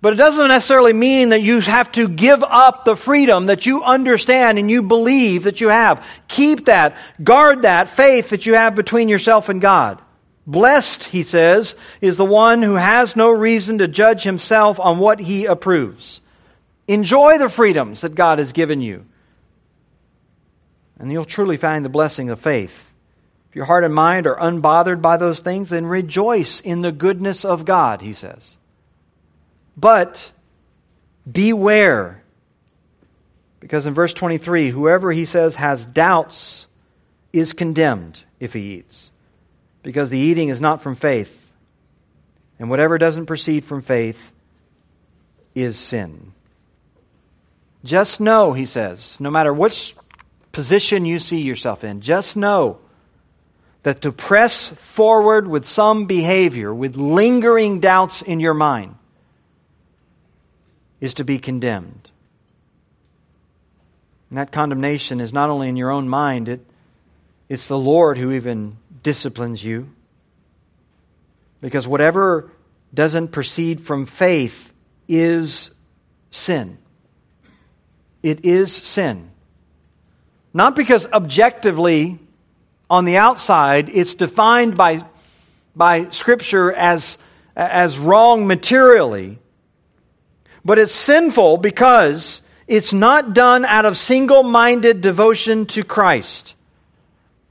But 0.00 0.12
it 0.12 0.16
doesn't 0.16 0.46
necessarily 0.46 0.92
mean 0.92 1.30
that 1.30 1.42
you 1.42 1.58
have 1.60 1.90
to 1.92 2.06
give 2.06 2.44
up 2.44 2.84
the 2.84 2.94
freedom 2.94 3.46
that 3.46 3.66
you 3.66 3.82
understand 3.82 4.60
and 4.60 4.70
you 4.70 4.84
believe 4.84 5.42
that 5.42 5.60
you 5.60 5.70
have. 5.70 6.06
Keep 6.28 6.66
that, 6.66 6.96
guard 7.20 7.62
that 7.62 7.88
faith 7.88 8.30
that 8.30 8.46
you 8.46 8.54
have 8.54 8.76
between 8.76 9.08
yourself 9.08 9.48
and 9.48 9.60
God. 9.60 10.00
Blessed, 10.46 11.02
he 11.02 11.24
says, 11.24 11.74
is 12.00 12.16
the 12.16 12.24
one 12.24 12.62
who 12.62 12.76
has 12.76 13.16
no 13.16 13.28
reason 13.28 13.78
to 13.78 13.88
judge 13.88 14.22
himself 14.22 14.78
on 14.78 15.00
what 15.00 15.18
he 15.18 15.46
approves. 15.46 16.20
Enjoy 16.86 17.38
the 17.38 17.48
freedoms 17.48 18.02
that 18.02 18.14
God 18.14 18.38
has 18.38 18.52
given 18.52 18.80
you 18.80 19.04
and 21.02 21.10
you'll 21.10 21.24
truly 21.24 21.56
find 21.56 21.84
the 21.84 21.90
blessing 21.90 22.30
of 22.30 22.40
faith. 22.40 22.90
If 23.50 23.56
your 23.56 23.64
heart 23.64 23.84
and 23.84 23.92
mind 23.92 24.28
are 24.28 24.36
unbothered 24.36 25.02
by 25.02 25.16
those 25.16 25.40
things, 25.40 25.68
then 25.70 25.84
rejoice 25.84 26.60
in 26.60 26.80
the 26.80 26.92
goodness 26.92 27.44
of 27.44 27.64
God, 27.64 28.00
he 28.00 28.14
says. 28.14 28.56
But 29.76 30.30
beware, 31.30 32.22
because 33.58 33.86
in 33.88 33.94
verse 33.94 34.14
23, 34.14 34.70
whoever 34.70 35.10
he 35.10 35.24
says 35.24 35.56
has 35.56 35.84
doubts 35.84 36.68
is 37.32 37.52
condemned 37.52 38.22
if 38.38 38.52
he 38.52 38.74
eats, 38.74 39.10
because 39.82 40.08
the 40.08 40.18
eating 40.18 40.50
is 40.50 40.60
not 40.60 40.82
from 40.82 40.94
faith. 40.94 41.38
And 42.60 42.70
whatever 42.70 42.96
doesn't 42.96 43.26
proceed 43.26 43.64
from 43.64 43.82
faith 43.82 44.30
is 45.52 45.76
sin. 45.76 46.32
Just 47.82 48.20
know, 48.20 48.52
he 48.52 48.66
says, 48.66 49.16
no 49.18 49.32
matter 49.32 49.52
which 49.52 49.96
position 50.52 51.04
you 51.04 51.18
see 51.18 51.40
yourself 51.40 51.82
in, 51.82 52.00
just 52.00 52.36
know 52.36 52.78
that 53.82 54.02
to 54.02 54.12
press 54.12 54.68
forward 54.68 55.48
with 55.48 55.64
some 55.64 56.06
behavior, 56.06 56.72
with 56.72 56.94
lingering 56.94 57.80
doubts 57.80 58.22
in 58.22 58.38
your 58.38 58.54
mind, 58.54 58.94
is 61.00 61.14
to 61.14 61.24
be 61.24 61.38
condemned. 61.38 62.10
And 64.30 64.38
that 64.38 64.52
condemnation 64.52 65.20
is 65.20 65.32
not 65.32 65.50
only 65.50 65.68
in 65.68 65.76
your 65.76 65.90
own 65.90 66.08
mind, 66.08 66.48
it, 66.48 66.64
it's 67.48 67.66
the 67.66 67.76
Lord 67.76 68.16
who 68.16 68.32
even 68.32 68.78
disciplines 69.02 69.62
you. 69.62 69.90
Because 71.60 71.86
whatever 71.86 72.50
doesn't 72.94 73.28
proceed 73.28 73.82
from 73.82 74.06
faith 74.06 74.72
is 75.08 75.70
sin. 76.30 76.78
It 78.22 78.44
is 78.44 78.72
sin. 78.72 79.31
Not 80.54 80.76
because 80.76 81.06
objectively, 81.06 82.18
on 82.90 83.04
the 83.04 83.16
outside, 83.16 83.88
it's 83.88 84.14
defined 84.14 84.76
by 84.76 85.04
by 85.74 86.10
Scripture 86.10 86.72
as, 86.72 87.16
as 87.56 87.98
wrong 87.98 88.46
materially, 88.46 89.38
but 90.64 90.78
it's 90.78 90.94
sinful 90.94 91.58
because 91.58 92.40
it's 92.66 92.92
not 92.92 93.34
done 93.34 93.64
out 93.64 93.84
of 93.84 93.96
single 93.96 94.42
minded 94.42 95.00
devotion 95.00 95.66
to 95.66 95.82
Christ. 95.82 96.54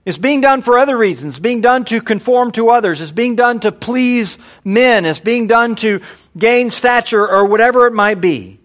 It's 0.05 0.17
being 0.17 0.41
done 0.41 0.63
for 0.63 0.79
other 0.79 0.97
reasons. 0.97 1.35
It's 1.35 1.39
being 1.39 1.61
done 1.61 1.85
to 1.85 2.01
conform 2.01 2.51
to 2.53 2.69
others. 2.69 3.01
It's 3.01 3.11
being 3.11 3.35
done 3.35 3.59
to 3.59 3.71
please 3.71 4.39
men. 4.63 5.05
It's 5.05 5.19
being 5.19 5.45
done 5.45 5.75
to 5.77 6.01
gain 6.35 6.71
stature 6.71 7.27
or 7.27 7.45
whatever 7.45 7.85
it 7.85 7.93
might 7.93 8.19
be. 8.19 8.59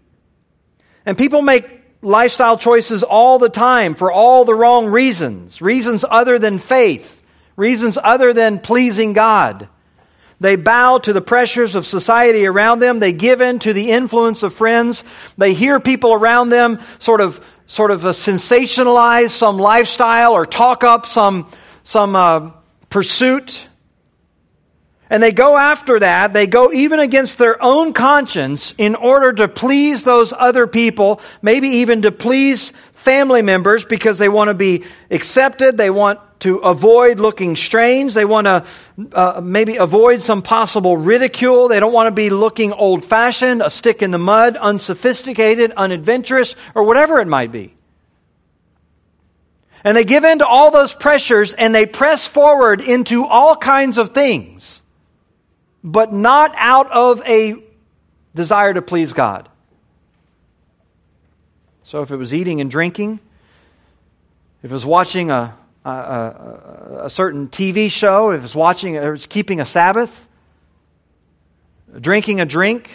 And 1.04 1.18
people 1.18 1.42
make 1.42 1.75
lifestyle 2.02 2.58
choices 2.58 3.02
all 3.02 3.38
the 3.38 3.48
time 3.48 3.94
for 3.94 4.12
all 4.12 4.44
the 4.44 4.54
wrong 4.54 4.86
reasons, 4.86 5.60
reasons 5.60 6.04
other 6.08 6.38
than 6.38 6.58
faith, 6.58 7.22
reasons 7.56 7.98
other 8.02 8.32
than 8.32 8.58
pleasing 8.58 9.12
God. 9.12 9.68
They 10.38 10.56
bow 10.56 10.98
to 10.98 11.12
the 11.12 11.22
pressures 11.22 11.74
of 11.74 11.86
society 11.86 12.46
around 12.46 12.80
them. 12.80 12.98
They 12.98 13.12
give 13.12 13.40
in 13.40 13.58
to 13.60 13.72
the 13.72 13.90
influence 13.90 14.42
of 14.42 14.52
friends. 14.52 15.02
They 15.38 15.54
hear 15.54 15.80
people 15.80 16.12
around 16.12 16.50
them 16.50 16.80
sort 16.98 17.22
of, 17.22 17.40
sort 17.66 17.90
of 17.90 18.02
sensationalize 18.02 19.30
some 19.30 19.58
lifestyle 19.58 20.32
or 20.32 20.44
talk 20.44 20.84
up 20.84 21.06
some, 21.06 21.50
some 21.84 22.14
uh, 22.14 22.50
pursuit. 22.90 23.66
And 25.08 25.22
they 25.22 25.32
go 25.32 25.56
after 25.56 26.00
that. 26.00 26.32
They 26.32 26.46
go 26.46 26.72
even 26.72 26.98
against 26.98 27.38
their 27.38 27.62
own 27.62 27.92
conscience 27.92 28.74
in 28.76 28.96
order 28.96 29.32
to 29.34 29.46
please 29.46 30.02
those 30.02 30.32
other 30.36 30.66
people, 30.66 31.20
maybe 31.42 31.68
even 31.68 32.02
to 32.02 32.12
please 32.12 32.72
family 32.94 33.40
members 33.40 33.84
because 33.84 34.18
they 34.18 34.28
want 34.28 34.48
to 34.48 34.54
be 34.54 34.84
accepted. 35.12 35.76
They 35.76 35.90
want 35.90 36.18
to 36.40 36.56
avoid 36.58 37.20
looking 37.20 37.54
strange. 37.54 38.14
They 38.14 38.24
want 38.24 38.46
to 38.46 38.64
uh, 39.12 39.40
maybe 39.40 39.76
avoid 39.76 40.22
some 40.22 40.42
possible 40.42 40.96
ridicule. 40.96 41.68
They 41.68 41.78
don't 41.78 41.92
want 41.92 42.08
to 42.08 42.14
be 42.14 42.30
looking 42.30 42.72
old 42.72 43.04
fashioned, 43.04 43.62
a 43.62 43.70
stick 43.70 44.02
in 44.02 44.10
the 44.10 44.18
mud, 44.18 44.56
unsophisticated, 44.56 45.72
unadventurous, 45.76 46.56
or 46.74 46.82
whatever 46.82 47.20
it 47.20 47.28
might 47.28 47.52
be. 47.52 47.74
And 49.84 49.96
they 49.96 50.04
give 50.04 50.24
in 50.24 50.40
to 50.40 50.46
all 50.46 50.72
those 50.72 50.92
pressures 50.92 51.52
and 51.52 51.72
they 51.72 51.86
press 51.86 52.26
forward 52.26 52.80
into 52.80 53.24
all 53.24 53.54
kinds 53.56 53.98
of 53.98 54.12
things 54.12 54.82
but 55.86 56.12
not 56.12 56.52
out 56.56 56.90
of 56.90 57.22
a 57.26 57.54
desire 58.34 58.74
to 58.74 58.82
please 58.82 59.12
God. 59.12 59.48
So 61.84 62.02
if 62.02 62.10
it 62.10 62.16
was 62.16 62.34
eating 62.34 62.60
and 62.60 62.68
drinking, 62.68 63.20
if 64.64 64.70
it 64.70 64.74
was 64.74 64.84
watching 64.84 65.30
a, 65.30 65.56
a, 65.84 65.90
a, 65.90 67.00
a 67.04 67.10
certain 67.10 67.46
TV 67.46 67.88
show, 67.88 68.32
if 68.32 68.40
it 68.40 68.42
was 68.42 68.56
watching, 68.56 68.96
or 68.96 69.10
it 69.10 69.12
was 69.12 69.26
keeping 69.26 69.60
a 69.60 69.64
Sabbath, 69.64 70.28
drinking 72.00 72.40
a 72.40 72.44
drink, 72.46 72.90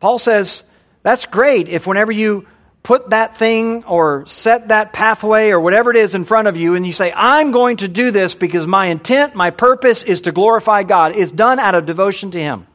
Paul 0.00 0.18
says 0.18 0.64
that's 1.02 1.24
great 1.24 1.70
if 1.70 1.86
whenever 1.86 2.12
you 2.12 2.46
put 2.82 3.10
that 3.10 3.36
thing 3.36 3.84
or 3.84 4.24
set 4.26 4.68
that 4.68 4.92
pathway 4.92 5.50
or 5.50 5.60
whatever 5.60 5.90
it 5.90 5.96
is 5.96 6.14
in 6.14 6.24
front 6.24 6.48
of 6.48 6.56
you 6.56 6.74
and 6.74 6.86
you 6.86 6.92
say, 6.92 7.12
I'm 7.14 7.50
going 7.50 7.78
to 7.78 7.88
do 7.88 8.10
this 8.10 8.34
because 8.34 8.66
my 8.66 8.86
intent, 8.86 9.34
my 9.34 9.50
purpose 9.50 10.02
is 10.02 10.22
to 10.22 10.32
glorify 10.32 10.82
God, 10.82 11.14
it's 11.16 11.32
done 11.32 11.58
out 11.58 11.74
of 11.74 11.86
devotion 11.86 12.30
to 12.32 12.40
Him. 12.40 12.66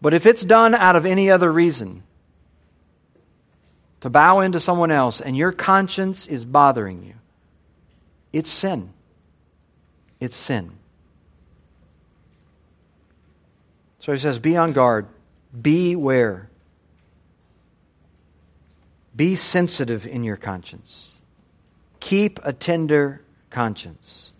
But 0.00 0.14
if 0.14 0.26
it's 0.26 0.42
done 0.42 0.74
out 0.74 0.96
of 0.96 1.06
any 1.06 1.30
other 1.30 1.50
reason, 1.50 2.02
to 4.02 4.10
bow 4.10 4.40
into 4.40 4.60
someone 4.60 4.90
else 4.90 5.20
and 5.20 5.36
your 5.36 5.52
conscience 5.52 6.26
is 6.26 6.44
bothering 6.44 7.02
you, 7.02 7.14
it's 8.32 8.50
sin. 8.50 8.92
It's 10.20 10.36
sin. 10.36 10.72
So 14.00 14.12
he 14.12 14.18
says, 14.18 14.38
Be 14.38 14.56
on 14.56 14.72
guard, 14.72 15.06
beware. 15.60 16.48
Be 19.16 19.34
sensitive 19.34 20.06
in 20.06 20.22
your 20.22 20.36
conscience. 20.36 21.14
Keep 22.00 22.38
a 22.44 22.52
tender 22.52 23.22
conscience 23.50 24.30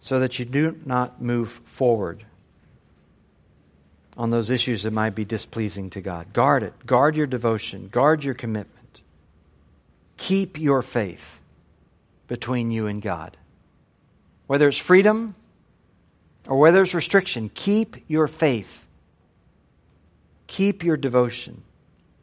so 0.00 0.20
that 0.20 0.38
you 0.38 0.44
do 0.44 0.78
not 0.84 1.20
move 1.20 1.60
forward 1.64 2.24
on 4.16 4.30
those 4.30 4.50
issues 4.50 4.82
that 4.82 4.92
might 4.92 5.14
be 5.14 5.24
displeasing 5.24 5.90
to 5.90 6.00
God. 6.00 6.32
Guard 6.32 6.62
it. 6.62 6.86
Guard 6.86 7.16
your 7.16 7.26
devotion. 7.26 7.88
Guard 7.88 8.22
your 8.22 8.34
commitment. 8.34 9.00
Keep 10.16 10.60
your 10.60 10.82
faith 10.82 11.40
between 12.28 12.70
you 12.70 12.86
and 12.86 13.02
God. 13.02 13.36
Whether 14.46 14.68
it's 14.68 14.78
freedom 14.78 15.34
or 16.46 16.58
whether 16.58 16.82
it's 16.82 16.94
restriction, 16.94 17.50
keep 17.54 17.96
your 18.08 18.28
faith. 18.28 18.86
Keep 20.46 20.84
your 20.84 20.96
devotion. 20.96 21.62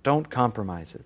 Don't 0.10 0.28
compromise 0.28 0.96
it. 0.96 1.06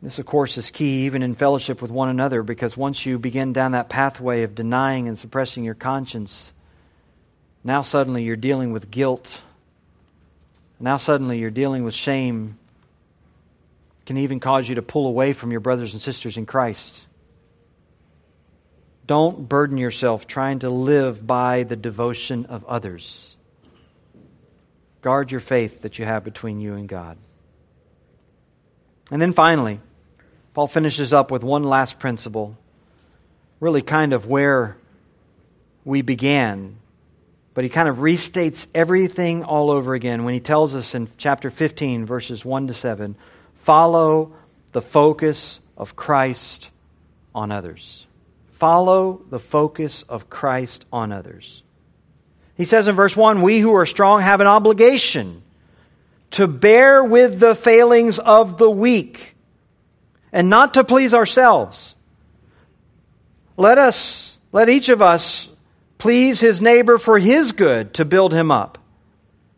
This, 0.00 0.20
of 0.20 0.26
course, 0.26 0.56
is 0.56 0.70
key 0.70 1.06
even 1.06 1.24
in 1.24 1.34
fellowship 1.34 1.82
with 1.82 1.90
one 1.90 2.08
another 2.08 2.44
because 2.44 2.76
once 2.76 3.04
you 3.04 3.18
begin 3.18 3.52
down 3.52 3.72
that 3.72 3.88
pathway 3.88 4.44
of 4.44 4.54
denying 4.54 5.08
and 5.08 5.18
suppressing 5.18 5.64
your 5.64 5.74
conscience, 5.74 6.52
now 7.64 7.82
suddenly 7.82 8.22
you're 8.22 8.36
dealing 8.36 8.70
with 8.70 8.88
guilt. 8.88 9.40
Now 10.78 10.96
suddenly 10.96 11.40
you're 11.40 11.50
dealing 11.50 11.82
with 11.82 11.92
shame. 11.92 12.56
It 14.02 14.06
can 14.06 14.18
even 14.18 14.38
cause 14.38 14.68
you 14.68 14.76
to 14.76 14.82
pull 14.82 15.08
away 15.08 15.32
from 15.32 15.50
your 15.50 15.58
brothers 15.58 15.92
and 15.92 16.00
sisters 16.00 16.36
in 16.36 16.46
Christ. 16.46 17.02
Don't 19.08 19.48
burden 19.48 19.76
yourself 19.76 20.28
trying 20.28 20.60
to 20.60 20.70
live 20.70 21.26
by 21.26 21.64
the 21.64 21.74
devotion 21.74 22.46
of 22.46 22.64
others. 22.66 23.33
Guard 25.04 25.30
your 25.30 25.42
faith 25.42 25.82
that 25.82 25.98
you 25.98 26.06
have 26.06 26.24
between 26.24 26.62
you 26.62 26.76
and 26.76 26.88
God. 26.88 27.18
And 29.10 29.20
then 29.20 29.34
finally, 29.34 29.78
Paul 30.54 30.66
finishes 30.66 31.12
up 31.12 31.30
with 31.30 31.42
one 31.42 31.62
last 31.62 31.98
principle, 31.98 32.56
really 33.60 33.82
kind 33.82 34.14
of 34.14 34.24
where 34.24 34.78
we 35.84 36.00
began. 36.00 36.76
But 37.52 37.64
he 37.64 37.68
kind 37.68 37.86
of 37.86 37.98
restates 37.98 38.66
everything 38.74 39.44
all 39.44 39.70
over 39.70 39.92
again 39.92 40.24
when 40.24 40.32
he 40.32 40.40
tells 40.40 40.74
us 40.74 40.94
in 40.94 41.10
chapter 41.18 41.50
15, 41.50 42.06
verses 42.06 42.42
1 42.42 42.68
to 42.68 42.74
7 42.74 43.14
follow 43.56 44.32
the 44.72 44.80
focus 44.80 45.60
of 45.76 45.96
Christ 45.96 46.70
on 47.34 47.52
others. 47.52 48.06
Follow 48.52 49.20
the 49.28 49.38
focus 49.38 50.02
of 50.08 50.30
Christ 50.30 50.86
on 50.90 51.12
others. 51.12 51.62
He 52.56 52.64
says 52.64 52.86
in 52.86 52.96
verse 52.96 53.16
1 53.16 53.42
We 53.42 53.58
who 53.58 53.74
are 53.74 53.86
strong 53.86 54.22
have 54.22 54.40
an 54.40 54.46
obligation 54.46 55.42
to 56.32 56.46
bear 56.46 57.02
with 57.02 57.38
the 57.40 57.54
failings 57.54 58.18
of 58.18 58.58
the 58.58 58.70
weak 58.70 59.34
and 60.32 60.50
not 60.50 60.74
to 60.74 60.84
please 60.84 61.14
ourselves. 61.14 61.94
Let 63.56 63.78
us, 63.78 64.36
let 64.50 64.68
each 64.68 64.88
of 64.88 65.00
us 65.00 65.48
please 65.98 66.40
his 66.40 66.60
neighbor 66.60 66.98
for 66.98 67.18
his 67.18 67.52
good 67.52 67.94
to 67.94 68.04
build 68.04 68.34
him 68.34 68.50
up. 68.50 68.78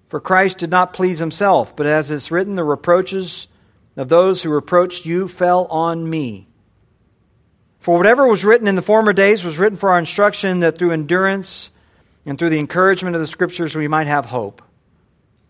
For 0.09 0.21
Christ 0.21 0.59
did 0.59 0.71
not 0.71 0.93
please 0.93 1.19
himself, 1.19 1.75
but 1.75 1.87
as 1.87 2.11
it's 2.11 2.31
written, 2.31 2.55
the 2.57 2.65
reproaches 2.65 3.47
of 3.97 4.09
those 4.09 4.43
who 4.43 4.51
reproached 4.51 5.07
you 5.07 5.29
fell 5.29 5.65
on 5.67 6.09
me. 6.09 6.47
For 7.81 7.97
whatever 7.97 8.27
was 8.27 8.45
written 8.45 8.69
in 8.69 8.77
the 8.77 8.83
former 8.83 9.13
days 9.13 9.45
was 9.45 9.59
written 9.59 9.79
for 9.79 9.91
our 9.91 9.99
instruction, 9.99 10.61
that 10.61 10.79
through 10.79 10.93
endurance 10.93 11.71
and 12.27 12.39
through 12.39 12.51
the 12.51 12.59
encouragement 12.59 13.15
of 13.15 13.21
the 13.21 13.27
Scriptures, 13.27 13.75
we 13.75 13.89
might 13.89 14.09
have 14.09 14.27
hope. 14.27 14.61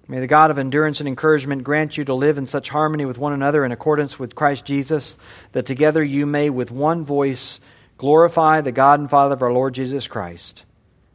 May 0.08 0.20
the 0.20 0.26
God 0.28 0.52
of 0.52 0.58
endurance 0.58 1.00
and 1.00 1.08
encouragement 1.08 1.64
grant 1.64 1.96
you 1.96 2.04
to 2.04 2.14
live 2.14 2.38
in 2.38 2.46
such 2.46 2.68
harmony 2.68 3.04
with 3.04 3.18
one 3.18 3.32
another 3.32 3.64
in 3.64 3.72
accordance 3.72 4.18
with 4.18 4.36
Christ 4.36 4.64
Jesus, 4.64 5.18
that 5.52 5.66
together 5.66 6.04
you 6.04 6.26
may 6.26 6.48
with 6.48 6.70
one 6.70 7.04
voice 7.04 7.60
glorify 7.98 8.60
the 8.60 8.70
God 8.70 9.00
and 9.00 9.10
Father 9.10 9.34
of 9.34 9.42
our 9.42 9.52
Lord 9.52 9.74
Jesus 9.74 10.06
Christ. 10.06 10.64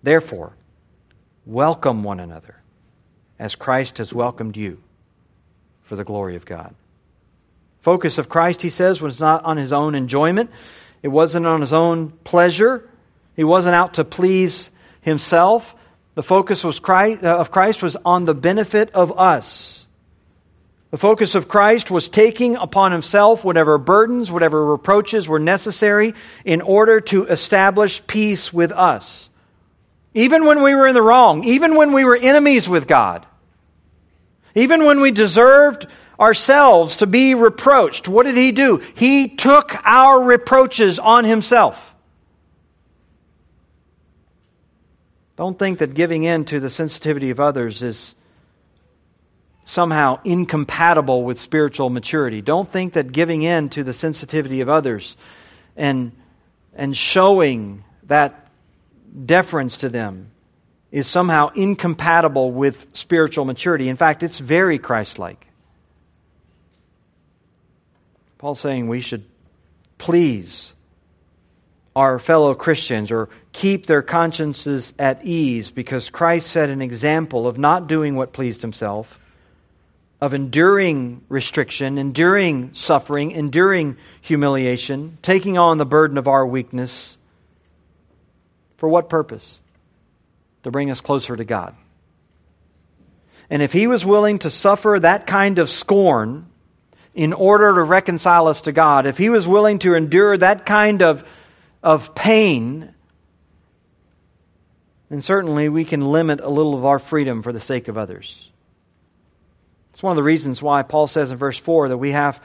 Therefore, 0.04 0.52
welcome 1.46 2.04
one 2.04 2.20
another 2.20 2.58
as 3.40 3.56
Christ 3.56 4.00
has 4.00 4.12
welcomed 4.12 4.58
you 4.58 4.82
for 5.84 5.96
the 5.96 6.04
glory 6.04 6.36
of 6.36 6.46
God. 6.46 6.76
Focus 7.82 8.18
of 8.18 8.30
Christ, 8.30 8.62
he 8.62 8.70
says, 8.70 9.02
was 9.02 9.20
not 9.20 9.44
on 9.46 9.58
his 9.58 9.72
own 9.72 9.96
enjoyment. 9.96 10.50
It 11.02 11.08
wasn't 11.08 11.46
on 11.46 11.62
his 11.62 11.74
own 11.74 12.10
pleasure. 12.24 12.88
He 13.36 13.44
wasn't 13.44 13.76
out 13.76 13.94
to 13.96 14.04
please 14.04 14.70
himself. 15.02 15.76
The 16.16 16.24
focus 16.24 16.64
was 16.64 16.80
Christ, 16.80 17.24
uh, 17.24 17.38
of 17.38 17.52
Christ 17.52 17.84
was 17.84 17.98
on 18.06 18.26
the 18.26 18.34
benefit 18.34 18.92
of 18.92 19.18
us. 19.18 19.86
The 20.92 20.98
focus 20.98 21.36
of 21.36 21.48
Christ 21.48 21.90
was 21.90 22.10
taking 22.10 22.58
upon 22.58 22.92
himself 22.92 23.46
whatever 23.46 23.78
burdens, 23.78 24.30
whatever 24.30 24.66
reproaches 24.66 25.28
were 25.28 25.40
necessary 25.40 26.14
in 26.44 26.62
order 26.62 27.00
to 27.00 27.26
establish 27.28 28.06
peace 28.08 28.52
with 28.52 28.74
us. 28.74 29.30
Even 30.14 30.46
when 30.46 30.62
we 30.62 30.76
were 30.76 30.88
in 30.88 30.94
the 30.94 31.02
wrong, 31.02 31.46
even 31.46 31.76
when 31.76 31.94
we 31.94 32.04
were 32.04 32.18
enemies 32.18 32.68
with 32.68 32.88
God, 32.88 33.26
even 34.54 34.84
when 34.84 35.00
we 35.00 35.12
deserved 35.12 35.88
ourselves 36.20 36.98
to 36.98 37.08
be 37.08 37.36
reproached. 37.36 38.08
What 38.08 38.26
did 38.26 38.36
he 38.36 38.52
do? 38.52 38.82
He 38.96 39.30
took 39.30 39.76
our 39.84 40.22
reproaches 40.22 41.00
on 41.00 41.24
himself. 41.24 41.91
Don't 45.42 45.58
think 45.58 45.80
that 45.80 45.96
giving 45.96 46.22
in 46.22 46.46
to 46.46 46.60
the 46.60 46.70
sensitivity 46.70 47.32
of 47.32 47.40
others 47.40 47.82
is 47.82 48.14
somehow 49.66 50.20
incompatible 50.24 51.24
with 51.24 51.40
spiritual 51.40 51.90
maturity. 51.90 52.44
Don't 52.44 52.72
think 52.72 52.94
that 52.94 53.12
giving 53.12 53.42
in 53.42 53.70
to 53.70 53.84
the 53.84 53.92
sensitivity 53.92 54.62
of 54.62 54.70
others 54.70 55.18
and, 55.76 56.12
and 56.76 56.96
showing 56.96 57.84
that 58.04 58.52
deference 59.26 59.78
to 59.78 59.90
them 59.90 60.30
is 60.92 61.08
somehow 61.08 61.50
incompatible 61.56 62.52
with 62.52 62.86
spiritual 62.94 63.44
maturity. 63.44 63.90
In 63.90 63.98
fact, 63.98 64.22
it's 64.22 64.38
very 64.38 64.78
Christ 64.78 65.18
like. 65.18 65.48
Paul's 68.38 68.60
saying 68.60 68.90
we 68.90 69.02
should 69.02 69.26
please 69.98 70.76
our 71.96 72.20
fellow 72.20 72.54
Christians 72.56 73.12
or 73.12 73.30
keep 73.52 73.86
their 73.86 74.02
consciences 74.02 74.94
at 74.98 75.26
ease 75.26 75.72
because 75.72 76.10
Christ 76.10 76.50
set 76.50 76.70
an 76.70 76.82
example 76.82 77.48
of 77.48 77.58
not 77.58 77.88
doing 77.88 78.16
what 78.16 78.34
pleased 78.34 78.62
himself, 78.62 79.20
of 80.22 80.34
enduring 80.34 81.22
restriction, 81.30 81.98
enduring 81.98 82.74
suffering, 82.74 83.32
enduring 83.32 83.98
humiliation, 84.22 85.18
taking 85.22 85.58
on 85.58 85.78
the 85.78 85.86
burden 85.86 86.18
of 86.18 86.28
our 86.28 86.46
weakness. 86.46 87.18
For 88.78 88.88
what 88.88 89.10
purpose? 89.10 89.60
To 90.64 90.72
bring 90.72 90.92
us 90.92 91.02
closer 91.02 91.36
to 91.36 91.44
God. 91.44 91.76
And 93.50 93.62
if 93.62 93.74
he 93.74 93.86
was 93.86 94.06
willing 94.06 94.40
to 94.40 94.50
suffer 94.50 94.98
that 95.02 95.28
kind 95.28 95.60
of 95.60 95.70
scorn 95.70 96.46
in 97.14 97.34
order 97.34 97.76
to 97.76 97.84
reconcile 97.84 98.48
us 98.48 98.62
to 98.62 98.72
God, 98.72 99.06
if 99.06 99.18
he 99.18 99.28
was 99.28 99.46
willing 99.46 99.80
to 99.80 99.96
endure 99.96 100.38
that 100.38 100.66
kind 100.66 101.02
of, 101.02 101.26
of 101.84 102.14
pain, 102.16 102.94
then 105.10 105.22
certainly 105.22 105.70
we 105.70 105.86
can 105.86 106.12
limit 106.12 106.40
a 106.42 106.50
little 106.50 106.76
of 106.76 106.86
our 106.86 107.00
freedom 107.00 107.44
for 107.44 107.52
the 107.52 107.62
sake 107.62 107.88
of 107.88 107.98
others. 107.98 108.50
It's 109.94 110.04
one 110.04 110.12
of 110.12 110.16
the 110.16 110.24
reasons 110.24 110.62
why 110.62 110.84
Paul 110.84 111.08
says 111.08 111.32
in 111.32 111.38
verse 111.38 111.58
4 111.58 111.90
that 111.90 111.98
we 111.98 112.12
have 112.12 112.42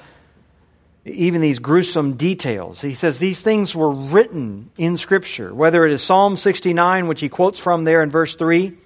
even 1.04 1.40
these 1.40 1.60
gruesome 1.60 2.14
details. 2.14 2.80
He 2.80 2.94
says 2.94 3.18
these 3.18 3.40
things 3.40 3.74
were 3.74 3.90
written 3.90 4.70
in 4.76 4.98
Scripture, 4.98 5.54
whether 5.54 5.86
it 5.86 5.92
is 5.92 6.02
Psalm 6.02 6.36
69, 6.36 7.06
which 7.06 7.20
he 7.20 7.28
quotes 7.28 7.60
from 7.60 7.84
there 7.84 8.02
in 8.02 8.10
verse 8.10 8.34
3, 8.34 8.76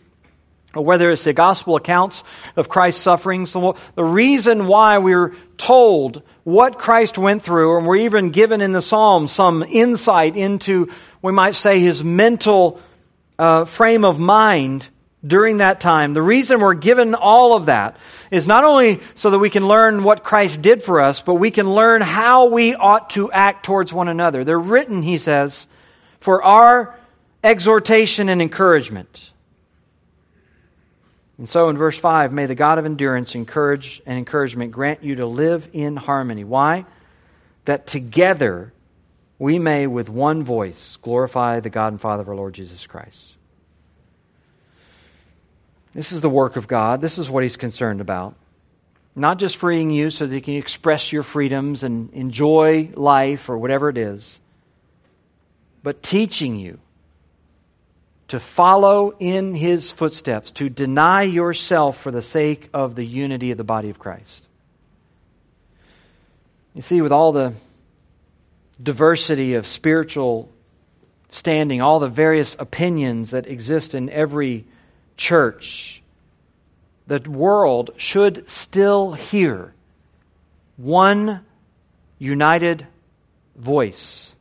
or 0.74 0.84
whether 0.84 1.10
it's 1.10 1.24
the 1.24 1.32
gospel 1.32 1.76
accounts 1.76 2.22
of 2.56 2.68
Christ's 2.68 3.02
sufferings. 3.02 3.52
The 3.52 3.74
reason 3.96 4.66
why 4.66 4.98
we're 4.98 5.34
told 5.56 6.22
what 6.44 6.78
Christ 6.78 7.18
went 7.18 7.42
through, 7.42 7.78
and 7.78 7.86
we're 7.86 7.96
even 7.96 8.30
given 8.30 8.60
in 8.60 8.72
the 8.72 8.82
Psalms 8.82 9.32
some 9.32 9.62
insight 9.62 10.36
into, 10.36 10.90
we 11.22 11.32
might 11.32 11.54
say, 11.54 11.80
his 11.80 12.02
mental 12.02 12.80
uh, 13.38 13.64
frame 13.64 14.04
of 14.04 14.18
mind 14.18 14.88
during 15.26 15.58
that 15.58 15.80
time. 15.80 16.14
The 16.14 16.22
reason 16.22 16.60
we're 16.60 16.74
given 16.74 17.14
all 17.14 17.56
of 17.56 17.66
that 17.66 17.96
is 18.30 18.46
not 18.46 18.64
only 18.64 19.00
so 19.14 19.30
that 19.30 19.38
we 19.38 19.50
can 19.50 19.66
learn 19.68 20.02
what 20.02 20.24
Christ 20.24 20.62
did 20.62 20.82
for 20.82 21.00
us, 21.00 21.20
but 21.20 21.34
we 21.34 21.50
can 21.50 21.68
learn 21.68 22.00
how 22.00 22.46
we 22.46 22.74
ought 22.74 23.10
to 23.10 23.30
act 23.30 23.64
towards 23.66 23.92
one 23.92 24.08
another. 24.08 24.44
They're 24.44 24.58
written, 24.58 25.02
he 25.02 25.18
says, 25.18 25.66
for 26.20 26.42
our 26.42 26.98
exhortation 27.42 28.28
and 28.28 28.40
encouragement. 28.40 29.30
And 31.40 31.48
so 31.48 31.70
in 31.70 31.78
verse 31.78 31.98
5, 31.98 32.34
may 32.34 32.44
the 32.44 32.54
God 32.54 32.78
of 32.78 32.84
endurance, 32.84 33.34
encourage, 33.34 34.02
and 34.04 34.18
encouragement 34.18 34.72
grant 34.72 35.02
you 35.02 35.14
to 35.16 35.26
live 35.26 35.70
in 35.72 35.96
harmony. 35.96 36.44
Why? 36.44 36.84
That 37.64 37.86
together 37.86 38.74
we 39.38 39.58
may 39.58 39.86
with 39.86 40.10
one 40.10 40.44
voice 40.44 40.98
glorify 41.00 41.60
the 41.60 41.70
God 41.70 41.94
and 41.94 42.00
Father 42.00 42.20
of 42.20 42.28
our 42.28 42.36
Lord 42.36 42.52
Jesus 42.52 42.86
Christ. 42.86 43.36
This 45.94 46.12
is 46.12 46.20
the 46.20 46.28
work 46.28 46.56
of 46.56 46.68
God. 46.68 47.00
This 47.00 47.16
is 47.16 47.30
what 47.30 47.42
He's 47.42 47.56
concerned 47.56 48.02
about. 48.02 48.34
Not 49.16 49.38
just 49.38 49.56
freeing 49.56 49.90
you 49.90 50.10
so 50.10 50.26
that 50.26 50.34
you 50.34 50.42
can 50.42 50.56
express 50.56 51.10
your 51.10 51.22
freedoms 51.22 51.82
and 51.82 52.12
enjoy 52.12 52.90
life 52.92 53.48
or 53.48 53.56
whatever 53.56 53.88
it 53.88 53.96
is, 53.96 54.42
but 55.82 56.02
teaching 56.02 56.56
you 56.56 56.80
to 58.30 58.38
follow 58.38 59.12
in 59.18 59.56
his 59.56 59.90
footsteps, 59.90 60.52
to 60.52 60.68
deny 60.68 61.22
yourself 61.22 62.00
for 62.00 62.12
the 62.12 62.22
sake 62.22 62.70
of 62.72 62.94
the 62.94 63.04
unity 63.04 63.50
of 63.50 63.58
the 63.58 63.64
body 63.64 63.90
of 63.90 63.98
Christ. 63.98 64.44
You 66.72 66.82
see, 66.82 67.02
with 67.02 67.10
all 67.10 67.32
the 67.32 67.54
diversity 68.80 69.54
of 69.54 69.66
spiritual 69.66 70.48
standing, 71.32 71.82
all 71.82 71.98
the 71.98 72.08
various 72.08 72.54
opinions 72.56 73.32
that 73.32 73.48
exist 73.48 73.96
in 73.96 74.08
every 74.08 74.64
church, 75.16 76.00
the 77.08 77.18
world 77.28 77.90
should 77.96 78.48
still 78.48 79.12
hear 79.12 79.74
one 80.76 81.44
united 82.20 82.86
voice 83.56 84.32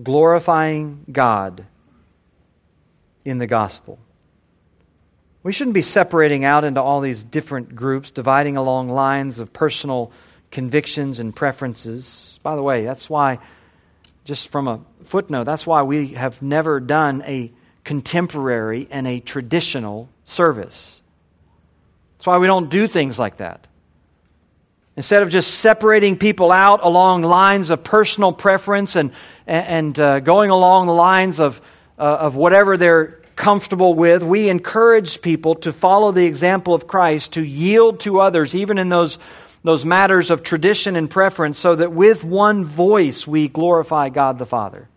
glorifying 0.00 1.04
God 1.10 1.66
in 3.30 3.38
the 3.38 3.46
gospel. 3.46 3.98
We 5.42 5.52
shouldn't 5.52 5.74
be 5.74 5.82
separating 5.82 6.44
out 6.44 6.64
into 6.64 6.82
all 6.82 7.00
these 7.00 7.22
different 7.22 7.74
groups, 7.74 8.10
dividing 8.10 8.56
along 8.58 8.90
lines 8.90 9.38
of 9.38 9.52
personal 9.52 10.12
convictions 10.50 11.18
and 11.18 11.34
preferences. 11.34 12.38
By 12.42 12.56
the 12.56 12.62
way, 12.62 12.84
that's 12.84 13.08
why, 13.08 13.38
just 14.24 14.48
from 14.48 14.68
a 14.68 14.80
footnote, 15.04 15.44
that's 15.44 15.66
why 15.66 15.82
we 15.82 16.08
have 16.08 16.42
never 16.42 16.80
done 16.80 17.22
a 17.24 17.52
contemporary 17.84 18.86
and 18.90 19.06
a 19.06 19.20
traditional 19.20 20.10
service. 20.24 21.00
That's 22.18 22.26
why 22.26 22.36
we 22.36 22.48
don't 22.48 22.68
do 22.68 22.86
things 22.86 23.18
like 23.18 23.38
that. 23.38 23.66
Instead 24.96 25.22
of 25.22 25.30
just 25.30 25.54
separating 25.54 26.18
people 26.18 26.52
out 26.52 26.80
along 26.82 27.22
lines 27.22 27.70
of 27.70 27.82
personal 27.82 28.32
preference 28.32 28.96
and, 28.96 29.12
and 29.46 29.98
uh, 29.98 30.20
going 30.20 30.50
along 30.50 30.88
the 30.88 30.92
lines 30.92 31.40
of 31.40 31.62
uh, 32.00 32.16
of 32.20 32.34
whatever 32.34 32.78
they're 32.78 33.19
comfortable 33.40 33.94
with. 33.94 34.22
We 34.22 34.48
encourage 34.48 35.20
people 35.22 35.56
to 35.56 35.72
follow 35.72 36.12
the 36.12 36.26
example 36.26 36.74
of 36.74 36.86
Christ, 36.86 37.32
to 37.32 37.42
yield 37.42 38.00
to 38.00 38.20
others, 38.20 38.54
even 38.54 38.78
in 38.78 38.88
those, 38.88 39.18
those 39.64 39.84
matters 39.84 40.30
of 40.30 40.42
tradition 40.42 40.94
and 40.94 41.10
preference, 41.10 41.58
so 41.58 41.74
that 41.74 41.92
with 41.92 42.22
one 42.22 42.64
voice 42.64 43.26
we 43.26 43.48
glorify 43.48 44.10
God 44.10 44.38
the 44.38 44.46
Father. 44.46 44.88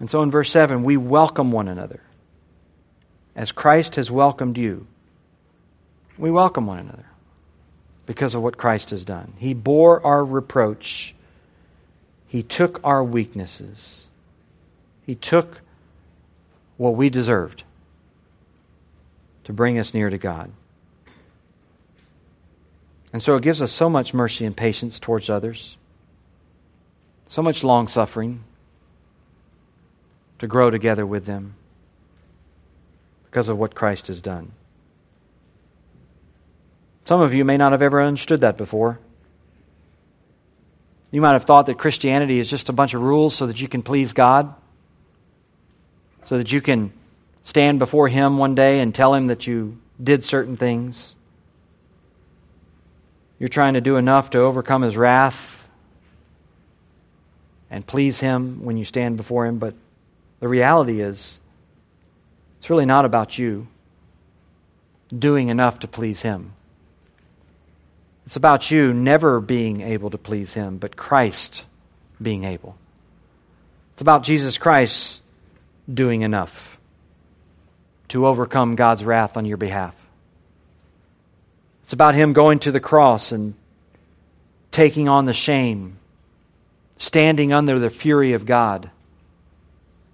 And 0.00 0.08
so 0.08 0.22
in 0.22 0.30
verse 0.30 0.50
7, 0.50 0.84
we 0.84 0.96
welcome 0.96 1.52
one 1.52 1.68
another. 1.68 2.00
As 3.36 3.52
Christ 3.52 3.96
has 3.96 4.10
welcomed 4.10 4.56
you, 4.56 4.86
we 6.16 6.30
welcome 6.30 6.66
one 6.66 6.78
another 6.78 7.06
because 8.06 8.34
of 8.34 8.42
what 8.42 8.56
Christ 8.56 8.90
has 8.90 9.04
done. 9.04 9.34
He 9.36 9.52
bore 9.52 10.06
our 10.06 10.24
reproach 10.24 11.14
he 12.34 12.42
took 12.42 12.80
our 12.82 13.04
weaknesses. 13.04 14.02
He 15.06 15.14
took 15.14 15.60
what 16.76 16.94
we 16.94 17.10
deserved 17.10 17.62
to 19.44 19.52
bring 19.52 19.78
us 19.78 19.94
near 19.94 20.10
to 20.10 20.18
God. 20.18 20.50
And 23.12 23.22
so 23.22 23.36
it 23.36 23.42
gives 23.42 23.62
us 23.62 23.70
so 23.70 23.88
much 23.88 24.12
mercy 24.12 24.44
and 24.44 24.56
patience 24.56 24.98
towards 24.98 25.30
others, 25.30 25.76
so 27.28 27.42
much 27.42 27.62
long 27.62 27.86
suffering 27.86 28.42
to 30.40 30.48
grow 30.48 30.70
together 30.70 31.06
with 31.06 31.26
them 31.26 31.54
because 33.26 33.48
of 33.48 33.58
what 33.58 33.74
Christ 33.74 34.08
has 34.08 34.20
done. 34.20 34.52
Some 37.04 37.20
of 37.20 37.34
you 37.34 37.44
may 37.44 37.56
not 37.56 37.72
have 37.72 37.82
ever 37.82 38.02
understood 38.02 38.40
that 38.40 38.56
before. 38.56 38.98
You 41.10 41.20
might 41.20 41.34
have 41.34 41.44
thought 41.44 41.66
that 41.66 41.78
Christianity 41.78 42.40
is 42.40 42.48
just 42.48 42.68
a 42.68 42.72
bunch 42.72 42.94
of 42.94 43.02
rules 43.02 43.36
so 43.36 43.46
that 43.46 43.60
you 43.60 43.68
can 43.68 43.82
please 43.82 44.12
God, 44.12 44.54
so 46.26 46.38
that 46.38 46.52
you 46.52 46.60
can 46.60 46.92
stand 47.44 47.78
before 47.78 48.08
Him 48.08 48.38
one 48.38 48.54
day 48.54 48.80
and 48.80 48.94
tell 48.94 49.14
Him 49.14 49.28
that 49.28 49.46
you 49.46 49.78
did 50.02 50.24
certain 50.24 50.56
things. 50.56 51.14
You're 53.38 53.48
trying 53.48 53.74
to 53.74 53.80
do 53.80 53.96
enough 53.96 54.30
to 54.30 54.38
overcome 54.38 54.82
His 54.82 54.96
wrath 54.96 55.68
and 57.70 57.86
please 57.86 58.20
Him 58.20 58.64
when 58.64 58.76
you 58.76 58.84
stand 58.84 59.16
before 59.16 59.46
Him, 59.46 59.58
but 59.58 59.74
the 60.40 60.48
reality 60.48 61.00
is, 61.00 61.40
it's 62.58 62.70
really 62.70 62.86
not 62.86 63.04
about 63.04 63.36
you 63.38 63.66
doing 65.16 65.48
enough 65.48 65.80
to 65.80 65.88
please 65.88 66.22
Him. 66.22 66.52
It's 68.26 68.36
about 68.36 68.70
you 68.70 68.94
never 68.94 69.40
being 69.40 69.82
able 69.82 70.10
to 70.10 70.18
please 70.18 70.54
Him, 70.54 70.78
but 70.78 70.96
Christ 70.96 71.64
being 72.22 72.44
able. 72.44 72.76
It's 73.92 74.02
about 74.02 74.22
Jesus 74.22 74.56
Christ 74.56 75.20
doing 75.92 76.22
enough 76.22 76.78
to 78.08 78.26
overcome 78.26 78.76
God's 78.76 79.04
wrath 79.04 79.36
on 79.36 79.44
your 79.44 79.56
behalf. 79.56 79.94
It's 81.84 81.92
about 81.92 82.14
Him 82.14 82.32
going 82.32 82.60
to 82.60 82.72
the 82.72 82.80
cross 82.80 83.32
and 83.32 83.54
taking 84.70 85.08
on 85.08 85.24
the 85.24 85.32
shame, 85.32 85.98
standing 86.96 87.52
under 87.52 87.78
the 87.78 87.90
fury 87.90 88.32
of 88.32 88.46
God, 88.46 88.90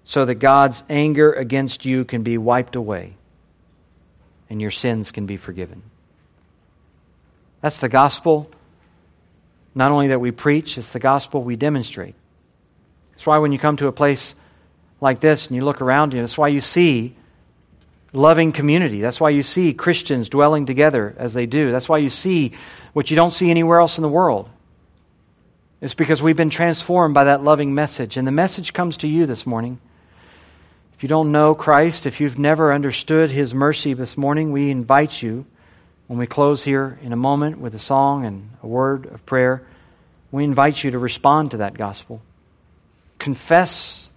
so 0.03 0.25
that 0.25 0.35
God's 0.35 0.83
anger 0.89 1.31
against 1.31 1.85
you 1.85 2.03
can 2.03 2.23
be 2.23 2.37
wiped 2.37 2.75
away 2.75 3.13
and 4.49 4.61
your 4.61 4.71
sins 4.71 5.11
can 5.11 5.25
be 5.25 5.37
forgiven. 5.37 5.81
That's 7.61 7.79
the 7.79 7.87
gospel, 7.87 8.49
not 9.73 9.91
only 9.91 10.09
that 10.09 10.19
we 10.19 10.31
preach, 10.31 10.77
it's 10.77 10.91
the 10.91 10.99
gospel 10.99 11.43
we 11.43 11.55
demonstrate. 11.55 12.15
That's 13.13 13.25
why 13.25 13.37
when 13.37 13.53
you 13.53 13.59
come 13.59 13.77
to 13.77 13.87
a 13.87 13.93
place 13.93 14.35
like 15.01 15.19
this 15.19 15.47
and 15.47 15.55
you 15.55 15.65
look 15.65 15.81
around 15.81 16.13
you, 16.13 16.21
that's 16.21 16.37
why 16.37 16.47
you 16.47 16.61
see 16.61 17.15
loving 18.13 18.51
community. 18.51 19.01
That's 19.01 19.19
why 19.19 19.29
you 19.29 19.43
see 19.43 19.73
Christians 19.73 20.29
dwelling 20.29 20.65
together 20.65 21.13
as 21.17 21.33
they 21.33 21.45
do. 21.45 21.71
That's 21.71 21.89
why 21.89 21.97
you 21.97 22.09
see 22.09 22.53
what 22.93 23.09
you 23.09 23.15
don't 23.15 23.31
see 23.31 23.49
anywhere 23.49 23.79
else 23.79 23.97
in 23.97 24.01
the 24.01 24.09
world. 24.09 24.49
It's 25.81 25.95
because 25.95 26.21
we've 26.21 26.37
been 26.37 26.51
transformed 26.51 27.13
by 27.13 27.23
that 27.25 27.43
loving 27.43 27.73
message. 27.73 28.15
And 28.15 28.27
the 28.27 28.31
message 28.31 28.73
comes 28.73 28.97
to 28.97 29.07
you 29.07 29.25
this 29.25 29.47
morning. 29.47 29.79
If 30.93 31.03
you 31.03 31.09
don't 31.09 31.31
know 31.31 31.55
Christ, 31.55 32.05
if 32.05 32.21
you've 32.21 32.37
never 32.37 32.71
understood 32.71 33.31
His 33.31 33.55
mercy 33.55 33.95
this 33.95 34.15
morning, 34.15 34.51
we 34.51 34.69
invite 34.69 35.19
you, 35.19 35.45
when 36.05 36.19
we 36.19 36.27
close 36.27 36.61
here 36.61 36.99
in 37.01 37.13
a 37.13 37.15
moment 37.15 37.57
with 37.57 37.73
a 37.73 37.79
song 37.79 38.25
and 38.25 38.51
a 38.61 38.67
word 38.67 39.07
of 39.07 39.25
prayer, 39.25 39.63
we 40.29 40.43
invite 40.43 40.83
you 40.83 40.91
to 40.91 40.99
respond 40.99 41.51
to 41.51 41.57
that 41.57 41.73
gospel. 41.73 42.21
Confess 43.17 44.10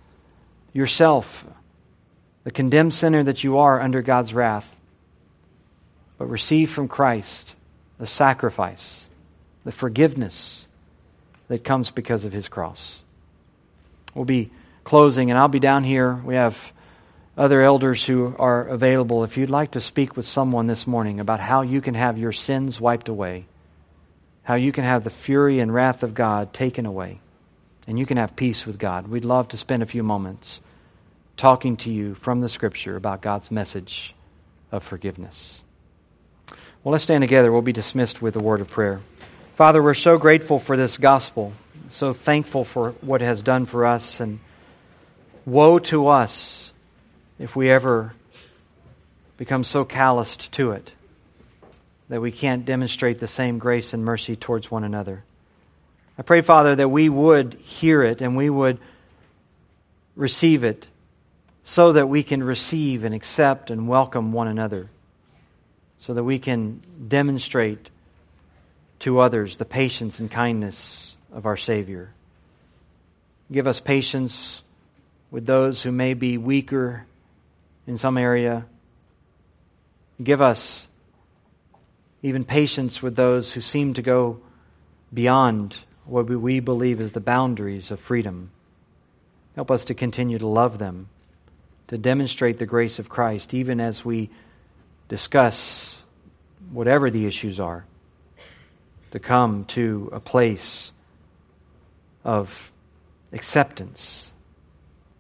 yourself 0.75 1.47
the 2.45 2.51
condemned 2.51 2.93
sinner 2.93 3.23
that 3.23 3.43
you 3.43 3.59
are 3.59 3.81
under 3.81 4.03
God's 4.03 4.35
wrath, 4.35 4.71
but 6.19 6.27
receive 6.27 6.71
from 6.71 6.89
Christ 6.89 7.55
the 7.99 8.07
sacrifice, 8.07 9.09
the 9.65 9.73
forgiveness 9.73 10.69
that 11.49 11.65
comes 11.65 11.91
because 11.91 12.25
of 12.27 12.33
his 12.33 12.49
cross. 12.49 13.01
We'll 14.15 14.27
be 14.27 14.51
closing, 14.85 15.31
and 15.31 15.39
I'll 15.39 15.49
be 15.49 15.59
down 15.59 15.85
here. 15.85 16.15
We 16.15 16.35
have 16.35 16.59
other 17.37 17.63
elders 17.63 18.05
who 18.05 18.35
are 18.39 18.67
available. 18.67 19.25
If 19.25 19.37
you'd 19.37 19.51
like 19.51 19.73
to 19.73 19.81
speak 19.81 20.17
with 20.17 20.27
someone 20.27 20.67
this 20.67 20.87
morning 20.87 21.19
about 21.19 21.41
how 21.41 21.63
you 21.63 21.81
can 21.81 21.95
have 21.95 22.19
your 22.19 22.33
sins 22.33 22.81
wiped 22.81 23.09
away, 23.09 23.47
how 24.43 24.55
you 24.55 24.71
can 24.71 24.85
have 24.85 25.03
the 25.03 25.11
fury 25.11 25.61
and 25.61 25.73
wrath 25.73 26.03
of 26.03 26.15
God 26.15 26.53
taken 26.53 26.85
away, 26.85 27.21
and 27.87 27.99
you 27.99 28.05
can 28.05 28.19
have 28.19 28.37
peace 28.37 28.67
with 28.67 28.79
God, 28.79 29.09
we'd 29.09 29.25
love 29.25 29.49
to 29.49 29.57
spend 29.57 29.83
a 29.83 29.87
few 29.87 30.03
moments 30.03 30.61
talking 31.37 31.77
to 31.79 31.91
you 31.91 32.15
from 32.15 32.41
the 32.41 32.49
Scripture 32.49 32.97
about 32.97 33.23
God's 33.23 33.51
message 33.51 34.15
of 34.71 34.83
forgiveness. 34.83 35.63
Well, 36.83 36.93
let's 36.93 37.05
stand 37.05 37.23
together. 37.23 37.51
We'll 37.51 37.63
be 37.63 37.73
dismissed 37.73 38.21
with 38.21 38.37
a 38.37 38.41
word 38.43 38.61
of 38.61 38.69
prayer. 38.69 39.01
Father, 39.57 39.83
we're 39.83 39.95
so 39.95 40.19
grateful 40.19 40.59
for 40.59 40.77
this 40.77 40.97
gospel, 40.97 41.53
so 41.89 42.13
thankful 42.13 42.65
for 42.65 42.91
what 43.01 43.23
it 43.23 43.27
has 43.27 43.43
done 43.43 43.67
for 43.67 43.87
us, 43.87 44.21
and 44.21 44.41
woe 45.47 45.79
to 45.79 46.09
us 46.09 46.73
if 47.39 47.57
we 47.57 47.71
ever 47.71 48.13
become 49.37 49.65
so 49.65 49.85
calloused 49.85 50.53
to 50.53 50.73
it 50.73 50.93
that 52.09 52.21
we 52.21 52.31
can't 52.31 52.65
demonstrate 52.65 53.19
the 53.19 53.27
same 53.27 53.59
grace 53.59 53.93
and 53.93 54.05
mercy 54.05 54.37
towards 54.37 54.71
one 54.71 54.85
another. 54.85 55.25
I 56.19 56.23
pray, 56.23 56.43
Father, 56.43 56.77
that 56.77 56.89
we 56.89 57.09
would 57.09 57.55
hear 57.55 58.03
it 58.03 58.21
and 58.21 58.37
we 58.37 58.51
would 58.51 58.79
receive 60.15 60.63
it 60.65 60.87
so 61.65 61.93
that 61.93 62.09
we 62.09 62.23
can 62.23 62.43
receive 62.43 63.05
and 63.05 63.15
accept 63.15 63.71
and 63.71 63.89
welcome 63.89 64.33
one 64.33 64.49
another, 64.49 64.91
so 65.99 66.13
that 66.13 66.23
we 66.23 66.39
can 66.39 66.83
demonstrate 67.09 67.89
to 69.01 69.19
others 69.19 69.57
the 69.57 69.65
patience 69.65 70.21
and 70.21 70.31
kindness 70.31 71.17
of 71.33 71.47
our 71.47 71.57
Savior. 71.57 72.13
Give 73.51 73.67
us 73.67 73.81
patience 73.81 74.63
with 75.31 75.47
those 75.47 75.83
who 75.83 75.91
may 75.91 76.13
be 76.13 76.37
weaker 76.37 77.07
in 77.87 77.97
some 77.97 78.19
area. 78.19 78.67
Give 80.23 80.43
us 80.43 80.87
even 82.23 82.45
patience 82.45 83.03
with 83.03 83.17
those 83.17 83.53
who 83.53 83.61
seem 83.63 83.95
to 83.95 84.03
go 84.03 84.39
beyond 85.13 85.79
what 86.05 86.27
we 86.27 86.61
believe 86.61 87.01
is 87.01 87.13
the 87.13 87.21
boundaries 87.21 87.91
of 87.91 88.01
freedom. 88.01 88.51
Help 89.55 89.71
us 89.71 89.87
to 89.87 89.95
continue 89.95 90.39
to 90.39 90.47
love 90.47 90.79
them 90.79 91.09
to 91.89 91.99
demonstrate 91.99 92.59
the 92.59 92.67
grace 92.67 92.99
of 92.99 93.09
Christ, 93.09 93.55
even 93.55 93.81
as 93.81 94.05
we 94.05 94.31
discuss 95.09 95.97
whatever 96.73 97.11
the 97.11 97.27
issues 97.27 97.61
are, 97.61 97.85
to 99.11 99.19
come 99.19 99.65
to 99.67 100.09
a 100.13 100.21
place 100.21 100.93
of 102.25 102.71
acceptance, 103.33 104.33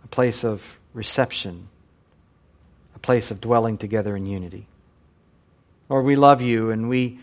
a 0.05 0.09
place 0.09 0.45
of 0.45 0.63
reception, 0.95 1.69
a 2.97 2.99
place 2.99 3.31
of 3.31 3.41
dwelling 3.41 3.77
together 3.77 4.17
in 4.17 4.27
unity. 4.27 4.67
Lord, 5.89 6.07
we 6.07 6.17
love 6.17 6.41
you 6.41 6.71
and 6.71 6.89
we 6.89 7.19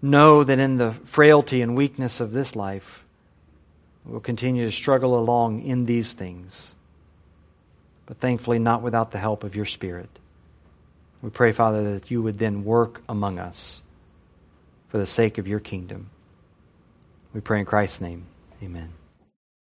know 0.00 0.44
that 0.44 0.58
in 0.58 0.76
the 0.76 0.92
frailty 1.04 1.62
and 1.62 1.76
weakness 1.76 2.20
of 2.20 2.32
this 2.32 2.54
life, 2.54 3.02
we'll 4.04 4.20
continue 4.20 4.64
to 4.66 4.72
struggle 4.72 5.18
along 5.18 5.62
in 5.62 5.86
these 5.86 6.12
things 6.12 6.74
but 8.14 8.20
thankfully 8.20 8.58
not 8.58 8.82
without 8.82 9.10
the 9.10 9.18
help 9.18 9.44
of 9.44 9.56
your 9.56 9.66
Spirit. 9.66 10.08
We 11.22 11.30
pray, 11.30 11.52
Father, 11.52 11.94
that 11.94 12.10
you 12.10 12.22
would 12.22 12.38
then 12.38 12.64
work 12.64 13.02
among 13.08 13.38
us 13.38 13.82
for 14.88 14.98
the 14.98 15.06
sake 15.06 15.38
of 15.38 15.48
your 15.48 15.60
kingdom. 15.60 16.10
We 17.32 17.40
pray 17.40 17.60
in 17.60 17.66
Christ's 17.66 18.00
name. 18.00 18.26
Amen. 18.62 18.90